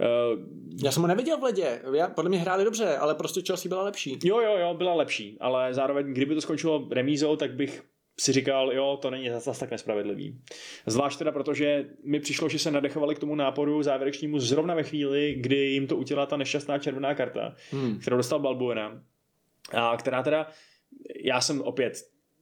Uh, 0.01 0.39
já 0.85 0.93
jsem 0.93 1.03
ho 1.03 1.09
neviděl 1.09 1.39
v 1.39 1.43
ledě, 1.43 1.81
já, 1.95 2.09
podle 2.09 2.29
mě 2.29 2.39
hráli 2.39 2.65
dobře, 2.65 2.97
ale 2.97 3.15
prostě 3.15 3.41
Chelsea 3.47 3.69
byla 3.69 3.83
lepší. 3.83 4.19
Jo, 4.25 4.41
jo, 4.41 4.57
jo, 4.59 4.75
byla 4.75 4.95
lepší, 4.95 5.37
ale 5.41 5.75
zároveň, 5.75 6.13
kdyby 6.13 6.35
to 6.35 6.41
skončilo 6.41 6.89
remízou, 6.91 7.37
tak 7.37 7.55
bych 7.55 7.83
si 8.21 8.33
říkal, 8.33 8.73
jo, 8.73 8.99
to 9.03 9.11
není 9.11 9.31
zase 9.31 9.61
tak 9.61 9.71
nespravedlivý. 9.71 10.41
Zvlášť 10.87 11.19
teda, 11.19 11.33
protože 11.33 11.87
mi 12.05 12.21
přišlo, 12.21 12.49
že 12.49 12.59
se 12.59 12.71
nadechovali 12.71 13.15
k 13.15 13.19
tomu 13.19 13.35
náporu 13.35 13.83
závěrečnímu 13.83 14.39
zrovna 14.39 14.75
ve 14.75 14.83
chvíli, 14.83 15.37
kdy 15.41 15.57
jim 15.57 15.87
to 15.87 15.97
utěla 15.97 16.27
ta 16.27 16.37
nešťastná 16.37 16.79
červená 16.79 17.15
karta, 17.15 17.55
hmm. 17.71 17.99
kterou 17.99 18.17
dostal 18.17 18.39
Balbuena 18.39 19.03
a 19.73 19.97
která 19.97 20.23
teda 20.23 20.47
já 21.25 21.41
jsem 21.41 21.61
opět 21.61 21.93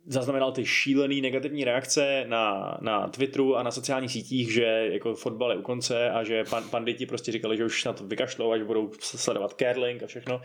zaznamenal 0.06 0.52
ty 0.52 0.66
šílený 0.66 1.20
negativní 1.20 1.64
reakce 1.64 2.24
na, 2.28 2.78
na 2.80 3.08
Twitteru 3.08 3.56
a 3.56 3.62
na 3.62 3.70
sociálních 3.70 4.12
sítích, 4.12 4.52
že 4.52 4.88
jako 4.92 5.14
fotbal 5.14 5.50
je 5.50 5.56
u 5.56 5.62
konce 5.62 6.10
a 6.10 6.24
že 6.24 6.44
pan, 6.44 6.68
panditi 6.70 7.06
prostě 7.06 7.32
říkali, 7.32 7.56
že 7.56 7.64
už 7.64 7.84
na 7.84 7.92
to 7.92 8.06
vykašlou 8.06 8.52
a 8.52 8.58
že 8.58 8.64
budou 8.64 8.90
sledovat 9.00 9.54
curling 9.54 10.02
a 10.02 10.06
všechno. 10.06 10.40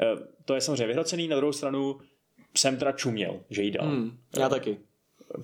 Eh, 0.00 0.04
to 0.44 0.54
je 0.54 0.60
samozřejmě 0.60 0.86
vyhrocený, 0.86 1.28
na 1.28 1.36
druhou 1.36 1.52
stranu 1.52 1.98
jsem 2.56 2.76
teda 2.76 2.92
čuměl, 2.92 3.40
že 3.50 3.62
jí 3.62 3.70
dal. 3.70 3.86
Hmm, 3.86 4.18
já 4.38 4.48
taky. 4.48 4.78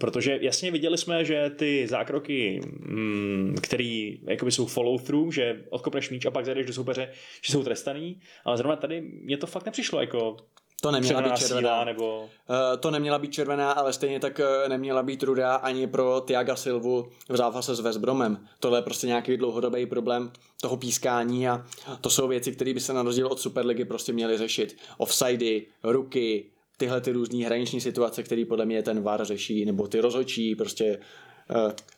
Protože 0.01 0.39
jasně 0.43 0.71
viděli 0.71 0.99
jsme, 0.99 1.25
že 1.25 1.51
ty 1.51 1.87
zákroky, 1.87 2.61
mm, 2.65 3.55
který 3.63 4.21
jakoby 4.29 4.53
jsou 4.53 4.67
follow-through, 4.67 5.33
že 5.33 5.65
odkopneš 5.71 6.11
míč 6.11 6.27
a 6.27 6.31
pak 6.31 6.45
zajdeš 6.45 6.67
do 6.67 6.73
soupeře, 6.73 7.13
že 7.43 7.53
jsou 7.53 7.65
trestaný, 7.65 8.21
ale 8.45 8.57
zrovna 8.57 8.77
tady 8.77 9.01
mě 9.01 9.37
to 9.37 9.47
fakt 9.47 9.67
nepřišlo 9.67 10.01
jako 10.01 10.37
to 10.83 10.91
neměla 10.91 11.23
být 11.23 11.37
červená. 11.37 11.85
nebo... 11.85 12.21
Uh, 12.23 12.81
to 12.81 12.91
neměla 12.91 13.19
být 13.19 13.33
červená, 13.33 13.73
ale 13.73 13.93
stejně 13.93 14.21
tak 14.21 14.39
uh, 14.39 14.69
neměla 14.69 15.03
být 15.03 15.23
rudá 15.23 15.55
ani 15.55 15.87
pro 15.87 16.21
Tiaga 16.27 16.57
Silvu 16.57 17.09
v 17.29 17.37
zápase 17.37 17.75
s 17.75 17.81
West 17.81 17.99
Bromem. 17.99 18.47
Tohle 18.61 18.79
je 18.79 18.83
prostě 18.83 19.07
nějaký 19.07 19.37
dlouhodobý 19.37 19.87
problém 19.87 20.31
toho 20.61 20.77
pískání 20.77 21.49
a 21.49 21.65
to 22.01 22.11
jsou 22.11 22.29
věci, 22.29 22.53
které 22.53 22.75
by 22.75 22.81
se 22.81 22.93
na 22.93 23.03
rozdíl 23.03 23.27
od 23.27 23.41
Superligy 23.41 23.85
prostě 23.85 24.13
měly 24.13 24.39
řešit. 24.39 24.77
Offsidy, 24.99 25.67
ruky, 25.83 26.51
tyhle 26.77 27.01
ty 27.01 27.13
různé 27.13 27.47
hraniční 27.47 27.81
situace, 27.81 28.23
které 28.23 28.45
podle 28.45 28.65
mě 28.65 28.83
ten 28.83 29.03
VAR 29.03 29.25
řeší, 29.25 29.65
nebo 29.65 29.89
ty 29.89 30.01
rozhočí, 30.01 30.55
prostě 30.55 30.99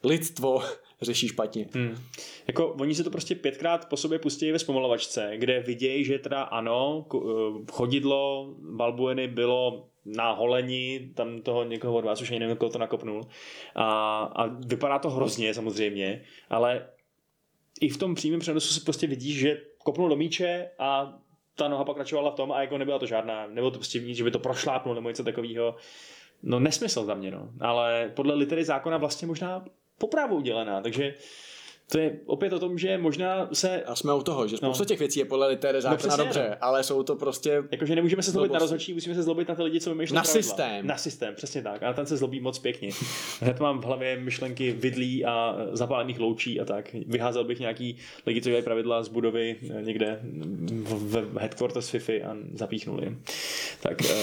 lidstvo 0.05 0.63
řeší 1.03 1.29
špatně. 1.29 1.67
Hmm. 1.73 1.99
Jako 2.47 2.69
oni 2.69 2.95
se 2.95 3.05
to 3.05 3.11
prostě 3.11 3.35
pětkrát 3.35 3.89
po 3.89 3.97
sobě 3.97 4.19
pustí 4.19 4.53
ve 4.53 4.59
zpomalovačce, 4.59 5.33
kde 5.37 5.61
vidějí, 5.61 6.05
že 6.05 6.19
teda 6.19 6.43
ano, 6.43 7.07
eh, 7.15 7.19
chodidlo 7.73 8.55
Balbueny 8.59 9.29
bylo 9.29 9.89
na 10.05 10.33
holení 10.33 11.13
tam 11.15 11.41
toho 11.41 11.65
někoho 11.65 11.95
od 11.95 12.05
vás, 12.05 12.23
už 12.23 12.31
ani 12.31 12.41
nevím, 12.41 12.57
koho 12.57 12.71
to 12.71 12.79
nakopnul. 12.79 13.27
A, 13.75 14.19
a 14.21 14.47
vypadá 14.47 14.99
to 14.99 15.11
hrozně 15.11 15.55
samozřejmě, 15.55 16.25
ale 16.51 16.87
i 17.81 17.89
v 17.89 17.97
tom 17.97 18.15
přímém 18.15 18.41
přenosu 18.41 18.75
se 18.75 18.81
prostě 18.81 19.07
vidí, 19.07 19.33
že 19.33 19.61
kopnul 19.85 20.09
do 20.09 20.17
míče 20.17 20.71
a 20.79 21.19
ta 21.55 21.69
noha 21.69 21.85
pokračovala 21.85 22.31
v 22.31 22.35
tom 22.35 22.53
a 22.53 22.61
jako 22.61 22.79
nebyla 22.79 22.99
to 22.99 23.07
žádná, 23.07 23.47
nebo 23.47 23.71
to 23.71 23.79
prostě 23.79 23.99
vidět, 23.99 24.15
že 24.15 24.25
by 24.25 24.31
to 24.31 24.39
prošlápnul 24.39 24.95
nebo 24.95 25.09
něco 25.09 25.25
takového. 25.25 25.75
No 26.43 26.61
nesmysl 26.61 27.05
za 27.05 27.15
mě, 27.15 27.31
no. 27.31 27.51
Ale 27.61 28.13
podle 28.15 28.35
litery 28.35 28.65
zákona 28.65 28.97
vlastně 28.97 29.29
možná 29.29 29.65
poprávu 29.99 30.37
udělaná, 30.37 30.81
takže 30.81 31.15
to 31.91 31.99
je 31.99 32.19
opět 32.27 32.53
o 32.53 32.59
tom, 32.59 32.79
že 32.79 32.99
možná 32.99 33.49
se... 33.53 33.83
A 33.83 33.95
jsme 33.95 34.15
u 34.15 34.23
toho, 34.23 34.49
že 34.49 34.57
spousta 34.57 34.83
no. 34.83 34.87
těch 34.87 34.99
věcí 34.99 35.19
je 35.19 35.25
podle 35.25 35.49
litery 35.49 35.81
zákona 35.81 36.17
no, 36.17 36.25
dobře, 36.25 36.47
no. 36.51 36.57
ale 36.61 36.83
jsou 36.83 37.03
to 37.03 37.17
prostě... 37.17 37.63
Jakože 37.71 37.95
nemůžeme 37.95 38.23
se 38.23 38.31
zlobit 38.31 38.53
na 38.53 38.59
rozhodčí, 38.59 38.95
musíme 38.95 39.15
se 39.15 39.23
zlobit 39.23 39.49
na 39.49 39.55
ty 39.55 39.63
lidi, 39.63 39.81
co 39.81 39.91
vymýšlí 39.91 40.17
Na 40.17 40.23
pravidla. 40.23 40.43
systém. 40.43 40.87
Na 40.87 40.97
systém, 40.97 41.35
přesně 41.35 41.63
tak. 41.63 41.83
A 41.83 41.93
ten 41.93 42.07
se 42.07 42.17
zlobí 42.17 42.41
moc 42.41 42.59
pěkně. 42.59 42.91
Hned 43.41 43.61
mám 43.61 43.81
v 43.81 43.85
hlavě 43.85 44.21
myšlenky 44.21 44.73
vidlí 44.73 45.25
a 45.25 45.57
zapálených 45.73 46.21
loučí 46.21 46.61
a 46.61 46.65
tak. 46.65 46.93
Vyházel 47.07 47.45
bych 47.45 47.61
nějaký 47.61 47.97
lidi, 48.27 48.41
co 48.41 48.49
dělají 48.49 48.65
pravidla 48.65 49.03
z 49.03 49.09
budovy 49.09 49.57
eh, 49.71 49.83
někde 49.83 50.21
v 50.85 51.39
headquarters 51.39 51.91
FIFA 51.91 52.13
a 52.13 52.37
zapíchnul 52.55 53.01
je. 53.03 53.15
Tak 53.83 54.03
eh, 54.03 54.15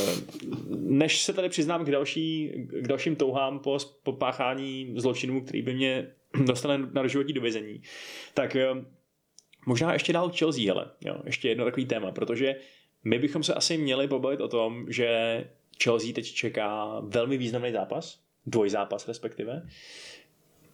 než 0.75 1.23
se 1.23 1.33
tady 1.33 1.49
přiznám 1.49 1.85
k, 1.85 1.91
další, 1.91 2.51
k 2.67 2.87
dalším 2.87 3.15
touhám 3.15 3.59
po, 3.59 3.77
po 4.03 4.13
páchání 4.13 4.93
zločinů, 4.97 5.41
který 5.41 5.61
by 5.61 5.73
mě 5.73 6.07
dostane 6.45 6.77
na 6.93 7.01
doživotí 7.01 7.33
do 7.33 7.41
vězení. 7.41 7.81
Tak 8.33 8.55
eh, 8.55 8.67
možná 9.65 9.93
ještě 9.93 10.13
dál 10.13 10.31
Chelsea, 10.37 10.65
hele, 10.65 10.91
jo, 11.01 11.15
ještě 11.25 11.49
jedno 11.49 11.65
takový 11.65 11.85
téma, 11.85 12.11
protože 12.11 12.55
my 13.03 13.19
bychom 13.19 13.43
se 13.43 13.53
asi 13.53 13.77
měli 13.77 14.07
pobavit 14.07 14.41
o 14.41 14.47
tom, 14.47 14.85
že 14.89 15.43
Chelsea 15.83 16.13
teď 16.13 16.33
čeká 16.33 16.99
velmi 16.99 17.37
významný 17.37 17.71
zápas, 17.71 18.19
dvojzápas 18.45 19.07
respektive. 19.07 19.67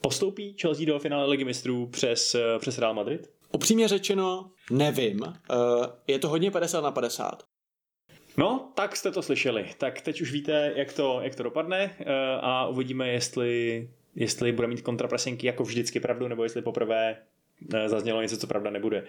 Postoupí 0.01 0.55
Chelsea 0.61 0.85
do 0.85 0.99
finále 0.99 1.27
ligy 1.27 1.43
mistrů 1.43 1.87
přes, 1.87 2.35
eh, 2.35 2.59
přes 2.59 2.77
Real 2.77 2.93
Madrid? 2.93 3.29
Upřímně 3.51 3.87
řečeno, 3.87 4.51
nevím. 4.71 5.23
Eh, 5.23 5.55
je 6.07 6.19
to 6.19 6.29
hodně 6.29 6.51
50 6.51 6.81
na 6.81 6.91
50. 6.91 7.43
No, 8.37 8.71
tak 8.75 8.95
jste 8.95 9.11
to 9.11 9.21
slyšeli. 9.21 9.65
Tak 9.77 10.01
teď 10.01 10.21
už 10.21 10.31
víte, 10.31 10.73
jak 10.75 10.93
to, 10.93 11.19
jak 11.21 11.35
to 11.35 11.43
dopadne 11.43 11.95
a 12.41 12.67
uvidíme, 12.67 13.09
jestli 13.09 13.89
jestli 14.15 14.51
bude 14.51 14.67
mít 14.67 14.81
kontrapresinky 14.81 15.47
jako 15.47 15.63
vždycky 15.63 15.99
pravdu, 15.99 16.27
nebo 16.27 16.43
jestli 16.43 16.61
poprvé 16.61 17.17
eh, 17.73 17.89
zaznělo 17.89 18.21
něco, 18.21 18.37
co 18.37 18.47
pravda 18.47 18.69
nebude. 18.69 19.03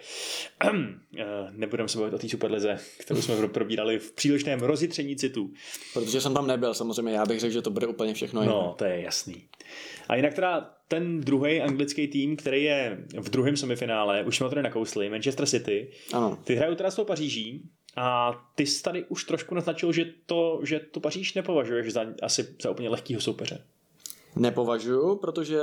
Eh, 1.17 1.25
nebudeme 1.51 1.89
se 1.89 1.99
bavit 1.99 2.13
o 2.13 2.17
té 2.17 2.29
superlize, 2.29 2.77
kterou 2.99 3.21
jsme 3.21 3.47
probírali 3.47 3.99
v 3.99 4.11
přílišném 4.11 4.59
rozjitření 4.59 5.15
citů. 5.15 5.53
Protože 5.93 6.21
jsem 6.21 6.33
tam 6.33 6.47
nebyl, 6.47 6.73
samozřejmě 6.73 7.11
já 7.11 7.25
bych 7.25 7.39
řekl, 7.39 7.53
že 7.53 7.61
to 7.61 7.69
bude 7.69 7.87
úplně 7.87 8.13
všechno 8.13 8.41
jiné. 8.41 8.53
No, 8.53 8.75
to 8.77 8.85
je 8.85 9.01
jasný. 9.01 9.43
A 10.09 10.15
jinak 10.15 10.33
teda 10.33 10.73
ten 10.87 11.21
druhý 11.21 11.61
anglický 11.61 12.07
tým, 12.07 12.35
který 12.35 12.63
je 12.63 12.97
v 13.19 13.29
druhém 13.29 13.57
semifinále, 13.57 14.23
už 14.23 14.37
jsme 14.37 14.43
to 14.43 14.49
tady 14.49 14.63
nakousli, 14.63 15.09
Manchester 15.09 15.45
City, 15.45 15.91
ano. 16.13 16.37
ty 16.43 16.55
hrajou 16.55 16.75
teda 16.75 16.91
s 16.91 16.95
tou 16.95 17.05
Paříží 17.05 17.69
a 17.95 18.35
ty 18.55 18.65
jsi 18.65 18.83
tady 18.83 19.03
už 19.03 19.23
trošku 19.23 19.55
naznačil, 19.55 19.91
že 19.91 20.05
to, 20.25 20.59
že 20.63 20.79
to 20.79 20.99
Paříž 20.99 21.33
nepovažuješ 21.33 21.93
za 21.93 22.05
asi 22.21 22.55
za 22.61 22.71
úplně 22.71 22.89
lehkého 22.89 23.21
soupeře 23.21 23.63
nepovažuju, 24.35 25.15
protože 25.15 25.59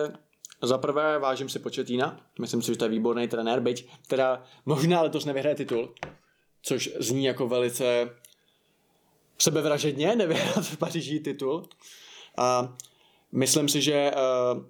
za 0.63 0.79
prvé 0.79 1.19
vážím 1.19 1.49
si 1.49 1.59
Početína, 1.59 2.21
myslím 2.41 2.63
si, 2.63 2.73
že 2.73 2.79
to 2.79 2.85
je 2.85 2.91
výborný 2.91 3.29
trenér, 3.29 3.61
byť 3.61 3.89
teda 4.07 4.43
možná 4.67 5.03
letos 5.03 5.25
nevyhraje 5.25 5.55
titul, 5.55 5.95
což 6.63 6.91
zní 6.99 7.25
jako 7.25 7.49
velice 7.49 8.11
sebevražedně 9.39 10.17
nevyhrát 10.17 10.65
v 10.65 10.77
Paříži 10.77 11.21
titul. 11.21 11.69
A 12.39 12.77
myslím 13.33 13.69
si, 13.69 13.83
že 13.83 14.13
uh, 14.15 14.63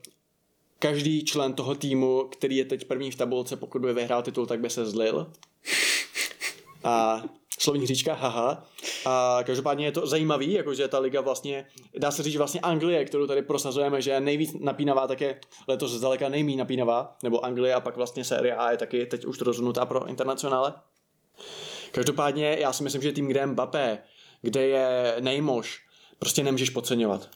každý 0.78 1.24
člen 1.24 1.52
toho 1.52 1.74
týmu, 1.74 2.28
který 2.32 2.56
je 2.56 2.64
teď 2.64 2.84
první 2.84 3.10
v 3.10 3.16
tabulce, 3.16 3.56
pokud 3.56 3.82
by 3.82 3.92
vyhrál 3.92 4.22
titul, 4.22 4.46
tak 4.46 4.60
by 4.60 4.70
se 4.70 4.86
zlil. 4.86 5.32
A 6.84 7.22
slovní 7.58 7.86
říčka, 7.86 8.14
haha. 8.14 8.64
A 9.06 9.38
každopádně 9.42 9.84
je 9.84 9.92
to 9.92 10.06
zajímavý, 10.06 10.52
jakože 10.52 10.88
ta 10.88 10.98
liga 10.98 11.20
vlastně, 11.20 11.66
dá 11.98 12.10
se 12.10 12.22
říct, 12.22 12.36
vlastně 12.36 12.60
Anglie, 12.60 13.04
kterou 13.04 13.26
tady 13.26 13.42
prosazujeme, 13.42 14.02
že 14.02 14.10
je 14.10 14.20
nejvíc 14.20 14.54
napínavá, 14.60 15.06
tak 15.06 15.20
je 15.20 15.40
letos 15.68 15.92
zdaleka 15.92 16.28
nejmí 16.28 16.56
napínavá, 16.56 17.16
nebo 17.22 17.44
Anglie 17.44 17.74
a 17.74 17.80
pak 17.80 17.96
vlastně 17.96 18.24
série 18.24 18.54
A 18.54 18.70
je 18.70 18.76
taky 18.76 19.06
teď 19.06 19.24
už 19.24 19.40
rozhodnutá 19.40 19.86
pro 19.86 20.06
internacionále. 20.06 20.74
Každopádně 21.92 22.56
já 22.60 22.72
si 22.72 22.82
myslím, 22.82 23.02
že 23.02 23.12
tým, 23.12 23.26
kde 23.26 23.40
je 23.40 23.46
Mbappé, 23.46 23.98
kde 24.42 24.66
je 24.66 25.16
Nejmoš, 25.20 25.80
prostě 26.18 26.42
nemůžeš 26.42 26.70
podceňovat. 26.70 27.28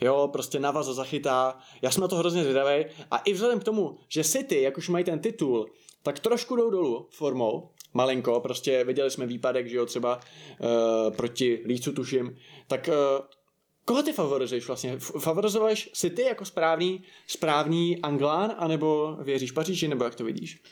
Jo, 0.00 0.28
prostě 0.32 0.60
Navaz 0.60 0.86
zachytá. 0.86 1.58
Já 1.82 1.90
jsem 1.90 2.00
na 2.00 2.08
to 2.08 2.16
hrozně 2.16 2.42
zvědavý. 2.42 2.84
A 3.10 3.18
i 3.18 3.32
vzhledem 3.32 3.60
k 3.60 3.64
tomu, 3.64 3.98
že 4.08 4.24
City, 4.24 4.62
jak 4.62 4.78
už 4.78 4.88
mají 4.88 5.04
ten 5.04 5.18
titul, 5.18 5.66
tak 6.02 6.18
trošku 6.18 6.56
jdou 6.56 6.70
dolů 6.70 7.08
formou, 7.10 7.70
malinko, 7.94 8.40
prostě 8.40 8.84
viděli 8.84 9.10
jsme 9.10 9.26
výpadek, 9.26 9.68
že 9.68 9.76
jo, 9.76 9.86
třeba 9.86 10.16
uh, 10.16 11.16
proti 11.16 11.62
Lícu 11.66 11.92
tuším, 11.92 12.36
tak 12.66 12.88
uh, 12.88 13.24
koho 13.84 14.02
ty 14.02 14.12
favorizuješ 14.12 14.66
vlastně? 14.66 14.98
Favorizuješ 14.98 15.90
City 15.94 16.22
jako 16.22 16.44
správný, 16.44 17.02
správný 17.26 17.98
Anglán, 18.02 18.54
anebo 18.58 19.16
věříš 19.22 19.52
Paříži, 19.52 19.88
nebo 19.88 20.04
jak 20.04 20.14
to 20.14 20.24
vidíš? 20.24 20.62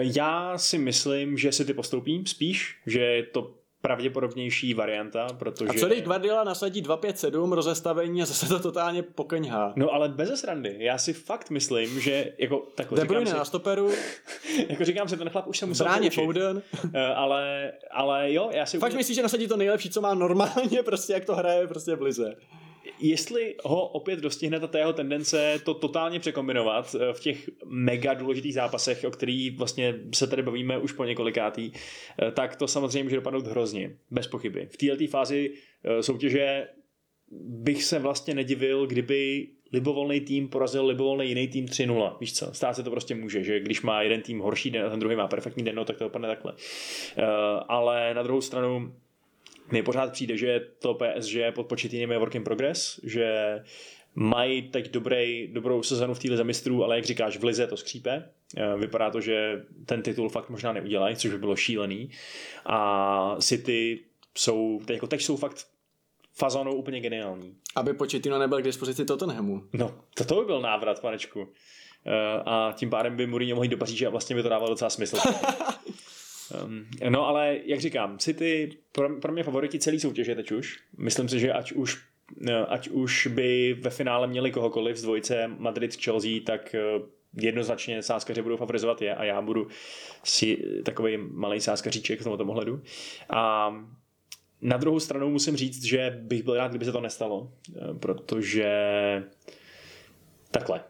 Já 0.00 0.58
si 0.58 0.78
myslím, 0.78 1.38
že 1.38 1.52
City 1.52 1.74
postoupí 1.74 2.24
spíš, 2.26 2.76
že 2.86 3.00
je 3.00 3.22
to 3.22 3.54
pravděpodobnější 3.86 4.74
varianta, 4.74 5.28
protože... 5.38 5.70
A 5.70 5.80
co 5.80 5.86
když 5.86 6.02
Guardiola 6.02 6.44
nasadí 6.44 6.82
2-5-7 6.82 7.52
rozestavení 7.52 8.22
a 8.22 8.26
zase 8.26 8.48
to 8.48 8.58
totálně 8.58 9.02
pokeňhá? 9.02 9.72
No 9.76 9.94
ale 9.94 10.08
bez 10.08 10.40
srandy. 10.40 10.76
Já 10.78 10.98
si 10.98 11.12
fakt 11.12 11.50
myslím, 11.50 12.00
že 12.00 12.32
jako 12.38 12.66
takhle 12.74 13.00
De 13.00 13.04
Bruyne 13.04 13.30
si, 13.30 13.36
na 13.36 13.44
stoperu. 13.44 13.90
jako 14.68 14.84
říkám 14.84 15.08
si, 15.08 15.16
ten 15.16 15.30
chlap 15.30 15.46
už 15.46 15.58
se 15.58 15.66
musel 15.66 15.86
Bráně 15.86 16.10
Foden. 16.10 16.62
Eh, 16.94 17.14
ale, 17.14 17.72
ale 17.90 18.32
jo, 18.32 18.50
já 18.52 18.66
si... 18.66 18.78
Fakt 18.78 18.88
úplně... 18.88 18.96
myslíš, 18.96 19.16
že 19.16 19.22
nasadí 19.22 19.48
to 19.48 19.56
nejlepší, 19.56 19.90
co 19.90 20.00
má 20.00 20.14
normálně, 20.14 20.82
prostě 20.84 21.12
jak 21.12 21.24
to 21.24 21.34
hraje 21.34 21.66
prostě 21.66 21.96
v 21.96 22.02
lize 22.02 22.36
jestli 22.98 23.54
ho 23.64 23.88
opět 23.88 24.20
dostihne 24.20 24.60
ta 24.60 24.78
jeho 24.78 24.92
tendence 24.92 25.60
to 25.64 25.74
totálně 25.74 26.20
překombinovat 26.20 26.96
eh, 27.00 27.12
v 27.12 27.20
těch 27.20 27.50
mega 27.64 28.14
důležitých 28.14 28.54
zápasech, 28.54 29.04
o 29.06 29.10
kterých 29.10 29.58
vlastně 29.58 29.94
se 30.14 30.26
tady 30.26 30.42
bavíme 30.42 30.78
už 30.78 30.92
po 30.92 31.04
několikátý, 31.04 31.72
eh, 31.72 32.30
tak 32.30 32.56
to 32.56 32.68
samozřejmě 32.68 33.02
může 33.02 33.16
dopadnout 33.16 33.46
hrozně, 33.46 33.96
bez 34.10 34.26
pochyby. 34.26 34.68
V 34.70 34.76
této 34.76 35.06
fázi 35.06 35.50
eh, 35.84 36.02
soutěže 36.02 36.68
bych 37.40 37.84
se 37.84 37.98
vlastně 37.98 38.34
nedivil, 38.34 38.86
kdyby 38.86 39.48
libovolný 39.72 40.20
tým 40.20 40.48
porazil 40.48 40.86
libovolný 40.86 41.28
jiný 41.28 41.48
tým 41.48 41.66
3-0. 41.66 42.16
Víš 42.20 42.34
co, 42.34 42.54
stát 42.54 42.76
se 42.76 42.82
to 42.82 42.90
prostě 42.90 43.14
může, 43.14 43.44
že 43.44 43.60
když 43.60 43.82
má 43.82 44.02
jeden 44.02 44.22
tým 44.22 44.40
horší 44.40 44.70
den 44.70 44.86
a 44.86 44.90
ten 44.90 45.00
druhý 45.00 45.16
má 45.16 45.28
perfektní 45.28 45.64
den, 45.64 45.74
no, 45.74 45.84
tak 45.84 45.96
to 45.96 46.04
dopadne 46.04 46.28
takhle. 46.28 46.52
ale 47.68 48.14
na 48.14 48.22
druhou 48.22 48.40
stranu 48.40 48.92
mně 49.70 49.82
pořád 49.82 50.12
přijde, 50.12 50.36
že 50.36 50.60
to 50.78 50.94
PSG 50.94 51.36
pod 51.54 51.66
početým 51.66 52.10
je 52.10 52.18
work 52.18 52.34
in 52.34 52.44
progress, 52.44 53.00
že 53.04 53.60
mají 54.14 54.62
teď 54.62 54.90
dobrý, 54.90 55.48
dobrou 55.52 55.82
sezonu 55.82 56.14
v 56.14 56.18
týle 56.18 56.44
mistrů, 56.44 56.84
ale 56.84 56.96
jak 56.96 57.04
říkáš, 57.04 57.36
v 57.36 57.44
lize 57.44 57.66
to 57.66 57.76
skřípe. 57.76 58.30
Eh, 58.56 58.76
vypadá 58.78 59.10
to, 59.10 59.20
že 59.20 59.64
ten 59.86 60.02
titul 60.02 60.28
fakt 60.28 60.50
možná 60.50 60.72
neudělají, 60.72 61.16
což 61.16 61.30
by 61.30 61.38
bylo 61.38 61.56
šílený. 61.56 62.10
A 62.66 63.36
City 63.40 64.00
jsou, 64.38 64.80
teď, 64.84 64.94
jako 64.94 65.06
teď 65.06 65.22
jsou 65.22 65.36
fakt 65.36 65.66
fazónou 66.34 66.74
úplně 66.74 67.00
geniální. 67.00 67.54
Aby 67.76 67.94
Početino 67.94 68.38
nebyl 68.38 68.60
k 68.60 68.64
dispozici 68.64 69.04
Tottenhamu. 69.04 69.62
No, 69.72 69.94
to, 70.14 70.24
to 70.24 70.40
by 70.40 70.46
byl 70.46 70.60
návrat, 70.60 71.00
panečku. 71.00 71.40
Uh, 71.40 71.48
a 72.46 72.72
tím 72.76 72.90
pádem 72.90 73.16
by 73.16 73.26
Mourinho 73.26 73.54
mohl 73.54 73.64
jít 73.64 73.68
do 73.68 73.76
Paříže 73.76 74.06
a 74.06 74.10
vlastně 74.10 74.36
by 74.36 74.42
to 74.42 74.48
dávalo 74.48 74.70
docela 74.70 74.90
smysl. 74.90 75.16
um, 76.64 76.86
no 77.08 77.26
ale, 77.26 77.58
jak 77.64 77.80
říkám, 77.80 78.18
City 78.18 78.78
pro, 78.92 79.20
pro 79.20 79.32
mě 79.32 79.42
favoriti 79.42 79.78
celý 79.78 80.00
soutěže 80.00 80.34
teď 80.34 80.52
už. 80.52 80.78
Myslím 80.98 81.28
si, 81.28 81.40
že 81.40 81.52
ať 81.52 81.72
už 81.72 82.02
no, 82.40 82.72
ať 82.72 82.88
už 82.88 83.26
by 83.26 83.76
ve 83.80 83.90
finále 83.90 84.26
měli 84.26 84.50
kohokoliv 84.50 84.96
z 84.96 85.02
dvojice 85.02 85.50
Madrid-Chelsea, 85.58 86.44
tak 86.44 86.74
eh, 86.74 86.80
jednoznačně 87.36 88.02
sáskaři 88.02 88.42
budou 88.42 88.56
favorizovat 88.56 89.02
je 89.02 89.14
a 89.14 89.24
já 89.24 89.42
budu 89.42 89.68
si 90.24 90.64
takový 90.84 91.16
malý 91.16 91.60
sáskaříček 91.60 92.20
v 92.20 92.24
tomto 92.24 92.44
ohledu. 92.44 92.82
A 93.30 93.74
na 94.62 94.76
druhou 94.76 95.00
stranu 95.00 95.30
musím 95.30 95.56
říct, 95.56 95.84
že 95.84 96.18
bych 96.22 96.42
byl 96.42 96.56
rád, 96.56 96.68
kdyby 96.68 96.84
se 96.84 96.92
to 96.92 97.00
nestalo, 97.00 97.52
eh, 97.76 97.94
protože 97.94 98.72
takhle. 100.50 100.84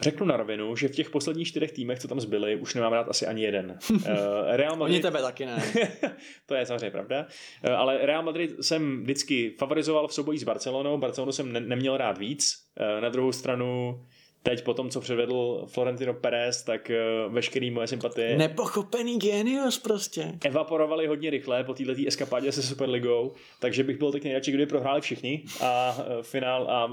Řeknu 0.00 0.26
na 0.26 0.36
rovinu, 0.36 0.76
že 0.76 0.88
v 0.88 0.94
těch 0.94 1.10
posledních 1.10 1.48
čtyřech 1.48 1.72
týmech, 1.72 1.98
co 1.98 2.08
tam 2.08 2.20
zbyli, 2.20 2.56
už 2.56 2.74
nemám 2.74 2.92
rád 2.92 3.08
asi 3.08 3.26
ani 3.26 3.42
jeden. 3.42 3.78
Eh, 4.06 4.56
Real 4.56 4.76
Madrid... 4.76 4.94
Oni 4.94 5.02
tebe 5.02 5.22
taky 5.22 5.46
ne. 5.46 5.62
to 6.46 6.54
je 6.54 6.66
samozřejmě 6.66 6.90
pravda. 6.90 7.26
Eh, 7.62 7.70
ale 7.70 8.06
Real 8.06 8.22
Madrid 8.22 8.54
jsem 8.60 9.02
vždycky 9.02 9.54
favorizoval 9.58 10.08
v 10.08 10.14
souboji 10.14 10.38
s 10.38 10.44
Barcelonou. 10.44 10.98
Barcelonu 10.98 11.32
jsem 11.32 11.52
ne- 11.52 11.60
neměl 11.60 11.96
rád 11.96 12.18
víc. 12.18 12.54
Na 13.00 13.08
druhou 13.08 13.32
stranu 13.32 14.00
teď 14.44 14.64
po 14.64 14.74
tom, 14.74 14.90
co 14.90 15.00
předvedl 15.00 15.64
Florentino 15.66 16.14
Perez, 16.14 16.62
tak 16.62 16.90
uh, 17.26 17.32
veškerý 17.34 17.70
moje 17.70 17.86
sympatie... 17.86 18.36
Nepochopený 18.36 19.18
genius 19.18 19.78
prostě. 19.78 20.38
Evaporovali 20.44 21.06
hodně 21.06 21.30
rychle 21.30 21.64
po 21.64 21.74
této 21.74 21.92
eskapádě 22.06 22.52
se 22.52 22.62
Superligou, 22.62 23.32
takže 23.60 23.84
bych 23.84 23.98
byl 23.98 24.12
tak 24.12 24.24
nejradši, 24.24 24.50
kdyby 24.50 24.66
prohráli 24.66 25.00
všichni 25.00 25.44
a 25.62 25.96
uh, 25.98 26.22
finál 26.22 26.70
a 26.70 26.92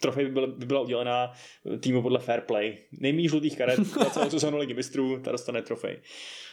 trofej 0.00 0.24
by, 0.24 0.30
byla, 0.30 0.46
by 0.46 0.66
byla 0.66 0.80
udělená 0.80 1.32
týmu 1.80 2.02
podle 2.02 2.18
fair 2.18 2.40
play. 2.40 2.78
Nejmí 3.00 3.28
žlutých 3.28 3.58
karet 3.58 3.96
na 3.96 4.04
celou 4.04 4.30
sezónu 4.30 4.58
ligy 4.58 4.74
mistrů, 4.74 5.20
ta 5.22 5.32
dostane 5.32 5.62
trofej. 5.62 5.98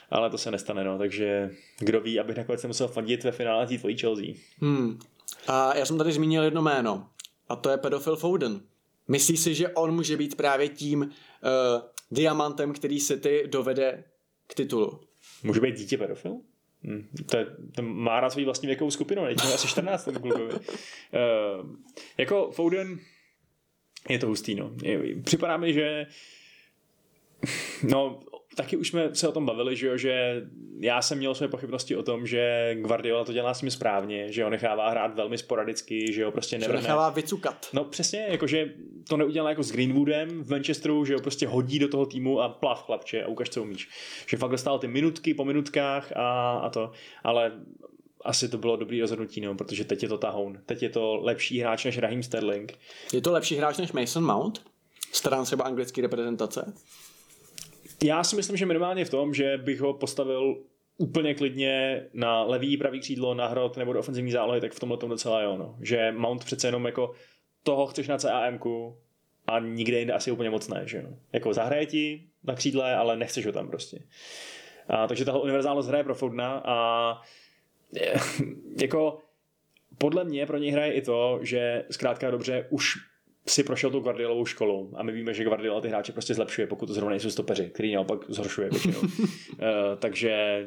Ale 0.10 0.30
to 0.30 0.38
se 0.38 0.52
nestane, 0.52 0.84
no, 0.84 0.98
takže 0.98 1.50
kdo 1.80 2.02
ví, 2.02 2.20
abych 2.20 2.38
nakonec 2.38 2.66
musel 2.66 2.88
fandit 2.88 3.24
ve 3.24 3.32
finále 3.32 3.68
tý 3.68 3.78
tvojí 3.78 3.98
Chelsea. 3.98 4.26
Hmm. 4.62 5.00
A 5.48 5.78
já 5.78 5.86
jsem 5.86 5.98
tady 5.98 6.12
zmínil 6.12 6.44
jedno 6.44 6.62
jméno, 6.62 7.08
a 7.50 7.56
to 7.56 7.70
je 7.70 7.78
pedofil 7.78 8.16
Foden. 8.16 8.62
Myslíš 9.08 9.40
si, 9.40 9.56
že 9.56 9.70
on 9.70 9.96
může 9.96 10.18
být 10.18 10.36
právě 10.36 10.70
tím 10.70 11.02
uh, 11.02 11.10
diamantem, 12.12 12.74
který 12.74 13.00
se 13.00 13.18
ty 13.18 13.44
dovede 13.48 14.04
k 14.48 14.56
titulu? 14.56 15.00
Může 15.44 15.62
být 15.62 15.76
dítě 15.76 15.98
pedofil? 15.98 16.38
Hmm. 16.84 17.08
To, 17.26 17.38
je, 17.38 17.46
to 17.76 17.82
má 17.82 18.20
rád 18.20 18.30
svůj 18.30 18.46
vlastní 18.46 18.68
věkovou 18.68 18.92
skupinu, 18.92 19.24
ne? 19.26 19.36
asi 19.54 19.68
14 19.68 20.04
ten 20.04 20.20
klukovi. 20.20 20.54
Uh, 20.54 20.60
jako 22.18 22.52
Foden 22.52 23.00
je 24.10 24.20
to 24.20 24.28
hustý, 24.28 24.56
no. 24.56 24.72
Připadá 25.24 25.58
mi, 25.58 25.74
že 25.74 26.08
no, 27.84 28.20
taky 28.58 28.78
už 28.78 28.88
jsme 28.88 29.16
se 29.16 29.28
o 29.28 29.32
tom 29.32 29.46
bavili, 29.46 29.76
že, 29.76 29.88
jo, 29.88 29.98
že 29.98 30.42
já 30.80 31.02
jsem 31.02 31.18
měl 31.18 31.36
své 31.36 31.48
pochybnosti 31.48 31.96
o 31.96 32.04
tom, 32.04 32.28
že 32.28 32.72
Guardiola 32.82 33.24
to 33.24 33.34
dělá 33.34 33.54
s 33.54 33.62
ním 33.62 33.72
správně, 33.72 34.32
že 34.32 34.44
ho 34.44 34.50
nechává 34.50 34.90
hrát 34.90 35.16
velmi 35.16 35.38
sporadicky, 35.38 36.14
že 36.14 36.26
ho 36.26 36.32
prostě 36.32 36.58
nevrhne. 36.58 36.82
Že 36.82 36.88
nechává 36.88 37.10
vycukat. 37.10 37.68
No 37.74 37.84
přesně, 37.84 38.26
jakože 38.30 38.74
to 39.10 39.18
neudělal 39.18 39.50
jako 39.50 39.64
s 39.64 39.72
Greenwoodem 39.72 40.44
v 40.44 40.50
Manchesteru, 40.50 41.06
že 41.06 41.14
ho 41.14 41.22
prostě 41.22 41.48
hodí 41.48 41.80
do 41.80 41.88
toho 41.88 42.06
týmu 42.06 42.42
a 42.42 42.50
plav 42.50 42.86
chlapče 42.86 43.24
a 43.24 43.28
ukaž, 43.28 43.50
co 43.50 43.62
umíš. 43.62 43.90
Že 44.28 44.38
fakt 44.38 44.52
dostal 44.52 44.80
ty 44.80 44.88
minutky 44.88 45.34
po 45.34 45.46
minutkách 45.46 46.12
a, 46.16 46.58
a 46.58 46.70
to, 46.70 46.92
ale 47.24 47.52
asi 48.26 48.50
to 48.50 48.58
bylo 48.58 48.76
dobrý 48.76 49.02
rozhodnutí, 49.02 49.42
no, 49.42 49.56
protože 49.56 49.86
teď 49.86 50.04
je 50.04 50.10
to 50.10 50.18
tahoun. 50.18 50.60
Teď 50.66 50.84
je 50.84 50.90
to 50.90 51.16
lepší 51.16 51.60
hráč 51.60 51.86
než 51.86 51.98
Raheem 51.98 52.24
Sterling. 52.24 52.78
Je 53.14 53.22
to 53.22 53.32
lepší 53.32 53.56
hráč 53.56 53.78
než 53.78 53.92
Mason 53.92 54.26
Mount? 54.26 54.62
Stran 55.12 55.46
třeba 55.46 55.66
anglické 55.66 56.02
reprezentace? 56.02 56.74
Já 58.04 58.24
si 58.24 58.36
myslím, 58.36 58.58
že 58.58 58.66
minimálně 58.66 59.06
v 59.06 59.10
tom, 59.10 59.34
že 59.34 59.58
bych 59.58 59.80
ho 59.80 59.94
postavil 59.94 60.64
úplně 60.98 61.36
klidně 61.36 62.06
na 62.14 62.44
levý, 62.44 62.78
pravý 62.78 63.00
křídlo, 63.00 63.34
na 63.34 63.48
hrot 63.48 63.78
nebo 63.78 63.94
do 63.94 64.00
ofenzivní 64.00 64.32
zálohy, 64.32 64.62
tak 64.62 64.74
v 64.74 64.80
tomhle 64.80 64.98
tom 64.98 65.10
docela 65.10 65.42
jo. 65.42 65.58
No. 65.58 65.76
Že 65.82 66.12
Mount 66.12 66.46
přece 66.46 66.68
jenom 66.68 66.86
jako 66.86 67.12
toho 67.64 67.88
chceš 67.88 68.08
na 68.08 68.18
CAM 68.18 68.60
a 69.48 69.60
nikde 69.60 70.00
jinde 70.00 70.14
asi 70.14 70.32
úplně 70.32 70.50
moc 70.50 70.68
ne. 70.68 70.82
Že 70.86 70.98
jo. 70.98 71.10
Jako 71.34 71.54
zahraje 71.54 71.86
ti 71.86 72.24
na 72.44 72.56
křídle, 72.56 72.96
ale 72.96 73.18
nechceš 73.18 73.46
ho 73.46 73.52
tam 73.52 73.68
prostě. 73.68 74.00
A, 74.88 75.08
takže 75.08 75.26
tahle 75.26 75.42
univerzálnost 75.42 75.90
hraje 75.90 76.04
pro 76.04 76.16
Foudna 76.16 76.62
a 76.66 77.22
jako 78.82 79.18
podle 79.98 80.24
mě 80.24 80.46
pro 80.46 80.58
něj 80.58 80.72
hraje 80.72 80.94
i 80.94 81.02
to, 81.02 81.40
že 81.42 81.86
zkrátka 81.92 82.32
dobře 82.32 82.68
už 82.70 82.96
si 83.50 83.64
prošel 83.64 83.92
tu 83.92 84.00
Guardiolovou 84.00 84.46
školou 84.46 84.90
a 84.96 85.04
my 85.04 85.12
víme, 85.12 85.34
že 85.34 85.44
Guardiola 85.44 85.82
ty 85.82 85.88
hráče 85.88 86.12
prostě 86.12 86.34
zlepšuje, 86.34 86.68
pokud 86.68 86.86
to 86.86 86.94
zrovna 86.94 87.10
nejsou 87.10 87.30
stopeři, 87.30 87.70
který 87.74 87.94
naopak 87.94 88.20
zhoršuje 88.28 88.70
většinou. 88.70 89.00
uh, 89.00 89.08
takže 90.00 90.64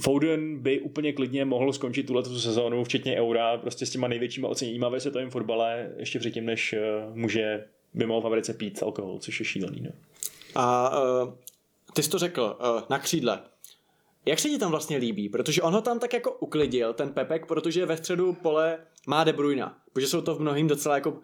Foden 0.00 0.58
by 0.58 0.80
úplně 0.80 1.12
klidně 1.12 1.44
mohl 1.44 1.72
skončit 1.72 2.06
tuhle 2.06 2.24
sezónu, 2.24 2.84
včetně 2.84 3.16
Eura, 3.16 3.58
prostě 3.58 3.86
s 3.86 3.90
těma 3.90 4.08
největšíma 4.08 4.48
oceněníma 4.48 4.88
ve 4.88 5.00
světovém 5.00 5.30
fotbale, 5.30 5.90
ještě 5.96 6.18
předtím, 6.18 6.46
než 6.46 6.72
uh, 6.72 7.16
může 7.16 7.64
by 7.94 8.06
mohl 8.06 8.20
v 8.20 8.26
Americe 8.26 8.54
pít 8.54 8.82
alkohol, 8.82 9.18
což 9.18 9.40
je 9.40 9.46
šílený. 9.46 9.80
No. 9.80 9.90
A 10.54 10.98
uh, 11.22 11.34
ty 11.94 12.02
jsi 12.02 12.10
to 12.10 12.18
řekl, 12.18 12.56
uh, 12.60 12.82
na 12.90 12.98
křídle. 12.98 13.40
Jak 14.26 14.38
se 14.38 14.48
ti 14.48 14.58
tam 14.58 14.70
vlastně 14.70 14.96
líbí? 14.96 15.28
Protože 15.28 15.62
on 15.62 15.74
ho 15.74 15.80
tam 15.80 15.98
tak 15.98 16.12
jako 16.12 16.32
uklidil, 16.32 16.92
ten 16.92 17.12
Pepek, 17.12 17.46
protože 17.46 17.86
ve 17.86 17.96
středu 17.96 18.32
pole 18.32 18.78
má 19.06 19.24
De 19.24 19.32
Bruyne, 19.32 19.70
protože 19.92 20.06
jsou 20.06 20.20
to 20.20 20.34
v 20.34 20.40
mnohým 20.40 20.68
docela 20.68 20.94
jako 20.94 21.20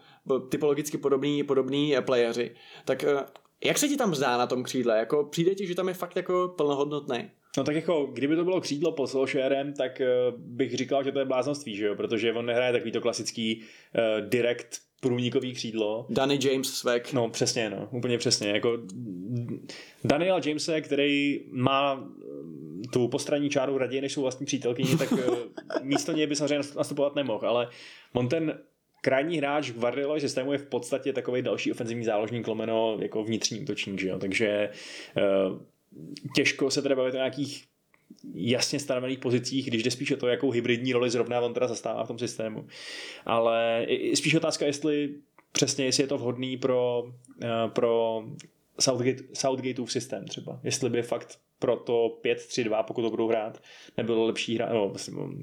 typologicky 0.48 0.98
podobný, 0.98 1.42
podobný 1.42 1.96
eh, 1.96 2.02
playeři. 2.02 2.50
Tak 2.84 3.04
eh, 3.04 3.24
jak 3.64 3.78
se 3.78 3.88
ti 3.88 3.96
tam 3.96 4.14
zdá 4.14 4.38
na 4.38 4.46
tom 4.46 4.62
křídle? 4.62 4.98
Jako 4.98 5.24
přijde 5.24 5.54
ti, 5.54 5.66
že 5.66 5.74
tam 5.74 5.88
je 5.88 5.94
fakt 5.94 6.16
jako 6.16 6.54
plnohodnotný? 6.56 7.30
No 7.56 7.64
tak 7.64 7.74
jako, 7.74 8.06
kdyby 8.12 8.36
to 8.36 8.44
bylo 8.44 8.60
křídlo 8.60 8.92
pod 8.92 9.06
Solskjaerem, 9.06 9.72
tak 9.72 10.00
uh, 10.00 10.38
bych 10.38 10.74
říkal, 10.74 11.04
že 11.04 11.12
to 11.12 11.18
je 11.18 11.24
bláznoství, 11.24 11.76
že 11.76 11.86
jo? 11.86 11.94
Protože 11.94 12.32
on 12.32 12.46
nehraje 12.46 12.72
takový 12.72 12.92
to 12.92 13.00
klasický 13.00 13.62
uh, 13.62 14.28
direct 14.28 14.80
průnikový 15.00 15.52
křídlo. 15.52 16.06
Danny 16.08 16.38
James 16.42 16.68
svek. 16.68 17.12
No 17.12 17.30
přesně, 17.30 17.70
no, 17.70 17.88
úplně 17.90 18.18
přesně. 18.18 18.48
Jako 18.48 18.78
Daniel 20.04 20.40
Jamese, 20.46 20.80
který 20.80 21.40
má 21.50 22.08
tu 22.92 23.08
postranní 23.08 23.50
čáru 23.50 23.78
raději 23.78 24.00
než 24.00 24.12
svou 24.12 24.22
vlastní 24.22 24.46
přítelkyni, 24.46 24.96
tak 24.96 25.12
místo 25.82 26.12
něj 26.12 26.26
by 26.26 26.36
samozřejmě 26.36 26.68
nastupovat 26.76 27.14
nemohl, 27.14 27.48
ale 27.48 27.68
on 28.12 28.28
ten 28.28 28.58
krajní 29.02 29.38
hráč 29.38 29.70
Guardiola 29.70 30.20
systému 30.20 30.52
je 30.52 30.58
v 30.58 30.66
podstatě 30.66 31.12
takový 31.12 31.42
další 31.42 31.72
ofenzivní 31.72 32.04
záložník 32.04 32.48
lomeno 32.48 32.98
jako 33.00 33.24
vnitřní 33.24 33.60
útočník, 33.60 34.00
že 34.00 34.08
jo? 34.08 34.18
takže 34.18 34.70
uh, 35.50 35.58
těžko 36.36 36.70
se 36.70 36.82
teda 36.82 36.96
bavit 36.96 37.14
o 37.14 37.16
nějakých 37.16 37.64
jasně 38.34 38.80
stanovených 38.80 39.18
pozicích, 39.18 39.66
když 39.66 39.82
jde 39.82 39.90
spíš 39.90 40.10
o 40.10 40.16
to, 40.16 40.28
jakou 40.28 40.50
hybridní 40.50 40.92
roli 40.92 41.10
zrovna 41.10 41.40
on 41.40 41.54
teda 41.54 41.68
zastává 41.68 42.04
v 42.04 42.08
tom 42.08 42.18
systému. 42.18 42.66
Ale 43.26 43.86
spíš 44.14 44.34
otázka, 44.34 44.66
jestli 44.66 45.14
přesně, 45.52 45.84
jestli 45.84 46.02
je 46.02 46.06
to 46.06 46.18
vhodný 46.18 46.56
pro, 46.56 47.02
uh, 47.02 47.70
pro 47.72 48.22
Southgate, 48.80 49.22
Southgateův 49.34 49.92
systém 49.92 50.24
třeba. 50.24 50.60
Jestli 50.64 50.90
by 50.90 51.02
fakt 51.02 51.38
pro 51.60 51.76
to 51.76 52.18
5-3-2, 52.24 52.82
pokud 52.82 53.02
to 53.02 53.10
budou 53.10 53.28
hrát, 53.28 53.62
nebylo 53.96 54.26
lepší 54.26 54.54
hrát, 54.54 54.72
no, 54.72 54.92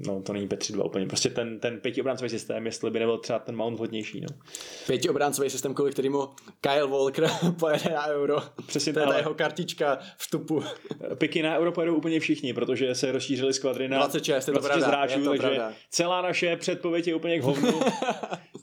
no 0.06 0.22
to 0.22 0.32
není 0.32 0.48
5-3-2 0.48 0.86
úplně, 0.86 1.06
prostě 1.06 1.30
ten, 1.30 1.60
ten 1.60 1.80
pětiobráncový 1.80 2.30
systém, 2.30 2.66
jestli 2.66 2.90
by 2.90 2.98
nebyl 2.98 3.18
třeba 3.18 3.38
ten 3.38 3.56
Mount 3.56 3.76
vhodnější. 3.76 4.20
No. 4.20 4.28
Pětiobráncový 4.86 5.50
systém, 5.50 5.74
kvůli 5.74 5.92
kterému 5.92 6.28
Kyle 6.60 6.86
Walker 6.86 7.30
pojede 7.58 7.90
na 7.90 8.06
euro. 8.06 8.36
Přesně 8.66 8.92
to 8.92 9.00
je 9.00 9.06
ta 9.06 9.16
jeho 9.16 9.34
kartička 9.34 9.98
vstupu. 10.16 10.62
Piky 11.14 11.42
na 11.42 11.58
euro 11.58 11.72
pojedou 11.72 11.94
úplně 11.94 12.20
všichni, 12.20 12.54
protože 12.54 12.94
se 12.94 13.12
rozšířili 13.12 13.52
skvadry 13.52 13.88
na 13.88 13.96
26, 13.96 14.46
26 14.46 14.84
pravda, 14.84 14.86
hráčů, 14.86 15.24
takže 15.24 15.46
pravda. 15.46 15.72
celá 15.90 16.22
naše 16.22 16.56
předpověď 16.56 17.08
je 17.08 17.14
úplně 17.14 17.38
k 17.38 17.42
hovnu. 17.42 17.80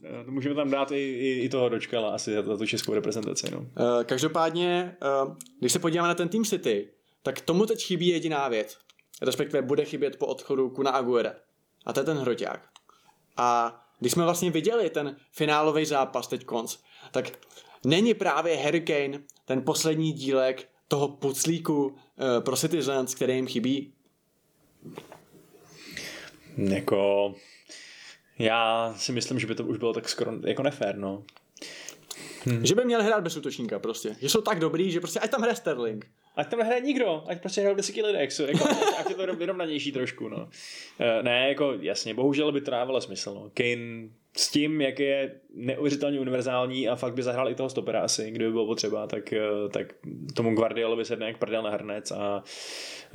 Eh, 0.05 0.31
můžeme 0.31 0.55
tam 0.55 0.71
dát 0.71 0.91
i, 0.91 0.95
i, 0.95 1.39
i 1.43 1.49
toho 1.49 1.69
dočkala 1.69 2.09
asi 2.09 2.33
za, 2.33 2.41
za 2.41 2.57
tu 2.57 2.65
českou 2.65 2.93
reprezentaci. 2.93 3.51
No. 3.51 3.59
Uh, 3.59 3.65
každopádně, 4.03 4.95
uh, 5.23 5.35
když 5.59 5.71
se 5.71 5.79
podíváme 5.79 6.07
na 6.07 6.15
ten 6.15 6.29
Team 6.29 6.45
City, 6.45 6.87
tak 7.25 7.41
tomu 7.41 7.65
teď 7.65 7.83
chybí 7.83 8.07
jediná 8.07 8.47
věc. 8.47 8.77
Respektive 9.21 9.61
bude 9.61 9.85
chybět 9.85 10.19
po 10.19 10.25
odchodu 10.25 10.69
Kuna 10.69 10.91
Aguera. 10.91 11.33
A 11.85 11.93
to 11.93 11.99
je 11.99 12.03
ten 12.03 12.17
hroťák. 12.17 12.69
A 13.37 13.81
když 13.99 14.11
jsme 14.11 14.23
vlastně 14.23 14.51
viděli 14.51 14.89
ten 14.89 15.17
finálový 15.31 15.85
zápas 15.85 16.27
teď 16.27 16.45
konc, 16.45 16.77
tak 17.11 17.31
není 17.85 18.13
právě 18.13 18.57
Harry 18.57 18.81
Kane 18.81 19.23
ten 19.45 19.61
poslední 19.61 20.11
dílek 20.11 20.69
toho 20.87 21.07
puclíku 21.07 21.85
uh, 21.85 21.95
pro 22.39 22.57
Citizens, 22.57 23.15
který 23.15 23.35
jim 23.35 23.47
chybí? 23.47 23.93
Jako... 26.57 27.33
Já 28.39 28.93
si 28.97 29.11
myslím, 29.11 29.39
že 29.39 29.47
by 29.47 29.55
to 29.55 29.63
už 29.63 29.77
bylo 29.77 29.93
tak 29.93 30.09
skoro 30.09 30.31
jako 30.45 30.63
nefér, 30.63 30.97
no. 30.97 31.23
Hmm. 32.43 32.65
Že 32.65 32.75
by 32.75 32.85
měli 32.85 33.03
hrát 33.03 33.23
bez 33.23 33.37
útočníka 33.37 33.79
prostě. 33.79 34.15
Že 34.19 34.29
jsou 34.29 34.41
tak 34.41 34.59
dobrý, 34.59 34.91
že 34.91 34.99
prostě 34.99 35.19
ať 35.19 35.31
tam 35.31 35.41
hraje 35.41 35.55
Sterling. 35.55 36.07
Ať 36.35 36.47
tam 36.49 36.59
nehraje 36.59 36.81
nikdo, 36.81 37.23
ať 37.27 37.41
prostě 37.41 37.61
hrajou 37.61 37.75
deseti 37.75 38.03
lidé, 38.03 38.19
jako, 38.47 38.65
ať 38.99 39.09
je 39.09 39.15
to 39.15 39.35
vyrovnanější 39.35 39.91
trošku, 39.91 40.29
no. 40.29 40.49
Eh, 40.99 41.23
ne, 41.23 41.49
jako 41.49 41.73
jasně, 41.81 42.13
bohužel 42.13 42.51
by 42.51 42.61
to 42.61 42.71
dávalo 42.71 43.01
smysl, 43.01 43.33
no. 43.33 43.51
Kane 43.53 44.09
s 44.37 44.51
tím, 44.51 44.81
jak 44.81 44.99
je 44.99 45.35
neuvěřitelně 45.53 46.19
univerzální 46.19 46.87
a 46.89 46.95
fakt 46.95 47.13
by 47.13 47.23
zahrál 47.23 47.49
i 47.49 47.55
toho 47.55 47.69
stopera 47.69 48.01
asi, 48.01 48.31
kdyby 48.31 48.51
bylo 48.51 48.65
potřeba, 48.65 49.07
tak, 49.07 49.33
eh, 49.33 49.39
tak 49.71 49.93
tomu 50.35 50.55
Guardiolovi 50.55 51.05
sedne 51.05 51.27
jak 51.27 51.37
prdel 51.37 51.63
na 51.63 51.69
hrnec 51.69 52.11
a 52.11 52.43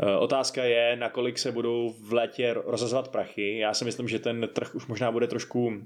eh, 0.02 0.16
otázka 0.16 0.64
je, 0.64 0.96
nakolik 0.96 1.38
se 1.38 1.52
budou 1.52 1.94
v 2.00 2.12
létě 2.12 2.54
rozazvat 2.64 3.08
prachy. 3.08 3.58
Já 3.58 3.74
si 3.74 3.84
myslím, 3.84 4.08
že 4.08 4.18
ten 4.18 4.48
trh 4.52 4.74
už 4.74 4.86
možná 4.86 5.12
bude 5.12 5.26
trošku, 5.26 5.82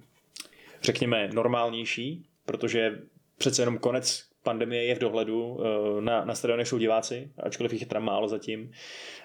řekněme, 0.83 1.29
normálnější, 1.33 2.27
protože 2.47 2.99
přece 3.39 3.63
jenom 3.63 3.79
konec 3.79 4.34
pandemie 4.45 4.85
je 4.85 4.95
v 4.95 4.99
dohledu, 4.99 5.59
eh, 5.61 6.01
na, 6.01 6.25
na 6.25 6.35
stadionech 6.35 6.69
jsou 6.69 6.79
diváci, 6.79 7.31
ačkoliv 7.43 7.73
jich 7.73 7.83
je 7.83 7.87
tam 7.87 8.05
málo 8.05 8.29
zatím. 8.29 8.71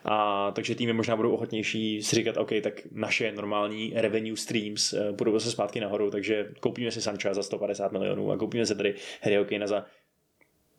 A 0.06 0.52
takže 0.52 0.76
týmy 0.76 0.94
možná 0.94 1.16
budou 1.16 1.32
ochotnější 1.32 2.04
si 2.04 2.16
říkat, 2.16 2.38
OK, 2.38 2.50
tak 2.64 2.82
naše 2.92 3.32
normální 3.32 3.94
revenue 3.96 4.38
streams 4.38 4.94
eh, 4.94 5.12
budou 5.12 5.34
zase 5.34 5.52
zpátky 5.52 5.80
nahoru, 5.80 6.12
takže 6.12 6.50
koupíme 6.60 6.92
si 6.92 7.02
Sancha 7.02 7.34
za 7.34 7.44
150 7.44 7.92
milionů 7.92 8.32
a 8.32 8.38
koupíme 8.38 8.66
si 8.66 8.76
tady 8.76 8.96
Harry 9.22 9.40
Okina 9.40 9.68
za 9.68 9.86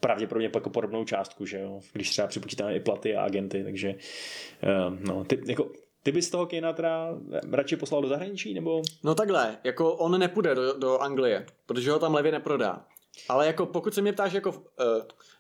pravděpodobně 0.01 0.51
jako 0.55 0.70
podobnou 0.70 1.05
částku, 1.05 1.47
že 1.47 1.59
jo? 1.59 1.80
když 1.93 2.11
třeba 2.11 2.28
připočítáme 2.28 2.76
i 2.76 2.80
platy 2.80 3.16
a 3.16 3.22
agenty, 3.22 3.64
takže 3.64 3.95
uh, 3.95 4.97
no, 5.01 5.24
ty, 5.24 5.41
jako, 5.47 5.70
ty 6.03 6.12
bys 6.12 6.30
toho 6.30 6.47
Kejna 6.47 6.72
teda 6.72 7.18
radši 7.53 7.76
poslal 7.76 8.03
do 8.03 8.09
zahraničí, 8.09 8.55
nebo? 8.55 8.82
No 9.05 9.14
takhle, 9.14 9.59
jako 9.64 9.95
on 9.95 10.20
nepůjde 10.20 10.55
do, 10.55 10.78
do 10.78 10.99
Anglie, 10.99 11.47
protože 11.66 11.91
ho 11.91 11.99
tam 11.99 12.14
levě 12.14 12.32
neprodá. 12.32 12.86
Ale 13.28 13.46
jako 13.46 13.66
pokud 13.66 13.94
se 13.94 14.02
mě 14.02 14.12
ptáš 14.12 14.32
jako 14.32 14.50
uh, 14.50 14.56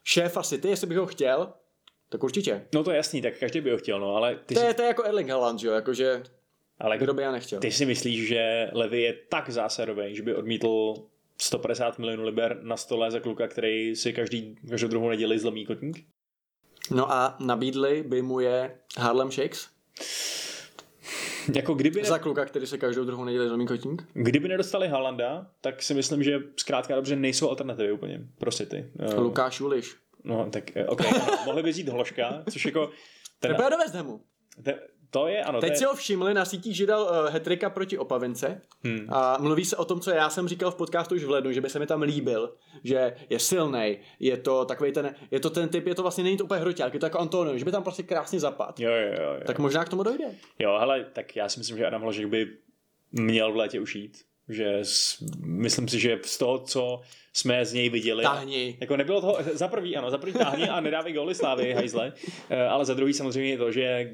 šéfa 0.04 0.42
City, 0.42 0.68
jestli 0.68 0.86
bych 0.86 0.98
ho 0.98 1.06
chtěl, 1.06 1.52
tak 2.08 2.24
určitě. 2.24 2.66
No 2.74 2.84
to 2.84 2.90
je 2.90 2.96
jasný, 2.96 3.22
tak 3.22 3.38
každý 3.38 3.60
by 3.60 3.70
ho 3.70 3.78
chtěl, 3.78 4.00
no, 4.00 4.16
ale... 4.16 4.36
Ty 4.46 4.54
to, 4.54 4.60
si... 4.60 4.66
je, 4.66 4.74
to 4.74 4.82
je 4.82 4.88
jako 4.88 5.04
Erling 5.04 5.30
Haaland, 5.30 5.62
jo, 5.62 5.72
jakože 5.72 6.22
ale 6.80 6.98
kdo 6.98 7.14
by 7.14 7.22
já 7.22 7.32
nechtěl. 7.32 7.60
Ty 7.60 7.72
si 7.72 7.86
myslíš, 7.86 8.28
že 8.28 8.70
Levy 8.72 9.02
je 9.02 9.12
tak 9.28 9.50
zásadový, 9.50 10.16
že 10.16 10.22
by 10.22 10.34
odmítl 10.34 10.94
150 11.38 11.98
milionů 11.98 12.24
liber 12.24 12.58
na 12.62 12.76
stole 12.76 13.10
za 13.10 13.20
kluka, 13.20 13.48
který 13.48 13.96
si 13.96 14.12
každý, 14.12 14.56
každou 14.70 14.88
druhou 14.88 15.08
neděli 15.08 15.38
zlomí 15.38 15.66
kotník? 15.66 16.04
No 16.90 17.12
a 17.12 17.36
nabídli 17.40 18.02
by 18.02 18.22
mu 18.22 18.40
je 18.40 18.78
Harlem 18.98 19.30
Shakes? 19.30 19.68
Jako 21.54 21.74
kdyby 21.74 22.02
ne... 22.02 22.08
Za 22.08 22.18
kluka, 22.18 22.44
který 22.44 22.66
se 22.66 22.78
každou 22.78 23.04
druhou 23.04 23.24
neděli 23.24 23.48
zlomí 23.48 23.66
kotník? 23.66 24.04
Kdyby 24.12 24.48
nedostali 24.48 24.88
Halanda, 24.88 25.46
tak 25.60 25.82
si 25.82 25.94
myslím, 25.94 26.22
že 26.22 26.38
zkrátka 26.56 26.94
dobře 26.94 27.16
nejsou 27.16 27.48
alternativy 27.48 27.92
úplně 27.92 28.20
pro 28.38 28.52
City. 28.52 28.92
Lukáš 29.16 29.60
Uliš. 29.60 29.96
No, 30.24 30.50
tak 30.50 30.76
eh, 30.76 30.86
ok, 30.86 31.00
mohli 31.46 31.62
by 31.62 31.70
vzít 31.70 31.88
Hloška, 31.88 32.42
což 32.50 32.64
jako... 32.66 32.90
Ten, 33.40 33.54
Třeba 33.54 33.68
do 33.68 33.76
West 33.76 33.94
Hamu. 33.94 34.20
Ten, 34.62 34.74
to 35.10 35.26
je, 35.26 35.42
ano. 35.42 35.60
Teď 35.60 35.70
je... 35.70 35.76
si 35.76 35.84
ho 35.84 35.94
všimli 35.94 36.34
na 36.34 36.44
sítích, 36.44 36.76
že 36.76 36.86
dal 36.86 37.02
uh, 37.02 37.32
hetrika 37.32 37.70
proti 37.70 37.98
Opavince 37.98 38.60
hmm. 38.84 39.06
a 39.08 39.38
mluví 39.40 39.64
se 39.64 39.76
o 39.76 39.84
tom, 39.84 40.00
co 40.00 40.10
já 40.10 40.30
jsem 40.30 40.48
říkal 40.48 40.70
v 40.70 40.74
podcastu 40.74 41.14
už 41.14 41.24
v 41.24 41.30
lednu, 41.30 41.52
že 41.52 41.60
by 41.60 41.70
se 41.70 41.78
mi 41.78 41.86
tam 41.86 42.02
líbil, 42.02 42.54
že 42.84 43.16
je 43.30 43.38
silný, 43.38 43.98
je 44.20 44.36
to 44.36 44.64
takový 44.64 44.92
ten, 44.92 45.14
je 45.30 45.40
to 45.40 45.50
ten 45.50 45.68
typ, 45.68 45.86
je 45.86 45.94
to 45.94 46.02
vlastně, 46.02 46.24
není 46.24 46.36
to 46.36 46.44
úplně 46.44 46.60
hroťák, 46.60 46.94
je 46.94 47.00
to 47.00 47.06
jako 47.06 47.18
Antonio, 47.18 47.58
že 47.58 47.64
by 47.64 47.72
tam 47.72 47.82
prostě 47.82 48.02
krásně 48.02 48.40
zapad. 48.40 48.80
Jo, 48.80 48.90
jo, 48.90 49.14
jo, 49.22 49.34
jo. 49.34 49.40
Tak 49.46 49.58
možná 49.58 49.84
k 49.84 49.88
tomu 49.88 50.02
dojde. 50.02 50.24
Jo, 50.58 50.76
hele, 50.78 51.06
tak 51.12 51.36
já 51.36 51.48
si 51.48 51.60
myslím, 51.60 51.78
že 51.78 51.86
Adam 51.86 52.02
Hložek 52.02 52.26
by 52.26 52.46
měl 53.12 53.52
v 53.52 53.56
létě 53.56 53.80
ušít 53.80 54.29
že 54.52 54.78
s, 54.82 55.24
myslím 55.40 55.88
si, 55.88 56.00
že 56.00 56.18
z 56.24 56.38
toho, 56.38 56.58
co 56.58 57.00
jsme 57.32 57.66
z 57.66 57.72
něj 57.72 57.88
viděli. 57.88 58.22
Tahni. 58.22 58.76
Jako 58.80 58.96
nebylo 58.96 59.20
toho, 59.20 59.38
za 59.52 59.68
prvý, 59.68 59.96
ano, 59.96 60.10
za 60.10 60.18
prvý 60.18 60.32
tahni 60.32 60.68
a 60.68 60.80
nedávej 60.80 61.12
góly 61.12 61.34
slávy, 61.34 61.72
hajzle, 61.76 62.12
eh, 62.50 62.66
ale 62.66 62.84
za 62.84 62.94
druhý 62.94 63.12
samozřejmě 63.12 63.58
to, 63.58 63.72
že 63.72 64.10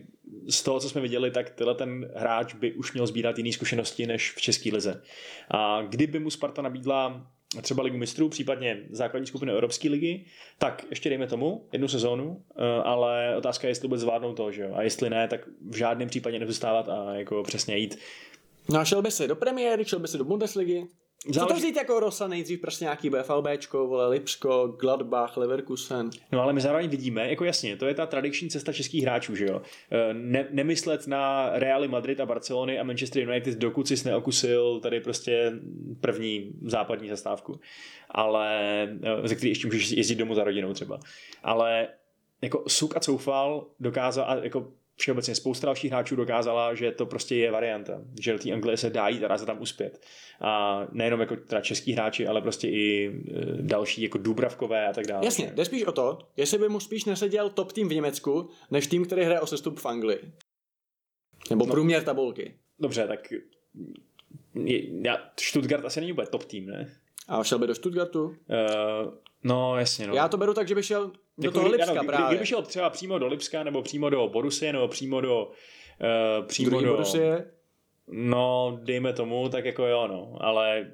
z 0.48 0.62
toho, 0.62 0.80
co 0.80 0.88
jsme 0.88 1.00
viděli, 1.00 1.30
tak 1.30 1.50
tenhle 1.50 1.74
ten 1.74 2.10
hráč 2.14 2.54
by 2.54 2.72
už 2.72 2.92
měl 2.92 3.06
sbírat 3.06 3.38
jiné 3.38 3.52
zkušenosti 3.52 4.06
než 4.06 4.32
v 4.32 4.40
České 4.40 4.70
lize. 4.72 5.02
A 5.50 5.82
kdyby 5.82 6.18
mu 6.18 6.30
Sparta 6.30 6.62
nabídla 6.62 7.26
třeba 7.62 7.82
ligu 7.82 7.98
mistrů, 7.98 8.28
případně 8.28 8.82
základní 8.90 9.26
skupiny 9.26 9.52
Evropské 9.52 9.88
ligy, 9.88 10.24
tak 10.58 10.84
ještě 10.90 11.08
dejme 11.08 11.26
tomu 11.26 11.68
jednu 11.72 11.88
sezónu, 11.88 12.42
eh, 12.56 12.82
ale 12.82 13.36
otázka 13.36 13.66
je, 13.66 13.70
jestli 13.70 13.88
vůbec 13.88 14.00
zvládnou 14.00 14.34
to, 14.34 14.52
že 14.52 14.62
jo? 14.62 14.74
A 14.74 14.82
jestli 14.82 15.10
ne, 15.10 15.28
tak 15.28 15.40
v 15.70 15.76
žádném 15.76 16.08
případě 16.08 16.38
nezůstávat 16.38 16.88
a 16.88 17.14
jako 17.14 17.42
přesně 17.42 17.76
jít 17.76 17.98
No 18.70 18.80
a 18.80 18.84
šel 18.84 19.02
by 19.02 19.10
si 19.10 19.28
do 19.28 19.36
premiéry, 19.36 19.84
šel 19.84 19.98
by 19.98 20.08
si 20.08 20.18
do 20.18 20.24
Bundesligy. 20.24 20.86
Záleží... 21.28 21.40
Co 21.40 21.46
to 21.46 21.54
vzít 21.54 21.76
jako 21.76 22.00
Rosa 22.00 22.28
nejdřív 22.28 22.60
prostě 22.60 22.84
nějaký 22.84 23.10
BFLBčko, 23.10 23.86
vole 23.86 24.08
Lipsko, 24.08 24.76
Gladbach, 24.80 25.36
Leverkusen. 25.36 26.10
No 26.32 26.42
ale 26.42 26.52
my 26.52 26.60
zároveň 26.60 26.88
vidíme, 26.88 27.30
jako 27.30 27.44
jasně, 27.44 27.76
to 27.76 27.86
je 27.86 27.94
ta 27.94 28.06
tradiční 28.06 28.50
cesta 28.50 28.72
českých 28.72 29.02
hráčů, 29.02 29.34
že 29.34 29.46
jo. 29.46 29.62
E, 29.90 30.14
ne, 30.14 30.48
nemyslet 30.50 31.06
na 31.06 31.50
Real 31.52 31.88
Madrid 31.88 32.20
a 32.20 32.26
Barcelony 32.26 32.78
a 32.78 32.82
Manchester 32.82 33.28
United, 33.28 33.58
dokud 33.58 33.88
jsi 33.88 34.08
neokusil 34.08 34.80
tady 34.80 35.00
prostě 35.00 35.52
první 36.00 36.52
západní 36.62 37.08
zastávku. 37.08 37.60
Ale, 38.10 38.82
e, 39.02 39.28
ze 39.28 39.34
který 39.34 39.50
ještě 39.50 39.66
můžeš 39.66 39.90
jezdit 39.90 40.14
domů 40.14 40.34
za 40.34 40.44
rodinou 40.44 40.72
třeba. 40.72 40.98
Ale 41.42 41.88
jako 42.42 42.64
Suk 42.68 42.96
a 42.96 43.00
Coufal 43.00 43.66
dokázal, 43.80 44.24
a 44.28 44.34
jako 44.34 44.72
všeobecně 44.96 45.34
spousta 45.34 45.66
dalších 45.66 45.90
hráčů 45.90 46.16
dokázala, 46.16 46.74
že 46.74 46.92
to 46.92 47.06
prostě 47.06 47.36
je 47.36 47.50
varianta, 47.50 48.00
že 48.20 48.32
do 48.32 48.38
té 48.38 48.52
Anglie 48.52 48.76
se 48.76 48.90
dá 48.90 49.08
jít 49.08 49.24
a 49.24 49.28
dá 49.28 49.38
se 49.38 49.46
tam 49.46 49.60
uspět. 49.60 50.00
A 50.40 50.80
nejenom 50.92 51.20
jako 51.20 51.36
teda 51.36 51.60
český 51.60 51.92
hráči, 51.92 52.26
ale 52.26 52.42
prostě 52.42 52.68
i 52.68 53.06
e, 53.08 53.12
další 53.62 54.02
jako 54.02 54.18
Dubravkové 54.18 54.88
a 54.88 54.92
tak 54.92 55.06
dále. 55.06 55.24
Jasně, 55.24 55.52
jde 55.54 55.64
spíš 55.64 55.84
o 55.84 55.92
to, 55.92 56.18
jestli 56.36 56.58
by 56.58 56.68
mu 56.68 56.80
spíš 56.80 57.04
neseděl 57.04 57.50
top 57.50 57.72
tým 57.72 57.88
v 57.88 57.94
Německu, 57.94 58.50
než 58.70 58.86
tým, 58.86 59.04
který 59.04 59.22
hraje 59.22 59.40
o 59.40 59.46
sestup 59.46 59.80
v 59.80 59.86
Anglii. 59.86 60.32
Nebo 61.50 61.66
no, 61.66 61.72
průměr 61.72 62.02
tabulky. 62.02 62.54
Dobře, 62.78 63.06
tak 63.06 63.32
je, 64.54 65.06
já, 65.06 65.30
Stuttgart 65.40 65.84
asi 65.84 66.00
není 66.00 66.12
úplně 66.12 66.26
top 66.26 66.44
tým, 66.44 66.66
ne? 66.66 66.92
A 67.28 67.44
šel 67.44 67.58
by 67.58 67.66
do 67.66 67.74
Stuttgartu? 67.74 68.24
Uh, 68.24 68.34
no, 69.44 69.78
jasně. 69.78 70.06
No. 70.06 70.14
Já 70.14 70.28
to 70.28 70.36
beru 70.36 70.54
tak, 70.54 70.68
že 70.68 70.74
by 70.74 70.82
šel 70.82 71.12
do 71.38 71.50
toho 71.50 71.68
Lipska 71.68 71.90
ano, 71.90 72.04
právě. 72.04 72.26
Kdyby 72.28 72.46
šel 72.46 72.62
třeba 72.62 72.90
přímo 72.90 73.18
do 73.18 73.26
Lipska, 73.26 73.62
nebo 73.62 73.82
přímo 73.82 74.10
do 74.10 74.28
Borusie, 74.28 74.72
nebo 74.72 74.88
přímo 74.88 75.20
do... 75.20 75.50
Uh, 76.40 76.46
přímo 76.46 76.70
Druhý 76.70 76.84
do... 76.84 76.90
Borusie? 76.90 77.50
No, 78.08 78.78
dejme 78.82 79.12
tomu, 79.12 79.48
tak 79.48 79.64
jako 79.64 79.86
jo, 79.86 80.06
no, 80.06 80.36
ale 80.40 80.92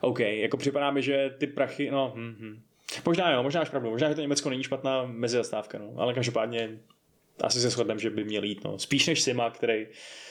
OK, 0.00 0.20
jako 0.20 0.56
připadá 0.56 0.90
mi, 0.90 1.02
že 1.02 1.34
ty 1.38 1.46
prachy, 1.46 1.90
no, 1.90 2.12
hm, 2.16 2.36
hm. 2.38 2.62
možná 3.06 3.32
jo, 3.32 3.42
možná 3.42 3.60
máš 3.60 3.70
pravdu, 3.70 3.90
možná, 3.90 4.08
že 4.08 4.14
to 4.14 4.20
Německo 4.20 4.50
není 4.50 4.62
špatná 4.62 5.04
mezizastávka, 5.06 5.78
no, 5.78 5.94
ale 5.96 6.14
každopádně 6.14 6.80
asi 7.40 7.60
se 7.60 7.70
shodneme, 7.70 8.00
že 8.00 8.10
by 8.10 8.24
měl 8.24 8.44
jít, 8.44 8.64
no, 8.64 8.78
spíš 8.78 9.06
než 9.06 9.22
Sima, 9.22 9.50
který 9.50 9.86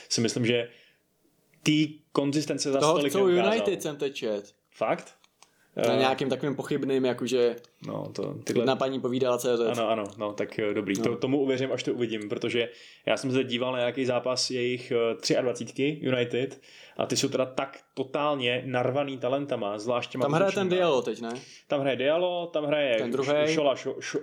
si 0.08 0.20
myslím, 0.20 0.46
že 0.46 0.68
tý 1.62 1.98
konzistence 2.12 2.72
za 2.72 2.80
Toho 2.80 3.08
chcou 3.08 3.28
United 3.28 3.82
jsem 3.82 3.96
teď 3.96 4.14
čet. 4.14 4.54
Fakt? 4.74 5.14
Na 5.76 5.92
uh, 5.92 5.98
nějakým 5.98 6.28
takovým 6.28 6.56
pochybným, 6.56 7.04
jakože 7.04 7.56
no, 7.86 8.12
to, 8.12 8.34
tyhle... 8.34 8.64
na 8.64 8.76
paní 8.76 9.00
povídala 9.00 9.38
CZ. 9.38 9.60
Ano, 9.70 9.88
ano, 9.88 10.04
no, 10.18 10.32
tak 10.32 10.58
eh, 10.58 10.74
dobrý. 10.74 10.94
No. 10.98 11.04
To, 11.04 11.16
tomu 11.16 11.40
uvěřím, 11.40 11.72
až 11.72 11.82
to 11.82 11.94
uvidím, 11.94 12.28
protože 12.28 12.68
já 13.06 13.16
jsem 13.16 13.32
se 13.32 13.44
díval 13.44 13.72
na 13.72 13.78
nějaký 13.78 14.04
zápas 14.04 14.50
jejich 14.50 14.92
23 15.40 16.00
eh, 16.02 16.06
United 16.06 16.60
a 16.96 17.06
ty 17.06 17.16
jsou 17.16 17.28
teda 17.28 17.46
tak 17.46 17.80
totálně 17.94 18.62
narvaný 18.66 19.18
talentama, 19.18 19.78
zvlášť 19.78 20.16
Tam 20.20 20.32
hraje 20.32 20.52
ten 20.52 20.68
Diallo 20.68 21.02
teď, 21.02 21.20
ne? 21.20 21.30
Tam 21.68 21.80
hraje 21.80 21.96
Diallo, 21.96 22.46
tam 22.46 22.64
hraje 22.64 22.96
ten 22.96 23.10
druhý. 23.10 23.46
Šola, 23.46 23.76
šo, 23.76 23.96
šo, 24.00 24.18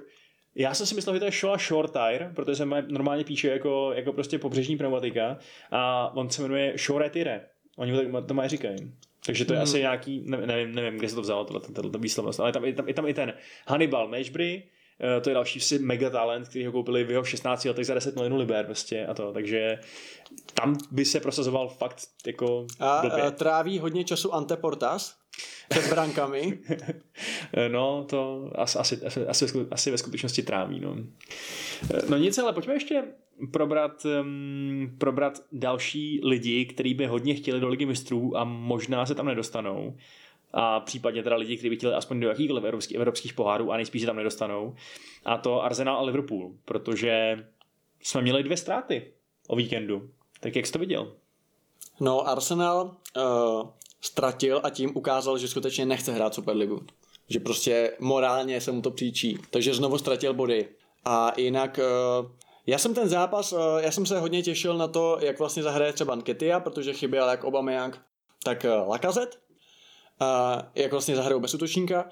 já 0.55 0.73
jsem 0.73 0.85
si 0.85 0.95
myslel, 0.95 1.15
že 1.15 1.19
to 1.19 1.25
je 1.25 1.31
Shola 1.31 1.57
Short 1.57 1.93
Tire, 1.93 2.31
protože 2.35 2.55
se 2.55 2.65
normálně 2.65 3.23
píše 3.23 3.47
jako, 3.47 3.91
jako 3.95 4.13
prostě 4.13 4.39
pobřežní 4.39 4.77
pneumatika 4.77 5.37
a 5.71 6.11
on 6.15 6.29
se 6.29 6.41
jmenuje 6.41 6.73
Shore 6.77 7.09
Tire. 7.09 7.45
Oni 7.77 8.11
to, 8.11 8.21
to 8.21 8.33
mají 8.33 8.49
říkají. 8.49 8.93
Takže 9.25 9.45
to 9.45 9.53
je 9.53 9.59
mm. 9.59 9.63
asi 9.63 9.79
nějaký, 9.79 10.23
nevím, 10.25 10.75
nevím, 10.75 10.99
kde 10.99 11.09
se 11.09 11.15
to 11.15 11.21
vzalo, 11.21 11.45
tohle 11.45 11.91
výslovnost, 11.99 12.39
ale 12.39 12.51
tam, 12.51 12.65
je 12.65 12.73
tam, 12.73 12.87
je 12.87 12.93
tam 12.93 13.07
i 13.07 13.13
ten 13.13 13.33
Hannibal 13.67 14.07
Mashbury, 14.07 14.63
eh, 15.17 15.21
to 15.21 15.29
je 15.29 15.33
další 15.33 15.59
si 15.59 15.79
mega 15.79 16.09
talent, 16.09 16.47
který 16.47 16.65
ho 16.65 16.71
koupili 16.71 17.03
v 17.03 17.11
jeho 17.11 17.23
16 17.23 17.65
letech 17.65 17.85
za 17.85 17.93
10 17.93 18.15
milionů 18.15 18.37
liber 18.37 18.65
prostě 18.65 19.05
a 19.05 19.13
to, 19.13 19.33
takže 19.33 19.79
tam 20.53 20.77
by 20.91 21.05
se 21.05 21.19
prosazoval 21.19 21.67
fakt 21.67 22.01
jako 22.27 22.67
A 22.79 23.01
blbě. 23.01 23.23
Eh, 23.27 23.31
tráví 23.31 23.79
hodně 23.79 24.03
času 24.03 24.33
Ante 24.33 24.57
Portas 24.57 25.17
před 25.69 25.89
brankami. 25.89 26.59
no, 27.71 28.05
to 28.09 28.51
asi, 28.55 28.77
asi, 28.77 29.27
asi, 29.27 29.45
asi 29.71 29.91
ve 29.91 29.97
skutečnosti 29.97 30.43
tráví, 30.43 30.79
no. 30.79 30.95
Eh, 31.93 32.01
no 32.09 32.17
nic, 32.17 32.37
ale 32.37 32.53
pojďme 32.53 32.73
ještě 32.73 33.03
probrat, 33.51 34.05
um, 34.21 34.95
probrat 34.97 35.43
další 35.51 36.19
lidi, 36.23 36.65
kteří 36.65 36.93
by 36.93 37.05
hodně 37.05 37.35
chtěli 37.35 37.59
do 37.59 37.67
ligy 37.67 37.85
mistrů 37.85 38.37
a 38.37 38.43
možná 38.43 39.05
se 39.05 39.15
tam 39.15 39.25
nedostanou. 39.25 39.97
A 40.53 40.79
případně 40.79 41.23
teda 41.23 41.35
lidi, 41.35 41.57
kteří 41.57 41.69
by 41.69 41.75
chtěli 41.75 41.93
aspoň 41.93 42.19
do 42.19 42.27
jakýchkoliv 42.27 42.63
evropských, 42.63 42.97
evropských 42.97 43.33
pohárů 43.33 43.71
a 43.71 43.75
nejspíš 43.75 44.01
se 44.01 44.05
tam 44.05 44.15
nedostanou. 44.15 44.75
A 45.25 45.37
to 45.37 45.63
Arsenal 45.63 45.97
a 45.97 46.01
Liverpool, 46.01 46.51
protože 46.65 47.45
jsme 48.03 48.21
měli 48.21 48.43
dvě 48.43 48.57
ztráty 48.57 49.11
o 49.47 49.55
víkendu. 49.55 50.09
Tak 50.39 50.55
jak 50.55 50.65
jsi 50.65 50.73
to 50.73 50.79
viděl? 50.79 51.13
No, 51.99 52.27
Arsenal 52.27 52.95
uh, 53.17 53.69
ztratil 54.01 54.61
a 54.63 54.69
tím 54.69 54.91
ukázal, 54.97 55.37
že 55.37 55.47
skutečně 55.47 55.85
nechce 55.85 56.13
hrát 56.13 56.33
Superligu. 56.33 56.85
Že 57.29 57.39
prostě 57.39 57.93
morálně 57.99 58.61
se 58.61 58.71
mu 58.71 58.81
to 58.81 58.91
příčí. 58.91 59.37
Takže 59.49 59.73
znovu 59.73 59.97
ztratil 59.97 60.33
body. 60.33 60.67
A 61.05 61.33
jinak 61.37 61.79
já 62.67 62.77
jsem 62.77 62.93
ten 62.93 63.09
zápas, 63.09 63.53
já 63.79 63.91
jsem 63.91 64.05
se 64.05 64.19
hodně 64.19 64.43
těšil 64.43 64.77
na 64.77 64.87
to, 64.87 65.17
jak 65.21 65.39
vlastně 65.39 65.63
zahraje 65.63 65.93
třeba 65.93 66.15
Nketia, 66.15 66.59
protože 66.59 66.93
chyběl 66.93 67.29
jak 67.29 67.43
Aubameyang, 67.43 68.01
tak 68.43 68.65
Lakazet. 68.87 69.39
Jak 70.75 70.91
vlastně 70.91 71.15
zahrajou 71.15 71.39
bez 71.39 71.53
útočníka. 71.53 72.05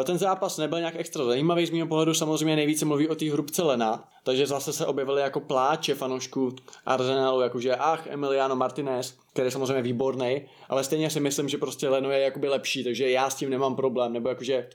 Eh, 0.00 0.04
ten 0.04 0.18
zápas 0.18 0.58
nebyl 0.58 0.78
nějak 0.78 0.96
extra 0.96 1.24
zajímavý, 1.24 1.66
z 1.66 1.70
mého 1.70 1.86
pohledu 1.86 2.14
samozřejmě 2.14 2.56
nejvíce 2.56 2.84
mluví 2.84 3.08
o 3.08 3.14
té 3.14 3.30
hrubce 3.30 3.62
Lena, 3.62 4.08
takže 4.24 4.46
zase 4.46 4.72
se 4.72 4.86
objevily 4.86 5.22
jako 5.22 5.40
pláče 5.40 5.94
fanoušků 5.94 6.56
Arsenalu, 6.86 7.40
jakože 7.40 7.76
ach, 7.76 8.06
Emiliano 8.06 8.56
Martinez, 8.56 9.18
který 9.32 9.46
je 9.46 9.50
samozřejmě 9.50 9.82
výborný, 9.82 10.48
ale 10.68 10.84
stejně 10.84 11.10
si 11.10 11.20
myslím, 11.20 11.48
že 11.48 11.58
prostě 11.58 11.88
Leno 11.88 12.10
je 12.10 12.20
jakoby 12.20 12.48
lepší, 12.48 12.84
takže 12.84 13.10
já 13.10 13.30
s 13.30 13.34
tím 13.34 13.50
nemám 13.50 13.76
problém, 13.76 14.12
nebo 14.12 14.28
jakože 14.28 14.68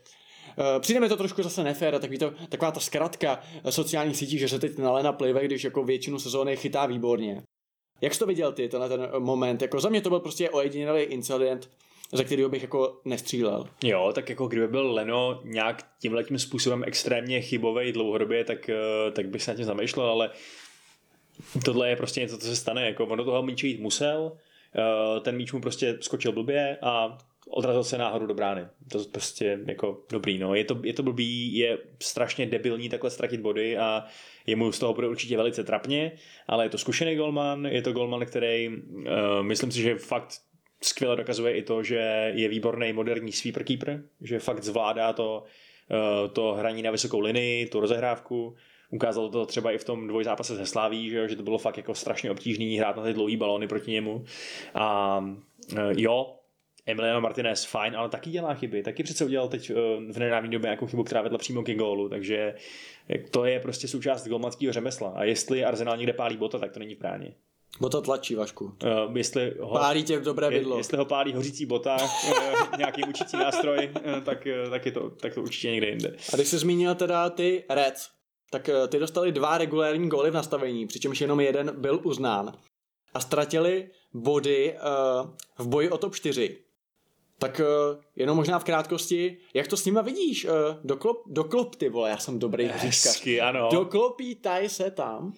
přijde 0.80 1.00
mi 1.00 1.08
to 1.08 1.16
trošku 1.16 1.42
zase 1.42 1.64
nefér, 1.64 1.98
takový 1.98 2.18
to, 2.18 2.32
taková 2.48 2.70
ta 2.70 2.80
zkratka 2.80 3.40
sociálních 3.70 4.16
sítí, 4.16 4.38
že 4.38 4.48
se 4.48 4.58
teď 4.58 4.78
na 4.78 4.92
Lena 4.92 5.12
plive, 5.12 5.44
když 5.44 5.64
jako 5.64 5.84
většinu 5.84 6.18
sezóny 6.18 6.56
chytá 6.56 6.86
výborně. 6.86 7.42
Jak 8.00 8.14
jsi 8.14 8.18
to 8.18 8.26
viděl 8.26 8.52
ty, 8.52 8.68
tenhle 8.68 8.88
ten 8.88 9.08
moment? 9.18 9.62
Jako 9.62 9.80
za 9.80 9.88
mě 9.88 10.00
to 10.00 10.08
byl 10.08 10.20
prostě 10.20 10.50
ojedinělý 10.50 11.02
incident, 11.02 11.70
za 12.12 12.24
kterého 12.24 12.48
bych 12.48 12.62
jako 12.62 13.00
nestřílel. 13.04 13.66
Jo, 13.84 14.12
tak 14.14 14.28
jako 14.28 14.46
kdyby 14.46 14.68
byl 14.68 14.92
Leno 14.92 15.40
nějak 15.44 15.86
tímhle 16.00 16.24
tím 16.24 16.38
způsobem 16.38 16.84
extrémně 16.86 17.40
chybový 17.40 17.92
dlouhodobě, 17.92 18.44
tak, 18.44 18.68
eh, 18.68 19.10
tak 19.12 19.28
bych 19.28 19.42
se 19.42 19.50
na 19.50 19.56
tím 19.56 19.64
zamýšlel, 19.64 20.06
ale 20.06 20.30
tohle 21.64 21.88
je 21.88 21.96
prostě 21.96 22.20
něco, 22.20 22.38
co 22.38 22.46
se 22.46 22.56
stane. 22.56 22.86
Jako 22.86 23.06
on 23.06 23.18
do 23.18 23.24
toho 23.24 23.42
míče 23.42 23.66
jít 23.66 23.80
musel, 23.80 24.32
eh, 24.76 25.20
ten 25.20 25.36
míč 25.36 25.52
mu 25.52 25.60
prostě 25.60 25.98
skočil 26.00 26.32
blbě 26.32 26.78
a 26.82 27.18
odrazil 27.50 27.84
se 27.84 27.98
náhodou 27.98 28.26
do 28.26 28.34
brány. 28.34 28.66
To 28.92 29.04
prostě 29.12 29.58
jako 29.66 30.02
dobrý, 30.12 30.38
no. 30.38 30.54
Je 30.54 30.64
to, 30.64 30.80
je 30.84 30.92
to 30.92 31.02
blbý, 31.02 31.56
je 31.56 31.78
strašně 32.02 32.46
debilní 32.46 32.88
takhle 32.88 33.10
ztratit 33.10 33.40
body 33.40 33.78
a 33.78 34.04
jemu 34.46 34.72
z 34.72 34.78
toho 34.78 34.94
bude 34.94 35.08
určitě 35.08 35.36
velice 35.36 35.64
trapně, 35.64 36.12
ale 36.46 36.64
je 36.64 36.68
to 36.68 36.78
zkušený 36.78 37.16
golman, 37.16 37.66
je 37.66 37.82
to 37.82 37.92
golman, 37.92 38.26
který 38.26 38.68
uh, 38.68 39.42
myslím 39.42 39.72
si, 39.72 39.82
že 39.82 39.98
fakt 39.98 40.40
skvěle 40.82 41.16
dokazuje 41.16 41.56
i 41.56 41.62
to, 41.62 41.82
že 41.82 42.32
je 42.34 42.48
výborný 42.48 42.92
moderní 42.92 43.32
sweeper 43.32 43.64
keeper, 43.64 44.02
že 44.20 44.38
fakt 44.38 44.64
zvládá 44.64 45.12
to, 45.12 45.44
eh, 45.90 46.28
to 46.28 46.52
hraní 46.52 46.82
na 46.82 46.90
vysokou 46.90 47.20
linii, 47.20 47.66
tu 47.66 47.80
rozehrávku. 47.80 48.56
Ukázalo 48.90 49.28
to 49.28 49.46
třeba 49.46 49.72
i 49.72 49.78
v 49.78 49.84
tom 49.84 50.06
dvojzápase 50.06 50.56
se 50.56 50.66
Sláví, 50.66 51.10
že, 51.10 51.28
že 51.28 51.36
to 51.36 51.42
bylo 51.42 51.58
fakt 51.58 51.76
jako 51.76 51.94
strašně 51.94 52.30
obtížný 52.30 52.78
hrát 52.78 52.96
na 52.96 53.02
ty 53.02 53.12
dlouhý 53.12 53.36
balony 53.36 53.68
proti 53.68 53.90
němu. 53.90 54.24
A 54.74 55.24
eh, 55.76 55.92
jo, 55.96 56.36
Emiliano 56.90 57.20
Martinez 57.20 57.64
fajn, 57.64 57.96
ale 57.96 58.08
taky 58.08 58.30
dělá 58.30 58.54
chyby. 58.54 58.82
Taky 58.82 59.02
přece 59.02 59.24
udělal 59.24 59.48
teď 59.48 59.70
eh, 59.70 59.74
v 60.12 60.18
nedávné 60.18 60.48
době 60.48 60.66
nějakou 60.66 60.86
chybu, 60.86 61.04
která 61.04 61.22
vedla 61.22 61.38
přímo 61.38 61.62
ke 61.62 61.74
gólu, 61.74 62.08
takže 62.08 62.54
to 63.30 63.44
je 63.44 63.60
prostě 63.60 63.88
součást 63.88 64.28
golmanského 64.28 64.72
řemesla. 64.72 65.12
A 65.16 65.24
jestli 65.24 65.64
Arsenal 65.64 65.96
někde 65.96 66.12
pálí 66.12 66.36
bota, 66.36 66.58
tak 66.58 66.72
to 66.72 66.78
není 66.78 66.94
v 66.94 66.98
bráně. 66.98 67.34
Bota 67.80 68.00
tlačí, 68.00 68.34
Vašku. 68.34 68.64
Uh, 68.64 69.16
jestli 69.16 69.54
ho, 69.60 69.72
pálí 69.72 70.04
tě 70.04 70.18
v 70.18 70.22
dobré 70.22 70.50
bydlo. 70.50 70.78
Jestli 70.78 70.98
ho 70.98 71.04
pálí 71.04 71.32
hořící 71.32 71.66
bota, 71.66 71.96
nějaký 72.78 73.04
učící 73.04 73.36
nástroj, 73.36 73.90
tak, 74.24 74.46
tak, 74.70 74.86
je 74.86 74.92
to, 74.92 75.10
tak 75.10 75.34
to 75.34 75.42
určitě 75.42 75.70
někde 75.70 75.88
jinde. 75.88 76.16
A 76.32 76.36
když 76.36 76.48
jsi 76.48 76.58
zmínil 76.58 76.94
teda 76.94 77.30
ty 77.30 77.64
Reds, 77.68 78.08
tak 78.50 78.70
ty 78.88 78.98
dostali 78.98 79.32
dva 79.32 79.58
regulární 79.58 80.08
góly 80.08 80.30
v 80.30 80.34
nastavení, 80.34 80.86
přičemž 80.86 81.20
jenom 81.20 81.40
jeden 81.40 81.80
byl 81.80 82.00
uznán. 82.02 82.52
A 83.14 83.20
ztratili 83.20 83.90
body 84.14 84.74
uh, 84.74 85.30
v 85.58 85.68
boji 85.68 85.90
o 85.90 85.98
top 85.98 86.14
4. 86.14 86.58
Tak 87.40 87.60
uh, 87.60 88.00
jenom 88.16 88.36
možná 88.36 88.58
v 88.58 88.64
krátkosti, 88.64 89.36
jak 89.54 89.68
to 89.68 89.76
s 89.76 89.84
nima 89.84 90.02
vidíš? 90.02 90.44
Uh, 90.44 90.50
doklop, 90.84 91.22
doklop 91.26 91.76
ty 91.76 91.88
vole, 91.88 92.10
já 92.10 92.16
jsem 92.16 92.38
dobrý 92.38 92.64
hříčkař. 92.64 93.26
ano. 93.42 93.68
Doklopítaj 93.72 94.68
se 94.68 94.90
tam. 94.90 95.32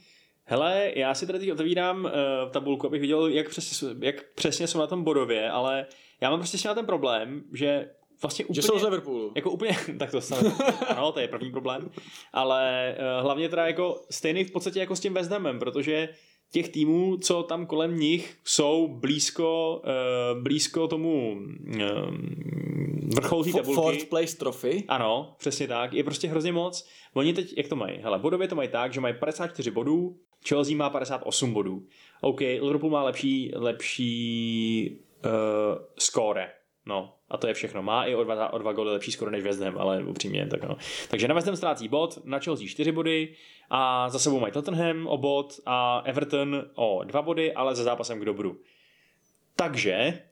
Hele, 0.45 0.93
já 0.97 1.15
si 1.15 1.27
tady 1.27 1.39
teď 1.39 1.53
otevírám 1.53 2.05
uh, 2.05 2.11
tabulku, 2.51 2.87
abych 2.87 3.01
viděl, 3.01 3.27
jak 3.27 3.49
přesně, 3.49 3.89
jak 4.01 4.25
přesně 4.35 4.67
jsou 4.67 4.79
na 4.79 4.87
tom 4.87 5.05
bodově, 5.05 5.51
ale 5.51 5.87
já 6.21 6.31
mám 6.31 6.39
prostě 6.39 6.59
s 6.59 6.63
tím 6.63 6.71
ten 6.75 6.87
problém, 6.87 7.43
že 7.53 7.91
vlastně 8.23 8.45
úplně... 8.45 8.55
Že 8.55 8.63
jsou 8.63 8.79
z 8.79 8.83
Liverpoolu. 8.83 9.33
Jako 9.37 9.51
úplně, 9.51 9.77
tak 9.99 10.11
to 10.11 10.21
jsem, 10.21 10.53
ano, 10.89 11.13
to 11.13 11.21
je 11.21 11.29
první 11.29 11.51
problém, 11.51 11.91
ale 12.33 12.95
uh, 12.99 13.25
hlavně 13.25 13.49
teda 13.49 13.67
jako 13.67 14.03
stejný 14.11 14.45
v 14.45 14.51
podstatě 14.51 14.81
jako 14.81 14.97
s 14.97 15.01
tím 15.01 15.15
West 15.15 15.31
Hamem, 15.31 15.59
protože 15.59 16.09
těch 16.53 16.69
týmů, 16.69 17.17
co 17.17 17.43
tam 17.43 17.67
kolem 17.67 17.97
nich 17.97 18.37
jsou 18.45 18.89
blízko, 18.89 19.83
uh, 19.85 20.43
blízko 20.43 20.89
tomu 20.89 21.33
uh, 21.33 21.81
vrcholu 23.15 23.45
té 23.45 23.53
tabulky. 23.53 23.75
Fourth 23.75 24.05
place 24.05 24.37
trophy. 24.37 24.85
Ano, 24.89 25.35
přesně 25.39 25.69
tak. 25.69 25.93
Je 25.93 26.05
prostě 26.05 26.29
hrozně 26.29 26.53
moc. 26.53 26.89
Oni 27.15 27.33
teď, 27.33 27.55
jak 27.57 27.69
to 27.69 27.77
mají? 27.77 27.99
Hele, 27.99 28.19
bodově 28.19 28.49
to 28.49 28.55
mají 28.55 28.69
tak, 28.69 28.93
že 28.93 29.01
mají 29.01 29.15
54 29.15 29.71
bodů, 29.71 30.17
Chelsea 30.49 30.77
má 30.77 30.91
58 30.91 31.53
bodů. 31.53 31.83
OK, 32.21 32.41
Liverpool 32.41 32.91
má 32.91 33.03
lepší, 33.03 33.53
lepší 33.55 34.99
uh, 35.25 35.31
score. 35.99 36.51
No, 36.87 37.15
a 37.33 37.37
to 37.37 37.47
je 37.47 37.55
všechno. 37.55 37.83
Má 37.83 38.05
i 38.05 38.15
o 38.15 38.25
dva, 38.25 38.53
o 38.53 38.59
dva 38.59 38.73
góly 38.73 38.91
lepší 38.91 39.13
skoro 39.13 39.31
než 39.31 39.43
West 39.43 39.61
Ham, 39.61 39.79
ale 39.79 40.05
upřímně 40.05 40.47
tak 40.47 40.65
no. 40.65 40.77
Takže 41.09 41.29
na 41.29 41.35
West 41.35 41.47
Ham 41.47 41.57
ztrácí 41.57 41.89
bod, 41.89 42.19
na 42.25 42.39
Chelsea 42.39 42.67
4 42.69 42.93
body 42.93 43.35
a 43.71 44.11
za 44.11 44.19
sebou 44.19 44.41
mají 44.41 44.53
Tottenham 44.53 45.07
o 45.07 45.17
bod 45.17 45.61
a 45.67 46.03
Everton 46.05 46.65
o 46.75 47.05
2 47.05 47.23
body, 47.23 47.53
ale 47.53 47.75
za 47.75 47.83
zápasem 47.83 48.21
k 48.21 48.25
dobru. 48.25 48.57
Takže 49.57 50.23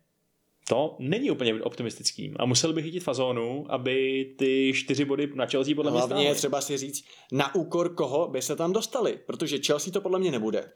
to 0.69 0.97
není 0.99 1.31
úplně 1.31 1.63
optimistický. 1.63 2.35
A 2.37 2.47
musel 2.47 2.73
bych 2.73 2.85
chytit 2.85 3.03
fazónu, 3.03 3.67
aby 3.69 4.27
ty 4.39 4.73
čtyři 4.75 5.05
body 5.05 5.31
na 5.35 5.47
Chelsea 5.47 5.75
podle 5.75 5.91
mě 5.91 6.01
Hlavně 6.01 6.25
je 6.25 6.35
třeba 6.35 6.61
si 6.61 6.77
říct, 6.77 7.05
na 7.33 7.55
úkor 7.55 7.95
koho 7.95 8.29
by 8.29 8.43
se 8.43 8.57
tam 8.57 8.73
dostali, 8.73 9.19
protože 9.27 9.59
Chelsea 9.67 9.93
to 9.93 10.01
podle 10.01 10.19
mě 10.19 10.31
nebude. 10.31 10.73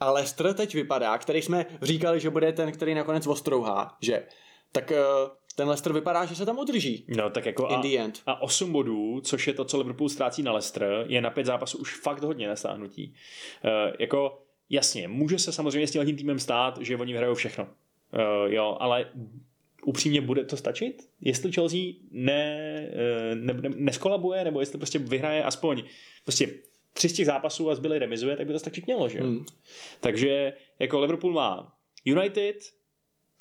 A 0.00 0.10
Leicester 0.10 0.54
teď 0.54 0.74
vypadá, 0.74 1.18
který 1.18 1.42
jsme 1.42 1.66
říkali, 1.82 2.20
že 2.20 2.30
bude 2.30 2.52
ten, 2.52 2.72
který 2.72 2.94
nakonec 2.94 3.26
ostrouhá, 3.26 3.96
že? 4.00 4.26
Tak 4.72 4.92
eh, 4.92 5.04
ten 5.58 5.68
Leicester 5.68 5.92
vypadá, 5.92 6.24
že 6.24 6.34
se 6.34 6.46
tam 6.46 6.58
udrží. 6.58 7.04
No 7.08 7.30
tak 7.30 7.46
jako 7.46 7.68
a, 7.68 7.80
the 7.80 7.98
end. 7.98 8.22
a 8.26 8.42
8 8.42 8.72
bodů, 8.72 9.20
což 9.20 9.46
je 9.46 9.52
to, 9.52 9.64
co 9.64 9.78
Liverpool 9.78 10.08
ztrácí 10.08 10.42
na 10.42 10.52
Leicester, 10.52 11.04
je 11.08 11.20
na 11.20 11.30
pět 11.30 11.46
zápasů 11.46 11.78
už 11.78 12.00
fakt 12.00 12.22
hodně 12.22 12.48
nestáhnutí. 12.48 13.14
Uh, 13.64 13.94
jako 13.98 14.42
jasně, 14.70 15.08
může 15.08 15.38
se 15.38 15.52
samozřejmě 15.52 15.86
s 15.86 15.90
tím 15.90 16.16
týmem 16.16 16.38
stát, 16.38 16.78
že 16.80 16.96
oni 16.96 17.12
vyhrajou 17.12 17.34
všechno. 17.34 17.64
Uh, 17.64 18.52
jo, 18.52 18.76
ale 18.80 19.10
upřímně 19.84 20.20
bude 20.20 20.44
to 20.44 20.56
stačit? 20.56 21.08
Jestli 21.20 21.52
Chelsea 21.52 21.80
ne, 22.10 22.84
uh, 23.32 23.38
ne, 23.38 23.52
ne, 23.52 23.70
neskolabuje, 23.76 24.44
nebo 24.44 24.60
jestli 24.60 24.78
prostě 24.78 24.98
vyhraje 24.98 25.44
aspoň 25.44 25.82
prostě 26.24 26.54
tři 26.92 27.08
z 27.08 27.12
těch 27.12 27.26
zápasů 27.26 27.70
a 27.70 27.74
zbyly 27.74 27.98
remizuje, 27.98 28.36
tak 28.36 28.46
by 28.46 28.52
to 28.52 28.58
stačit 28.58 28.86
mělo, 28.86 29.08
že? 29.08 29.20
Hmm. 29.20 29.44
Takže 30.00 30.52
jako 30.78 31.00
Liverpool 31.00 31.32
má 31.32 31.72
United, 32.04 32.56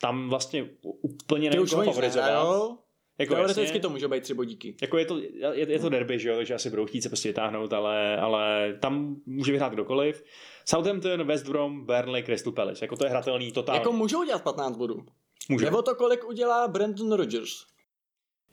tam 0.01 0.29
vlastně 0.29 0.69
úplně 1.01 1.49
nevím, 1.49 1.67
koho 1.67 1.83
favorizovat. 1.83 2.77
Jako 3.19 3.35
Teoreticky 3.35 3.79
to 3.79 3.89
může 3.89 4.07
být 4.07 4.23
tři 4.23 4.33
bodíky. 4.33 4.75
Jako 4.81 4.97
je 4.97 5.05
to, 5.05 5.17
je, 5.17 5.71
je 5.71 5.79
to 5.79 5.89
derby, 5.89 6.19
že 6.19 6.29
jo, 6.29 6.35
takže 6.35 6.53
asi 6.53 6.69
budou 6.69 6.85
chtít 6.85 7.01
se 7.01 7.09
prostě 7.09 7.29
vytáhnout, 7.29 7.73
ale, 7.73 8.17
ale 8.17 8.73
tam 8.81 9.15
může 9.25 9.51
vyhrát 9.51 9.73
kdokoliv. 9.73 10.23
Southampton, 10.65 11.23
West 11.23 11.47
Brom, 11.47 11.85
Burnley, 11.85 12.23
Crystal 12.23 12.53
Palace. 12.53 12.85
Jako 12.85 12.95
to 12.95 13.05
je 13.05 13.09
hratelný 13.09 13.51
totálně. 13.51 13.79
Jako 13.79 13.91
můžou 13.91 14.23
dělat 14.23 14.43
15 14.43 14.77
bodů. 14.77 15.05
Může. 15.49 15.65
Nebo 15.65 15.81
to, 15.81 15.95
kolik 15.95 16.27
udělá 16.27 16.67
Brandon 16.67 17.11
Rodgers. 17.11 17.51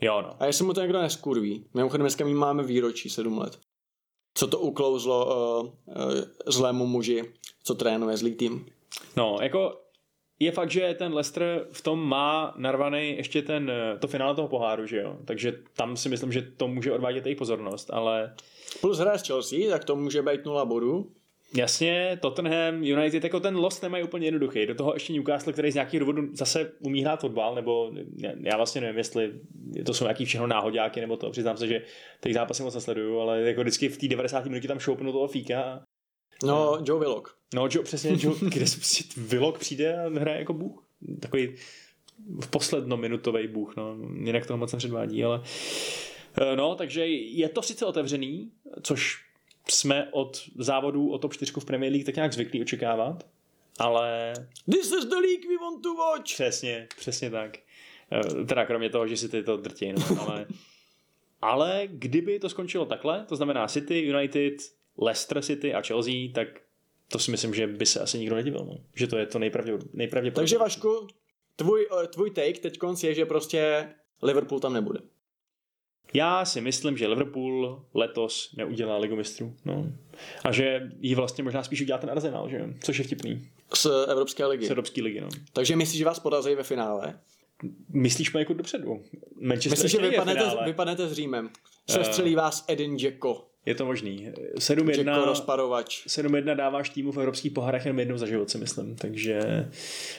Jo, 0.00 0.22
no. 0.22 0.42
A 0.42 0.46
jestli 0.46 0.64
mu 0.64 0.72
to 0.72 0.80
někdo 0.80 1.02
neskurví. 1.02 1.66
Mimochodem 1.74 2.02
dneska 2.04 2.24
my 2.24 2.34
máme 2.34 2.62
výročí 2.62 3.10
7 3.10 3.38
let. 3.38 3.58
Co 4.34 4.46
to 4.46 4.58
uklouzlo 4.58 5.26
uh, 5.26 5.66
uh, 5.66 5.74
zlému 6.46 6.86
muži, 6.86 7.32
co 7.62 7.74
trénuje 7.74 8.16
zlý 8.16 8.34
tým. 8.34 8.66
No, 9.16 9.38
jako 9.42 9.83
je 10.38 10.52
fakt, 10.52 10.70
že 10.70 10.94
ten 10.98 11.14
Leicester 11.14 11.66
v 11.72 11.82
tom 11.82 12.08
má 12.08 12.54
narvaný 12.56 13.16
ještě 13.16 13.42
ten, 13.42 13.70
eh, 13.70 13.98
to 13.98 14.08
finále 14.08 14.34
toho 14.34 14.48
poháru, 14.48 14.86
že 14.86 15.00
jo? 15.00 15.18
Takže 15.24 15.52
tam 15.76 15.96
si 15.96 16.08
myslím, 16.08 16.32
že 16.32 16.42
to 16.42 16.68
může 16.68 16.92
odvádět 16.92 17.26
jejich 17.26 17.38
pozornost, 17.38 17.90
ale... 17.92 18.34
Plus 18.80 18.98
hraje 18.98 19.18
s 19.18 19.26
Chelsea, 19.26 19.70
tak 19.70 19.84
to 19.84 19.96
může 19.96 20.22
být 20.22 20.44
nula 20.44 20.64
bodů. 20.64 21.10
Jasně, 21.56 22.18
Tottenham, 22.22 22.82
United, 22.82 23.24
jako 23.24 23.40
ten 23.40 23.56
lost 23.56 23.82
nemají 23.82 24.04
úplně 24.04 24.26
jednoduchý. 24.26 24.66
Do 24.66 24.74
toho 24.74 24.94
ještě 24.94 25.12
Newcastle, 25.12 25.52
který 25.52 25.70
z 25.70 25.74
nějakých 25.74 26.00
důvodů 26.00 26.22
zase 26.32 26.72
umí 26.80 27.02
hrát 27.02 27.20
fotbal, 27.20 27.54
nebo 27.54 27.92
já 28.40 28.56
vlastně 28.56 28.80
nevím, 28.80 28.98
jestli 28.98 29.32
to 29.86 29.94
jsou 29.94 30.04
nějaký 30.04 30.24
všechno 30.24 30.46
náhodáky, 30.46 31.00
nebo 31.00 31.16
to. 31.16 31.30
Přiznám 31.30 31.56
se, 31.56 31.66
že 31.66 31.82
těch 32.20 32.34
zápasy 32.34 32.62
moc 32.62 32.74
nesleduju, 32.74 33.18
ale 33.18 33.40
jako 33.40 33.60
vždycky 33.60 33.88
v 33.88 33.98
té 33.98 34.08
90. 34.08 34.44
minutě 34.44 34.68
tam 34.68 34.78
šoupnu 34.78 35.12
toho 35.12 35.28
fíka 35.28 35.82
No, 36.42 36.78
Joe 36.84 37.00
Willock. 37.00 37.28
No, 37.54 37.68
Joe, 37.70 37.84
přesně, 37.84 38.16
Joe, 38.18 38.36
kde 38.40 38.64
prostě 38.74 39.04
Willock 39.16 39.58
přijde 39.58 40.04
a 40.04 40.08
hraje 40.08 40.38
jako 40.38 40.52
bůh. 40.52 40.84
Takový 41.20 41.54
v 42.40 42.48
poslednominutový 42.50 43.48
bůh, 43.48 43.76
no. 43.76 43.96
Jinak 44.24 44.46
to 44.46 44.56
moc 44.56 44.72
nepředvádí, 44.72 45.24
ale... 45.24 45.42
Eh, 46.40 46.56
no, 46.56 46.74
takže 46.74 47.06
je 47.06 47.48
to 47.48 47.62
sice 47.62 47.86
otevřený, 47.86 48.52
což 48.82 49.24
jsme 49.68 50.08
od 50.12 50.42
závodů 50.58 51.10
o 51.10 51.18
top 51.18 51.34
4 51.34 51.52
v 51.60 51.64
Premier 51.64 51.92
League 51.92 52.06
tak 52.06 52.16
nějak 52.16 52.32
zvyklí 52.32 52.62
očekávat, 52.62 53.26
ale... 53.78 54.32
This 54.70 54.86
is 54.86 55.04
the 55.04 55.14
league 55.14 55.48
we 55.48 55.58
want 55.60 55.82
to 55.82 55.94
watch! 55.94 56.24
Přesně, 56.24 56.88
přesně 56.98 57.30
tak. 57.30 57.58
Eh, 58.12 58.44
teda 58.44 58.66
kromě 58.66 58.90
toho, 58.90 59.06
že 59.08 59.16
si 59.16 59.28
ty 59.28 59.42
to 59.42 59.56
drtí, 59.56 59.92
no, 59.92 60.20
ale... 60.20 60.46
ale 61.42 61.82
kdyby 61.86 62.38
to 62.38 62.48
skončilo 62.48 62.86
takhle, 62.86 63.24
to 63.28 63.36
znamená 63.36 63.68
City, 63.68 63.98
United, 63.98 64.54
Leicester 64.98 65.42
City 65.42 65.74
a 65.74 65.82
Chelsea, 65.82 66.12
tak 66.34 66.63
to 67.14 67.18
si 67.18 67.30
myslím, 67.30 67.54
že 67.54 67.66
by 67.66 67.86
se 67.86 68.00
asi 68.00 68.18
nikdo 68.18 68.34
nedivil. 68.34 68.64
No. 68.64 68.78
Že 68.94 69.06
to 69.06 69.16
je 69.18 69.26
to 69.26 69.38
nejpravděpodobnější. 69.38 70.34
Takže 70.34 70.58
Vašku, 70.58 71.06
tvůj, 71.56 71.88
eh, 72.02 72.06
tvůj 72.06 72.30
take 72.30 72.58
teď 72.58 72.78
je, 73.02 73.14
že 73.14 73.26
prostě 73.26 73.88
Liverpool 74.22 74.60
tam 74.60 74.72
nebude. 74.72 75.00
Já 76.14 76.44
si 76.44 76.60
myslím, 76.60 76.96
že 76.96 77.06
Liverpool 77.06 77.84
letos 77.94 78.54
neudělá 78.56 78.96
ligu 78.96 79.16
mistrů. 79.16 79.56
No. 79.64 79.92
A 80.44 80.52
že 80.52 80.90
ji 80.98 81.14
vlastně 81.14 81.44
možná 81.44 81.62
spíš 81.62 81.80
udělá 81.80 81.98
ten 81.98 82.10
Arsenal, 82.10 82.48
že? 82.48 82.74
což 82.84 82.98
je 82.98 83.04
vtipný. 83.04 83.50
Z 83.74 83.86
Evropské 84.08 84.46
ligy. 84.46 84.66
Z 84.66 84.70
Evropské 84.70 85.02
ligy, 85.02 85.20
no. 85.20 85.28
Takže 85.52 85.76
myslíš, 85.76 85.98
že 85.98 86.04
vás 86.04 86.18
podaří 86.18 86.54
ve 86.54 86.62
finále? 86.62 87.20
Myslíš 87.88 88.34
jako 88.34 88.54
dopředu? 88.54 89.02
Manchester 89.40 89.84
Myslíš, 89.84 89.92
že 89.92 90.10
vypadnete, 90.10 90.56
vypadnete 90.64 91.08
s 91.08 91.12
Římem? 91.12 91.50
Přestřelí 91.86 92.30
uh, 92.30 92.36
vás 92.36 92.64
Edin 92.68 92.96
Dzeko. 92.96 93.53
Je 93.66 93.74
to 93.74 93.86
možný. 93.86 94.32
7-1 94.56 96.56
dáváš 96.56 96.90
týmu 96.90 97.12
v 97.12 97.16
evropských 97.16 97.52
pohárech 97.52 97.84
jenom 97.84 97.98
jednou 97.98 98.18
za 98.18 98.26
život, 98.26 98.50
si 98.50 98.58
myslím. 98.58 98.96
Takže 98.96 99.40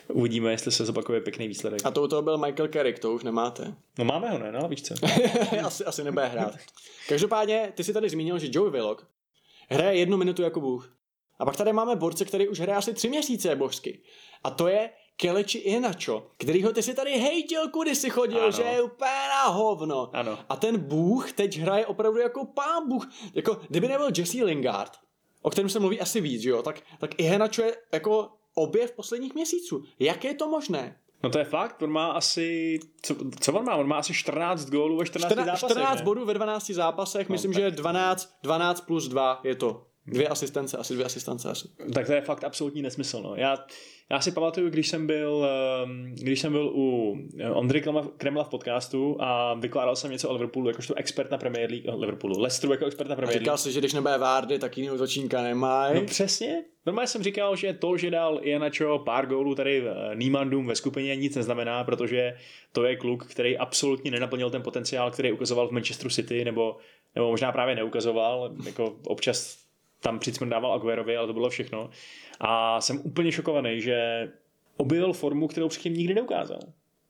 uvidíme, 0.08 0.52
jestli 0.52 0.72
se 0.72 0.86
zopakuje 0.86 1.22
pěkný 1.22 1.48
výsledek. 1.48 1.82
A 1.84 1.92
to 1.92 2.04
u 2.04 2.08
toho 2.08 2.22
byl 2.22 2.38
Michael 2.38 2.68
Carrick, 2.68 3.00
to 3.00 3.14
už 3.14 3.24
nemáte. 3.24 3.74
No 4.00 4.06
máme 4.06 4.30
ho, 4.30 4.40
ne? 4.40 4.52
No, 4.52 4.68
víš 4.68 4.82
co? 4.82 4.94
asi, 5.66 5.86
asi 5.86 6.04
nebude 6.04 6.26
hrát. 6.26 6.56
Každopádně, 7.10 7.72
ty 7.76 7.84
si 7.84 7.94
tady 7.94 8.10
zmínil, 8.10 8.40
že 8.40 8.48
Joey 8.52 8.72
Willock 8.72 9.08
hraje 9.70 10.00
jednu 10.00 10.18
minutu 10.18 10.42
jako 10.42 10.62
bůh. 10.62 10.96
A 11.40 11.46
pak 11.46 11.58
tady 11.58 11.74
máme 11.74 11.96
borce, 11.96 12.26
který 12.26 12.48
už 12.48 12.60
hraje 12.60 12.78
asi 12.78 12.94
tři 12.94 13.10
měsíce 13.10 13.56
božsky. 13.56 14.00
A 14.44 14.50
to 14.50 14.68
je 14.68 14.90
Keleči 15.18 15.58
Inačo, 15.58 16.28
ho 16.64 16.72
ty 16.72 16.84
si 16.84 16.94
tady 16.94 17.12
hejtil, 17.12 17.70
kudy 17.70 17.96
si 17.96 18.10
chodil, 18.10 18.42
ano. 18.42 18.52
že 18.52 18.62
je 18.62 18.82
úplně 18.82 19.28
na 19.30 19.44
hovno. 19.44 20.10
Ano. 20.14 20.40
A 20.50 20.56
ten 20.56 20.80
bůh 20.80 21.32
teď 21.32 21.58
hraje 21.58 21.86
opravdu 21.86 22.20
jako 22.20 22.46
pán 22.46 22.90
bůh. 22.90 23.12
Jako, 23.34 23.62
kdyby 23.70 23.88
nebyl 23.88 24.10
Jesse 24.18 24.44
Lingard, 24.44 24.92
o 25.42 25.50
kterém 25.50 25.70
se 25.70 25.80
mluví 25.80 26.00
asi 26.00 26.22
víc, 26.22 26.44
jo, 26.44 26.62
tak, 26.62 26.82
tak 27.00 27.20
Inačo 27.20 27.62
je 27.62 27.78
jako 27.92 28.30
objev 28.56 28.92
posledních 28.92 29.36
měsíců. 29.36 29.84
Jak 30.00 30.24
je 30.24 30.34
to 30.34 30.50
možné? 30.50 30.98
No 31.24 31.30
to 31.30 31.40
je 31.40 31.46
fakt, 31.46 31.82
on 31.82 31.92
má 31.92 32.12
asi, 32.12 32.80
co, 33.02 33.16
co 33.40 33.54
on 33.54 33.66
má? 33.66 33.76
On 33.76 33.88
má 33.88 33.98
asi 33.98 34.14
14 34.14 34.70
gólů 34.70 34.98
ve 34.98 35.06
14 35.06 35.32
14, 35.32 35.46
zápasech, 35.46 35.72
14 35.72 36.00
ne? 36.00 36.06
bodů 36.06 36.26
ve 36.26 36.34
12 36.34 36.70
zápasech, 36.70 37.30
no, 37.30 37.34
myslím, 37.34 37.54
že 37.54 37.72
12, 37.72 38.36
12 38.44 38.82
plus 38.82 39.08
2 39.08 39.40
je 39.44 39.56
to. 39.56 39.86
Dvě 40.08 40.28
asistence, 40.28 40.78
asi 40.78 40.94
dvě 40.94 41.06
asistence 41.06 41.50
asi. 41.50 41.68
Tak 41.94 42.06
to 42.06 42.14
je 42.14 42.22
fakt 42.22 42.44
absolutní 42.44 42.82
nesmysl. 42.82 43.22
No. 43.22 43.36
Já, 43.36 43.66
já 44.12 44.22
si 44.22 44.32
pamatuju, 44.32 44.70
když 44.70 44.88
jsem 44.88 45.08
byl, 45.08 45.48
ehm, 45.84 46.16
když 46.16 46.40
jsem 46.40 46.52
byl 46.52 46.72
u 46.76 47.18
Ondry 47.54 47.84
Kremla 48.18 48.44
v 48.44 48.50
podcastu 48.50 49.18
a 49.20 49.54
vykládal 49.54 49.96
jsem 49.96 50.12
něco 50.12 50.30
o 50.30 50.34
Liverpoolu 50.34 50.68
jakožto 50.68 50.94
expert 50.94 51.32
na 51.32 51.38
Premier 51.38 51.70
League, 51.70 51.86
oh, 51.88 52.00
Liverpoolu, 52.00 52.40
Leicesteru 52.40 52.74
jako 52.74 52.86
expert 52.86 53.08
na 53.10 53.16
Premier 53.16 53.36
League. 53.36 53.42
A 53.42 53.44
říkal 53.44 53.58
si, 53.58 53.72
že 53.72 53.80
když 53.80 53.94
nebude 53.94 54.18
Vardy, 54.18 54.60
tak 54.60 54.78
jiný 54.78 54.92
útočníka 54.92 55.42
nemají. 55.42 55.96
No 55.96 56.06
přesně. 56.06 56.64
Normálně 56.86 57.08
jsem 57.08 57.24
říkal, 57.24 57.56
že 57.56 57.74
to, 57.74 57.98
že 57.98 58.12
dal 58.12 58.40
Ianacho 58.42 59.00
pár 59.00 59.26
gólů 59.26 59.56
tady 59.56 59.84
Niemandům 60.14 60.68
ve 60.68 60.76
skupině 60.76 61.16
nic 61.16 61.36
neznamená, 61.36 61.84
protože 61.84 62.38
to 62.72 62.84
je 62.84 62.96
kluk, 62.96 63.26
který 63.26 63.58
absolutně 63.58 64.12
nenaplnil 64.12 64.50
ten 64.50 64.62
potenciál, 64.62 65.12
který 65.12 65.32
ukazoval 65.32 65.68
v 65.68 65.72
Manchesteru 65.72 66.10
City, 66.10 66.46
nebo, 66.46 66.78
nebo 67.16 67.30
možná 67.30 67.52
právě 67.52 67.76
neukazoval, 67.76 68.52
jako 68.66 68.96
občas 69.06 69.65
tam 70.06 70.20
přicmrdával 70.20 70.74
Aguerovi, 70.74 71.18
ale 71.18 71.28
to 71.28 71.34
bylo 71.34 71.50
všechno. 71.50 71.90
A 72.40 72.82
jsem 72.82 73.02
úplně 73.04 73.32
šokovaný, 73.32 73.82
že 73.82 74.28
objevil 74.78 75.14
formu, 75.14 75.48
kterou 75.48 75.68
předtím 75.68 75.94
nikdy 75.94 76.14
neukázal. 76.14 76.60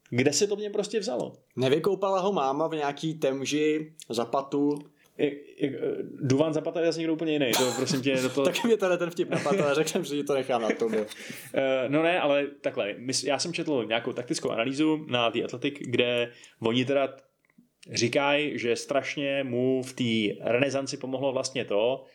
Kde 0.09 0.33
se 0.33 0.47
to 0.47 0.55
mě 0.55 0.69
prostě 0.69 0.99
vzalo? 0.99 1.33
Nevykoupala 1.55 2.19
ho 2.19 2.33
máma 2.33 2.67
v 2.67 2.75
nějaký 2.75 3.13
temži, 3.13 3.93
zapatu, 4.09 4.77
jak, 5.17 5.33
jak, 5.57 5.73
Duvan 6.21 6.53
Zapata 6.53 6.79
je 6.79 6.85
zase 6.85 6.99
někdo 6.99 7.13
úplně 7.13 7.33
jiný. 7.33 7.51
To, 7.57 7.71
prosím 7.75 8.01
tě, 8.01 8.15
do 8.15 8.29
toho... 8.29 8.45
Taky 8.51 8.67
mě 8.67 8.77
tady 8.77 8.97
ten 8.97 9.09
vtip 9.09 9.29
napadl, 9.29 9.63
ale 9.63 9.75
řekl 9.75 9.89
jsem 9.89 10.03
že 10.03 10.23
to 10.23 10.33
nechám 10.33 10.61
na 10.61 10.69
tom. 10.69 10.93
uh, 10.93 10.99
no 11.87 12.03
ne, 12.03 12.19
ale 12.19 12.47
takhle. 12.61 12.95
Já 13.23 13.39
jsem 13.39 13.53
četl 13.53 13.85
nějakou 13.87 14.13
taktickou 14.13 14.49
analýzu 14.49 15.05
na 15.09 15.29
The 15.29 15.43
Athletic, 15.43 15.73
kde 15.79 16.31
oni 16.59 16.85
teda 16.85 17.15
říkají, 17.91 18.59
že 18.59 18.75
strašně 18.75 19.43
mu 19.43 19.83
v 19.83 19.93
té 19.93 20.43
renesanci 20.51 20.97
pomohlo 20.97 21.33
vlastně 21.33 21.65
to, 21.65 22.05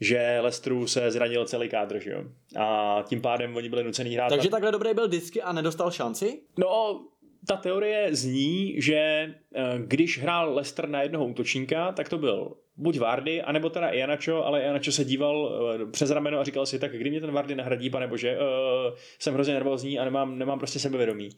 že 0.00 0.38
Lestru 0.40 0.86
se 0.86 1.10
zranil 1.10 1.44
celý 1.44 1.68
kádr, 1.68 1.98
že 1.98 2.10
jo? 2.10 2.24
A 2.56 2.98
tím 3.08 3.20
pádem 3.20 3.56
oni 3.56 3.68
byli 3.68 3.84
nucený 3.84 4.14
hrát. 4.14 4.28
Takže 4.28 4.50
takhle 4.50 4.72
dobrý 4.72 4.94
byl 4.94 5.08
vždycky 5.08 5.42
a 5.42 5.52
nedostal 5.52 5.90
šanci? 5.90 6.40
No, 6.58 7.00
ta 7.46 7.56
teorie 7.56 8.14
zní, 8.14 8.74
že 8.82 8.94
eh, 8.94 9.34
když 9.78 10.18
hrál 10.18 10.54
Lester 10.54 10.88
na 10.88 11.02
jednoho 11.02 11.26
útočníka, 11.26 11.92
tak 11.92 12.08
to 12.08 12.18
byl 12.18 12.56
buď 12.76 12.98
Vardy, 12.98 13.42
anebo 13.42 13.70
teda 13.70 13.88
Ianacho, 13.88 14.44
ale 14.44 14.62
Ianacho 14.62 14.92
se 14.92 15.04
díval 15.04 15.58
eh, 15.80 15.86
přes 15.90 16.10
rameno 16.10 16.38
a 16.38 16.44
říkal 16.44 16.66
si, 16.66 16.78
tak 16.78 16.92
kdy 16.92 17.10
mě 17.10 17.20
ten 17.20 17.32
Vardy 17.32 17.54
nahradí, 17.54 17.90
pane 17.90 18.06
bože, 18.06 18.38
uh, 18.38 18.96
jsem 19.18 19.34
hrozně 19.34 19.54
nervózní 19.54 19.98
a 19.98 20.04
nemám, 20.04 20.38
nemám 20.38 20.58
prostě 20.58 20.78
sebevědomí. 20.78 21.30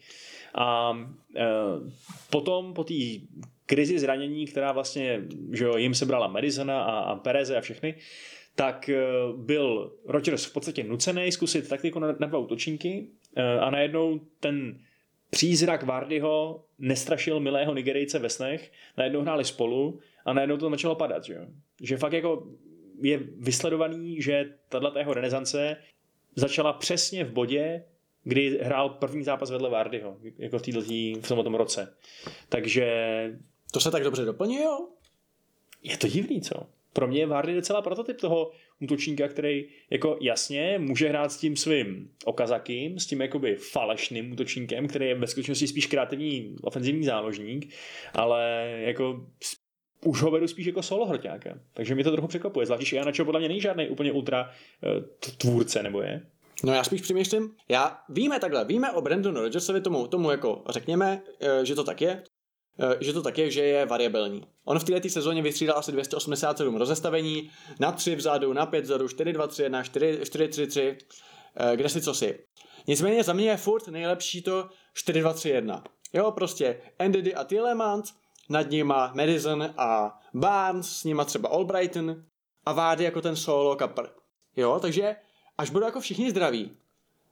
A 0.55 0.91
uh, 0.91 1.91
potom 2.31 2.75
po 2.75 2.85
té 2.85 2.95
krizi 3.67 3.99
zranění, 3.99 4.47
která 4.47 4.73
vlastně, 4.73 5.23
že 5.53 5.65
jo, 5.65 5.77
jim 5.77 5.95
sebrala 5.95 6.29
Madisona 6.29 6.83
a, 6.83 6.99
a 6.99 7.17
Pereze 7.17 7.57
a 7.57 7.61
všechny, 7.61 7.95
tak 8.55 8.89
eh, 8.89 9.03
byl 9.37 9.93
Rodgers 10.07 10.45
v 10.45 10.53
podstatě 10.53 10.85
nucený 10.85 11.33
zkusit 11.33 11.69
taktiku 11.69 11.99
na, 11.99 12.17
na 12.19 12.27
dva 12.27 12.39
útočníky 12.39 13.09
eh, 13.37 13.59
a 13.59 13.71
najednou 13.71 14.21
ten 14.41 14.79
přízrak 15.31 15.83
Vardyho 15.83 16.65
nestrašil 16.79 17.41
milého 17.41 17.75
Nigerijce 17.75 18.19
ve 18.19 18.31
snech, 18.31 18.73
najednou 18.97 19.21
hráli 19.21 19.45
spolu 19.45 20.01
a 20.25 20.33
najednou 20.33 20.57
to 20.57 20.71
začalo 20.71 20.95
padat, 20.95 21.25
že, 21.25 21.47
že 21.83 21.97
fakt 21.97 22.13
jako 22.13 22.47
je 23.03 23.19
vysledovaný, 23.39 24.23
že 24.23 24.55
tato 24.69 24.99
jeho 24.99 25.15
renesance 25.15 25.77
začala 26.37 26.73
přesně 26.73 27.25
v 27.25 27.33
bodě, 27.33 27.85
kdy 28.25 28.59
hrál 28.63 28.89
první 28.89 29.25
zápas 29.25 29.51
vedle 29.51 29.71
Vardyho, 29.71 30.17
jako 30.39 30.59
v, 30.59 30.63
této, 30.63 30.81
v 31.21 31.29
tomto 31.29 31.59
roce. 31.59 31.95
Takže... 32.49 32.87
To 33.73 33.81
se 33.81 33.91
tak 33.91 34.05
dobře 34.05 34.25
doplňuje, 34.25 34.67
Je 35.83 35.97
to 35.97 36.09
divný, 36.09 36.41
co? 36.41 36.67
Pro 36.93 37.09
mě 37.09 37.19
je 37.19 37.27
Vardy 37.27 37.55
docela 37.55 37.83
prototyp 37.83 38.21
toho 38.21 38.51
útočníka, 38.81 39.29
který 39.29 39.65
jako 39.91 40.19
jasně 40.21 40.79
může 40.79 41.09
hrát 41.09 41.33
s 41.33 41.37
tím 41.37 41.57
svým 41.57 42.11
okazakým, 42.25 42.99
s 42.99 43.07
tím 43.07 43.21
jakoby 43.21 43.57
falešným 43.57 44.33
útočníkem, 44.33 44.89
který 44.89 45.07
je 45.07 45.15
ve 45.15 45.27
skutečnosti 45.27 45.67
spíš 45.67 45.87
kreativní 45.87 46.57
ofenzivní 46.63 47.05
záložník, 47.05 47.75
ale 48.15 48.71
jako 48.79 49.27
už 50.05 50.23
ho 50.23 50.31
vedu 50.31 50.49
spíš 50.49 50.67
jako 50.67 50.83
solo 50.83 51.07
hroťáka. 51.07 51.59
Takže 51.75 51.95
mi 51.95 52.05
to 52.05 52.13
trochu 52.13 52.29
překvapuje. 52.29 52.67
Zvlášť, 52.67 52.83
že 52.83 53.13
čo 53.13 53.25
podle 53.25 53.41
mě 53.41 53.49
není 53.49 53.61
žádný 53.61 53.89
úplně 53.89 54.13
ultra 54.13 54.51
uh, 54.51 55.31
tvůrce, 55.37 55.83
nebo 55.83 56.03
je? 56.03 56.27
No 56.65 56.73
já 56.73 56.85
spíš 56.85 57.01
přemýšlím, 57.01 57.51
já 57.69 57.99
víme 58.09 58.41
takhle, 58.41 58.65
víme 58.65 58.93
o 58.93 59.01
Brandonu 59.01 59.41
Rodgersovi 59.41 59.81
tomu, 59.81 60.07
tomu 60.07 60.31
jako 60.31 60.63
řekněme, 60.69 61.23
eh, 61.41 61.65
že 61.67 61.75
to 61.75 61.85
tak 61.85 62.01
je, 62.01 62.23
Eh, 62.23 62.40
že 63.01 63.13
to 63.13 63.23
tak 63.23 63.39
je, 63.39 63.51
že 63.51 63.61
je 63.61 63.87
variabilní. 63.87 64.47
On 64.65 64.79
v 64.79 64.85
této 64.85 65.09
sezóně 65.09 65.43
vystřídal 65.43 65.79
asi 65.79 65.93
287 65.93 66.77
rozestavení, 66.77 67.51
na 67.81 67.93
3 67.93 68.17
vzadu, 68.17 68.53
na 68.53 68.67
5 68.67 68.85
vzadu, 68.85 69.09
4, 69.09 69.33
2, 69.33 69.47
3, 69.47 69.63
1, 69.63 69.83
4, 69.83 70.21
4, 70.25 70.49
3, 70.49 70.67
3, 70.67 70.99
kde 71.75 71.89
si 71.89 72.01
co 72.03 72.15
si. 72.15 72.39
Nicméně 72.87 73.25
za 73.25 73.33
mě 73.33 73.51
je 73.51 73.57
furt 73.57 73.89
nejlepší 73.89 74.43
to 74.43 74.69
4, 74.95 75.21
2, 75.21 75.33
3, 75.33 75.49
1. 75.49 75.85
Jo, 76.13 76.31
prostě 76.31 76.81
Andy 76.99 77.35
a 77.35 77.45
Tillemans, 77.45 78.13
nad 78.49 78.71
nima 78.71 79.13
Madison 79.15 79.75
a 79.77 80.19
Barnes, 80.35 80.87
s 80.89 81.05
nima 81.05 81.25
třeba 81.25 81.49
Albrighton 81.49 82.25
a 82.67 82.73
Vády 82.73 83.05
jako 83.05 83.21
ten 83.21 83.37
solo 83.37 83.77
kapr. 83.77 84.07
Jo, 84.57 84.79
takže 84.83 85.17
až 85.59 85.71
budou 85.71 85.87
jako 85.87 86.01
všichni 86.01 86.31
zdraví, 86.31 86.77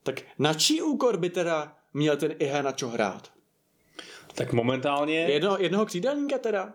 tak 0.03 0.23
na 0.39 0.55
čí 0.55 0.83
úkor 0.83 1.17
by 1.17 1.31
teda 1.31 1.77
měl 1.95 2.17
ten 2.17 2.35
Ihe 2.39 2.63
na 2.63 2.73
čo 2.73 2.89
hrát? 2.89 3.38
Tak 4.35 4.53
momentálně... 4.53 5.19
Jedno, 5.21 5.57
jednoho 5.59 5.87
křídelníka 5.87 6.39
teda? 6.39 6.75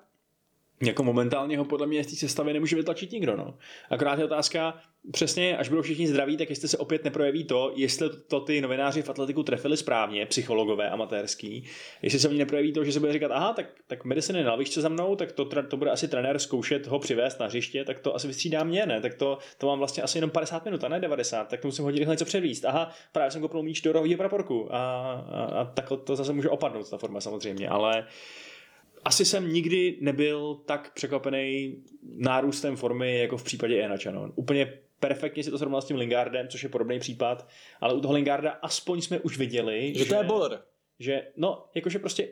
Jako 0.85 1.03
momentálně 1.03 1.57
ho 1.57 1.65
podle 1.65 1.87
mě 1.87 2.03
z 2.03 2.07
té 2.07 2.15
sestavy 2.15 2.53
nemůže 2.53 2.75
vytlačit 2.75 3.11
nikdo. 3.11 3.35
No. 3.35 3.57
Akorát 3.89 4.19
je 4.19 4.25
otázka, 4.25 4.81
přesně, 5.11 5.57
až 5.57 5.69
budou 5.69 5.81
všichni 5.81 6.07
zdraví, 6.07 6.37
tak 6.37 6.49
jestli 6.49 6.67
se 6.67 6.77
opět 6.77 7.03
neprojeví 7.03 7.43
to, 7.43 7.73
jestli 7.75 8.09
to 8.27 8.39
ty 8.39 8.61
novináři 8.61 9.01
v 9.01 9.09
atletiku 9.09 9.43
trefili 9.43 9.77
správně, 9.77 10.25
psychologové, 10.25 10.89
amatérský, 10.89 11.63
jestli 12.01 12.19
se 12.19 12.29
oni 12.29 12.37
neprojeví 12.37 12.73
to, 12.73 12.83
že 12.83 12.91
se 12.91 12.99
bude 12.99 13.13
říkat, 13.13 13.31
aha, 13.31 13.53
tak, 13.53 13.65
tak 13.87 14.05
medicine 14.05 14.39
je 14.39 14.45
na 14.45 14.55
výšce 14.55 14.81
za 14.81 14.89
mnou, 14.89 15.15
tak 15.15 15.31
to, 15.31 15.45
to 15.45 15.77
bude 15.77 15.91
asi 15.91 16.07
trenér 16.07 16.39
zkoušet 16.39 16.87
ho 16.87 16.99
přivést 16.99 17.39
na 17.39 17.45
hřiště, 17.45 17.83
tak 17.83 17.99
to 17.99 18.15
asi 18.15 18.27
vystřídá 18.27 18.63
mě, 18.63 18.85
ne? 18.85 19.01
Tak 19.01 19.13
to, 19.13 19.37
to 19.57 19.67
mám 19.67 19.79
vlastně 19.79 20.03
asi 20.03 20.17
jenom 20.17 20.29
50 20.29 20.65
minut 20.65 20.83
a 20.83 20.87
ne 20.87 20.99
90, 20.99 21.47
tak 21.47 21.61
to 21.61 21.67
musím 21.67 21.83
hodit 21.83 22.07
něco 22.07 22.25
předvíst. 22.25 22.65
Aha, 22.65 22.91
právě 23.11 23.31
jsem 23.31 23.41
kopnul 23.41 23.63
míč 23.63 23.81
do 23.81 23.91
rohového 23.91 24.17
praporku 24.17 24.75
a, 24.75 24.77
a, 24.77 25.43
a, 25.43 25.65
tak 25.65 25.89
to 26.03 26.15
zase 26.15 26.33
může 26.33 26.49
opadnout 26.49 26.89
ta 26.89 26.97
forma 26.97 27.21
samozřejmě, 27.21 27.69
ale 27.69 27.93
asi 27.99 28.07
jsem 29.11 29.53
nikdy 29.53 29.97
nebyl 30.01 30.55
tak 30.65 30.93
překvapený 30.93 31.77
nárůstem 32.17 32.75
formy 32.75 33.19
jako 33.19 33.37
v 33.37 33.43
případě 33.43 33.83
Enacha. 33.83 34.11
No. 34.11 34.31
Úplně 34.35 34.73
perfektně 34.99 35.43
si 35.43 35.51
to 35.51 35.57
srovnal 35.57 35.81
s 35.81 35.85
tím 35.85 35.97
Lingardem, 35.97 36.47
což 36.47 36.63
je 36.63 36.69
podobný 36.69 36.99
případ, 36.99 37.47
ale 37.81 37.93
u 37.93 38.01
toho 38.01 38.13
Lingarda 38.13 38.51
aspoň 38.51 39.01
jsme 39.01 39.19
už 39.19 39.37
viděli, 39.37 39.93
že, 39.93 39.99
že 39.99 40.05
to 40.05 40.15
je 40.15 40.23
bowler. 40.23 40.61
Že, 40.99 41.27
no, 41.37 41.65
jakože 41.75 41.99
prostě 41.99 42.29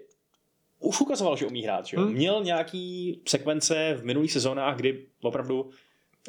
už 0.80 1.02
ukazoval, 1.02 1.38
že 1.38 1.46
umí 1.46 1.64
hrát. 1.64 1.86
Že? 1.86 1.98
Hmm. 1.98 2.14
Měl 2.14 2.44
nějaký 2.44 3.22
sekvence 3.28 3.94
v 4.00 4.06
minulých 4.06 4.32
sezónách, 4.32 4.76
kdy 4.76 5.06
opravdu 5.22 5.70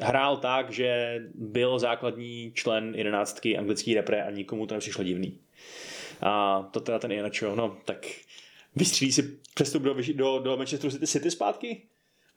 hrál 0.01 0.37
tak, 0.37 0.71
že 0.71 1.19
byl 1.33 1.79
základní 1.79 2.51
člen 2.55 2.95
jedenáctky 2.95 3.57
anglický 3.57 3.93
repre 3.93 4.23
a 4.23 4.31
nikomu 4.31 4.67
to 4.67 4.73
nepřišlo 4.73 5.03
divný. 5.03 5.39
A 6.21 6.63
to 6.73 6.79
teda 6.79 6.99
ten 6.99 7.11
Ianacho, 7.11 7.55
no 7.55 7.77
tak 7.85 8.05
vystřílí 8.75 9.11
si 9.11 9.37
přestup 9.53 9.83
do, 9.83 9.95
do, 10.13 10.39
do 10.39 10.57
Manchester 10.57 10.91
City, 10.91 11.07
City 11.07 11.31
zpátky? 11.31 11.87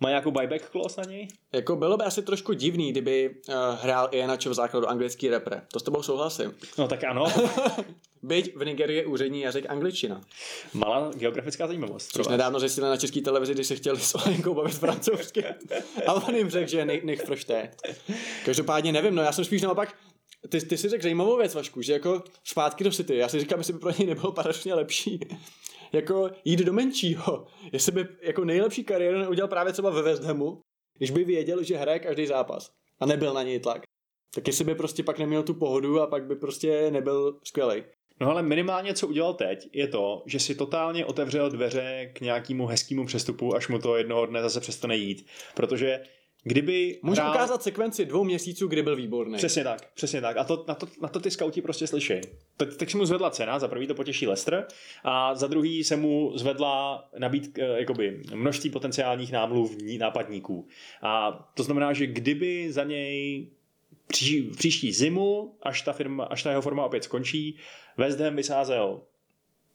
Má 0.00 0.08
nějakou 0.08 0.30
buyback 0.30 0.70
clause 0.70 1.00
na 1.00 1.10
něj? 1.10 1.28
Jako 1.52 1.76
bylo 1.76 1.96
by 1.96 2.04
asi 2.04 2.22
trošku 2.22 2.52
divný, 2.52 2.90
kdyby 2.92 3.30
uh, 3.48 3.54
hrál 3.82 4.08
Ianacho 4.12 4.50
v 4.50 4.54
základu 4.54 4.88
anglický 4.88 5.28
repre. 5.28 5.62
To 5.72 5.80
s 5.80 5.82
tebou 5.82 6.02
souhlasím. 6.02 6.54
No 6.78 6.88
tak 6.88 7.04
ano. 7.04 7.26
Byť 8.22 8.56
v 8.56 8.64
Nigerii 8.64 8.98
je 8.98 9.06
úřední 9.06 9.40
jazyk 9.40 9.66
angličtina. 9.68 10.20
Malá 10.72 11.10
geografická 11.14 11.66
zajímavost. 11.66 12.08
Což 12.12 12.28
nedávno 12.28 12.60
zjistili 12.60 12.88
na 12.88 12.96
české 12.96 13.20
televizi, 13.20 13.54
když 13.54 13.66
se 13.66 13.76
chtěli 13.76 14.00
s 14.00 14.14
Olenkou 14.14 14.54
bavit 14.54 14.74
francouzsky. 14.74 15.44
A 16.06 16.12
on 16.12 16.34
jim 16.34 16.50
řekl, 16.50 16.70
že 16.70 16.84
nech, 16.84 17.04
nech 17.04 17.20
frošte. 17.20 17.70
Každopádně 18.44 18.92
nevím, 18.92 19.14
no 19.14 19.22
já 19.22 19.32
jsem 19.32 19.44
spíš 19.44 19.62
naopak 19.62 19.94
ty, 20.48 20.60
ty 20.60 20.76
si 20.78 20.88
řekl 20.88 21.02
zajímavou 21.02 21.36
věc, 21.36 21.54
Vašku, 21.54 21.82
že 21.82 21.92
jako 21.92 22.22
zpátky 22.44 22.84
do 22.84 22.90
City, 22.90 23.16
já 23.16 23.28
si 23.28 23.40
říkám, 23.40 23.58
jestli 23.58 23.72
by 23.72 23.78
pro 23.78 23.90
něj 23.98 24.06
nebylo 24.06 24.32
paradoxně 24.32 24.74
lepší 24.74 25.20
jako 25.92 26.30
jít 26.44 26.60
do 26.60 26.72
menšího. 26.72 27.46
Jestli 27.72 27.92
by 27.92 28.08
jako 28.22 28.44
nejlepší 28.44 28.84
kariéru 28.84 29.18
neudělal 29.18 29.48
právě 29.48 29.72
třeba 29.72 29.90
ve 29.90 30.02
West 30.02 30.22
Hamu, 30.22 30.60
když 30.98 31.10
by 31.10 31.24
věděl, 31.24 31.62
že 31.62 31.76
hraje 31.76 31.98
každý 31.98 32.26
zápas 32.26 32.70
a 33.00 33.06
nebyl 33.06 33.34
na 33.34 33.42
něj 33.42 33.60
tlak. 33.60 33.82
Tak 34.34 34.46
jestli 34.46 34.64
by 34.64 34.74
prostě 34.74 35.02
pak 35.02 35.18
neměl 35.18 35.42
tu 35.42 35.54
pohodu 35.54 36.00
a 36.00 36.06
pak 36.06 36.24
by 36.24 36.36
prostě 36.36 36.90
nebyl 36.90 37.40
skvělý. 37.44 37.82
No 38.20 38.30
ale 38.30 38.42
minimálně, 38.42 38.94
co 38.94 39.08
udělal 39.08 39.34
teď, 39.34 39.68
je 39.72 39.88
to, 39.88 40.22
že 40.26 40.40
si 40.40 40.54
totálně 40.54 41.04
otevřel 41.04 41.50
dveře 41.50 42.10
k 42.14 42.20
nějakému 42.20 42.66
hezkému 42.66 43.06
přestupu, 43.06 43.54
až 43.54 43.68
mu 43.68 43.78
to 43.78 43.96
jednoho 43.96 44.26
dne 44.26 44.42
zase 44.42 44.60
přestane 44.60 44.96
jít. 44.96 45.26
Protože 45.54 46.00
Kdyby 46.48 46.98
Můžu 47.02 47.20
hrál... 47.20 47.34
ukázat 47.34 47.62
sekvenci 47.62 48.04
dvou 48.04 48.24
měsíců, 48.24 48.68
kdy 48.68 48.82
byl 48.82 48.96
výborný. 48.96 49.36
Přesně 49.36 49.64
tak, 49.64 49.92
přesně 49.94 50.20
tak. 50.20 50.36
A 50.36 50.44
to, 50.44 50.64
na, 50.68 50.74
to, 50.74 50.88
na 51.02 51.08
to 51.08 51.20
ty 51.20 51.30
skauti 51.30 51.62
prostě 51.62 51.86
slyší. 51.86 52.14
Tak, 52.56 52.90
se 52.90 52.96
mu 52.96 53.04
zvedla 53.04 53.30
cena, 53.30 53.58
za 53.58 53.68
prvý 53.68 53.86
to 53.86 53.94
potěší 53.94 54.26
Lester 54.26 54.66
a 55.04 55.34
za 55.34 55.46
druhý 55.46 55.84
se 55.84 55.96
mu 55.96 56.38
zvedla 56.38 57.04
nabít 57.18 57.58
eh, 57.58 57.80
jakoby, 57.80 58.22
množství 58.34 58.70
potenciálních 58.70 59.32
námluv 59.32 59.76
nápadníků. 59.98 60.68
A 61.02 61.32
to 61.54 61.62
znamená, 61.62 61.92
že 61.92 62.06
kdyby 62.06 62.72
za 62.72 62.84
něj 62.84 63.46
pří, 64.06 64.42
příští 64.42 64.92
zimu, 64.92 65.54
až 65.62 65.82
ta, 65.82 65.92
firma, 65.92 66.24
až 66.24 66.42
ta 66.42 66.50
jeho 66.50 66.62
forma 66.62 66.84
opět 66.84 67.04
skončí, 67.04 67.58
West 67.96 68.20
Ham 68.20 68.36
vysázel 68.36 69.00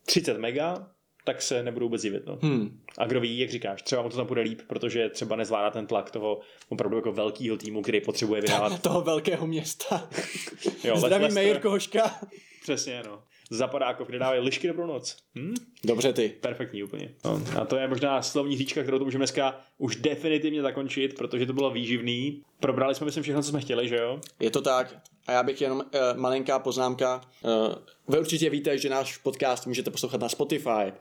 30 0.06 0.38
mega, 0.38 0.92
tak 1.24 1.42
se 1.42 1.64
nebudu 1.64 1.86
vůbec 1.86 2.02
divit. 2.02 2.26
No. 2.26 2.40
Hmm. 2.42 2.80
A 2.98 3.06
kdo 3.06 3.22
ví, 3.22 3.40
jak 3.40 3.50
říkáš, 3.50 3.82
třeba 3.82 4.02
mu 4.02 4.10
to 4.10 4.18
tam 4.18 4.28
bude 4.28 4.42
líp, 4.42 4.62
protože 4.68 5.10
třeba 5.10 5.36
nezvládá 5.36 5.70
ten 5.72 5.88
tlak 5.88 6.12
toho 6.12 6.40
opravdu 6.70 6.98
jako 6.98 7.12
velkého 7.12 7.58
týmu, 7.58 7.82
který 7.82 8.02
potřebuje 8.02 8.42
vydávat. 8.42 8.82
toho 8.82 9.02
velkého 9.02 9.48
města. 9.48 10.10
jo, 10.84 10.98
Zdravíme 10.98 11.44
Jirko 11.44 11.70
Hoška. 11.70 12.20
Přesně, 12.62 13.04
no. 13.06 13.24
Zapadákov, 13.50 14.08
kde 14.08 14.20
dávají 14.20 14.42
lišky 14.42 14.68
dobrou 14.68 14.86
noc. 14.86 15.18
Hm? 15.36 15.54
Dobře 15.84 16.14
ty. 16.14 16.30
Perfektní 16.30 16.84
úplně. 16.84 17.16
No. 17.26 17.42
A 17.62 17.66
to 17.66 17.76
je 17.76 17.88
možná 17.88 18.22
slovní 18.22 18.58
říčka, 18.58 18.82
kterou 18.84 19.00
to 19.00 19.06
můžeme 19.06 19.22
dneska 19.22 19.62
už 19.78 19.96
definitivně 19.96 20.62
zakončit, 20.62 21.18
protože 21.18 21.46
to 21.46 21.54
bylo 21.54 21.72
výživný. 21.72 22.44
Probrali 22.60 22.96
jsme, 22.96 23.06
myslím, 23.06 23.24
všechno, 23.24 23.44
co 23.44 23.50
jsme 23.50 23.62
chtěli, 23.62 23.88
že 23.88 23.96
jo? 23.96 24.20
Je 24.40 24.52
to 24.52 24.62
tak. 24.62 24.98
A 25.28 25.32
já 25.32 25.44
bych 25.44 25.62
jenom 25.62 25.78
uh, 25.78 26.20
malinká 26.20 26.60
poznámka. 26.60 27.22
Uh, 27.42 27.76
vy 28.08 28.20
určitě 28.20 28.50
víte, 28.50 28.78
že 28.78 28.90
náš 28.90 29.18
podcast 29.18 29.68
můžete 29.68 29.92
poslouchat 29.92 30.22
na 30.22 30.30
Spotify, 30.30 30.94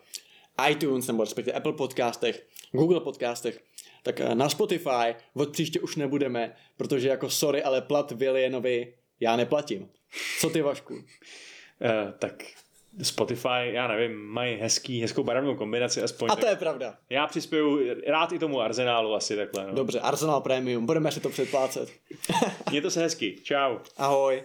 iTunes 0.71 1.07
nebo 1.07 1.23
respektive 1.23 1.57
Apple 1.57 1.73
podcastech, 1.73 2.47
Google 2.73 3.01
podcastech. 3.01 3.61
Tak 4.03 4.21
uh, 4.21 4.35
na 4.35 4.49
Spotify 4.49 5.15
od 5.35 5.51
příště 5.51 5.81
už 5.81 5.97
nebudeme, 5.97 6.57
protože 6.77 7.09
jako 7.09 7.31
sorry, 7.31 7.63
ale 7.63 7.83
plat 7.83 8.13
Willianovi 8.13 8.95
já 9.21 9.37
neplatím. 9.37 9.89
Co 10.41 10.51
ty, 10.51 10.63
Vašku? 10.63 10.95
Uh, 10.95 11.01
tak 12.19 12.43
Spotify, 13.03 13.49
já 13.73 13.89
nevím, 13.89 14.27
mají 14.27 14.57
hezký, 14.57 15.03
hezkou 15.03 15.23
barevnou 15.23 15.55
kombinaci 15.55 16.03
aspoň. 16.03 16.31
A 16.33 16.37
to 16.37 16.47
je 16.47 16.57
pravda. 16.57 16.95
Já 17.11 17.27
přispěju 17.27 17.95
rád 18.07 18.33
i 18.33 18.39
tomu 18.39 18.61
Arsenálu 18.61 19.15
asi 19.15 19.37
takhle. 19.37 19.67
No. 19.67 19.75
Dobře, 19.75 20.01
Arsenal 20.01 20.41
Premium, 20.41 20.87
budeme 20.87 21.13
si 21.13 21.21
to 21.21 21.29
předplácet. 21.29 21.91
Mějte 22.71 22.91
se 22.91 23.01
hezky, 23.01 23.37
čau. 23.43 23.77
Ahoj. 23.97 24.43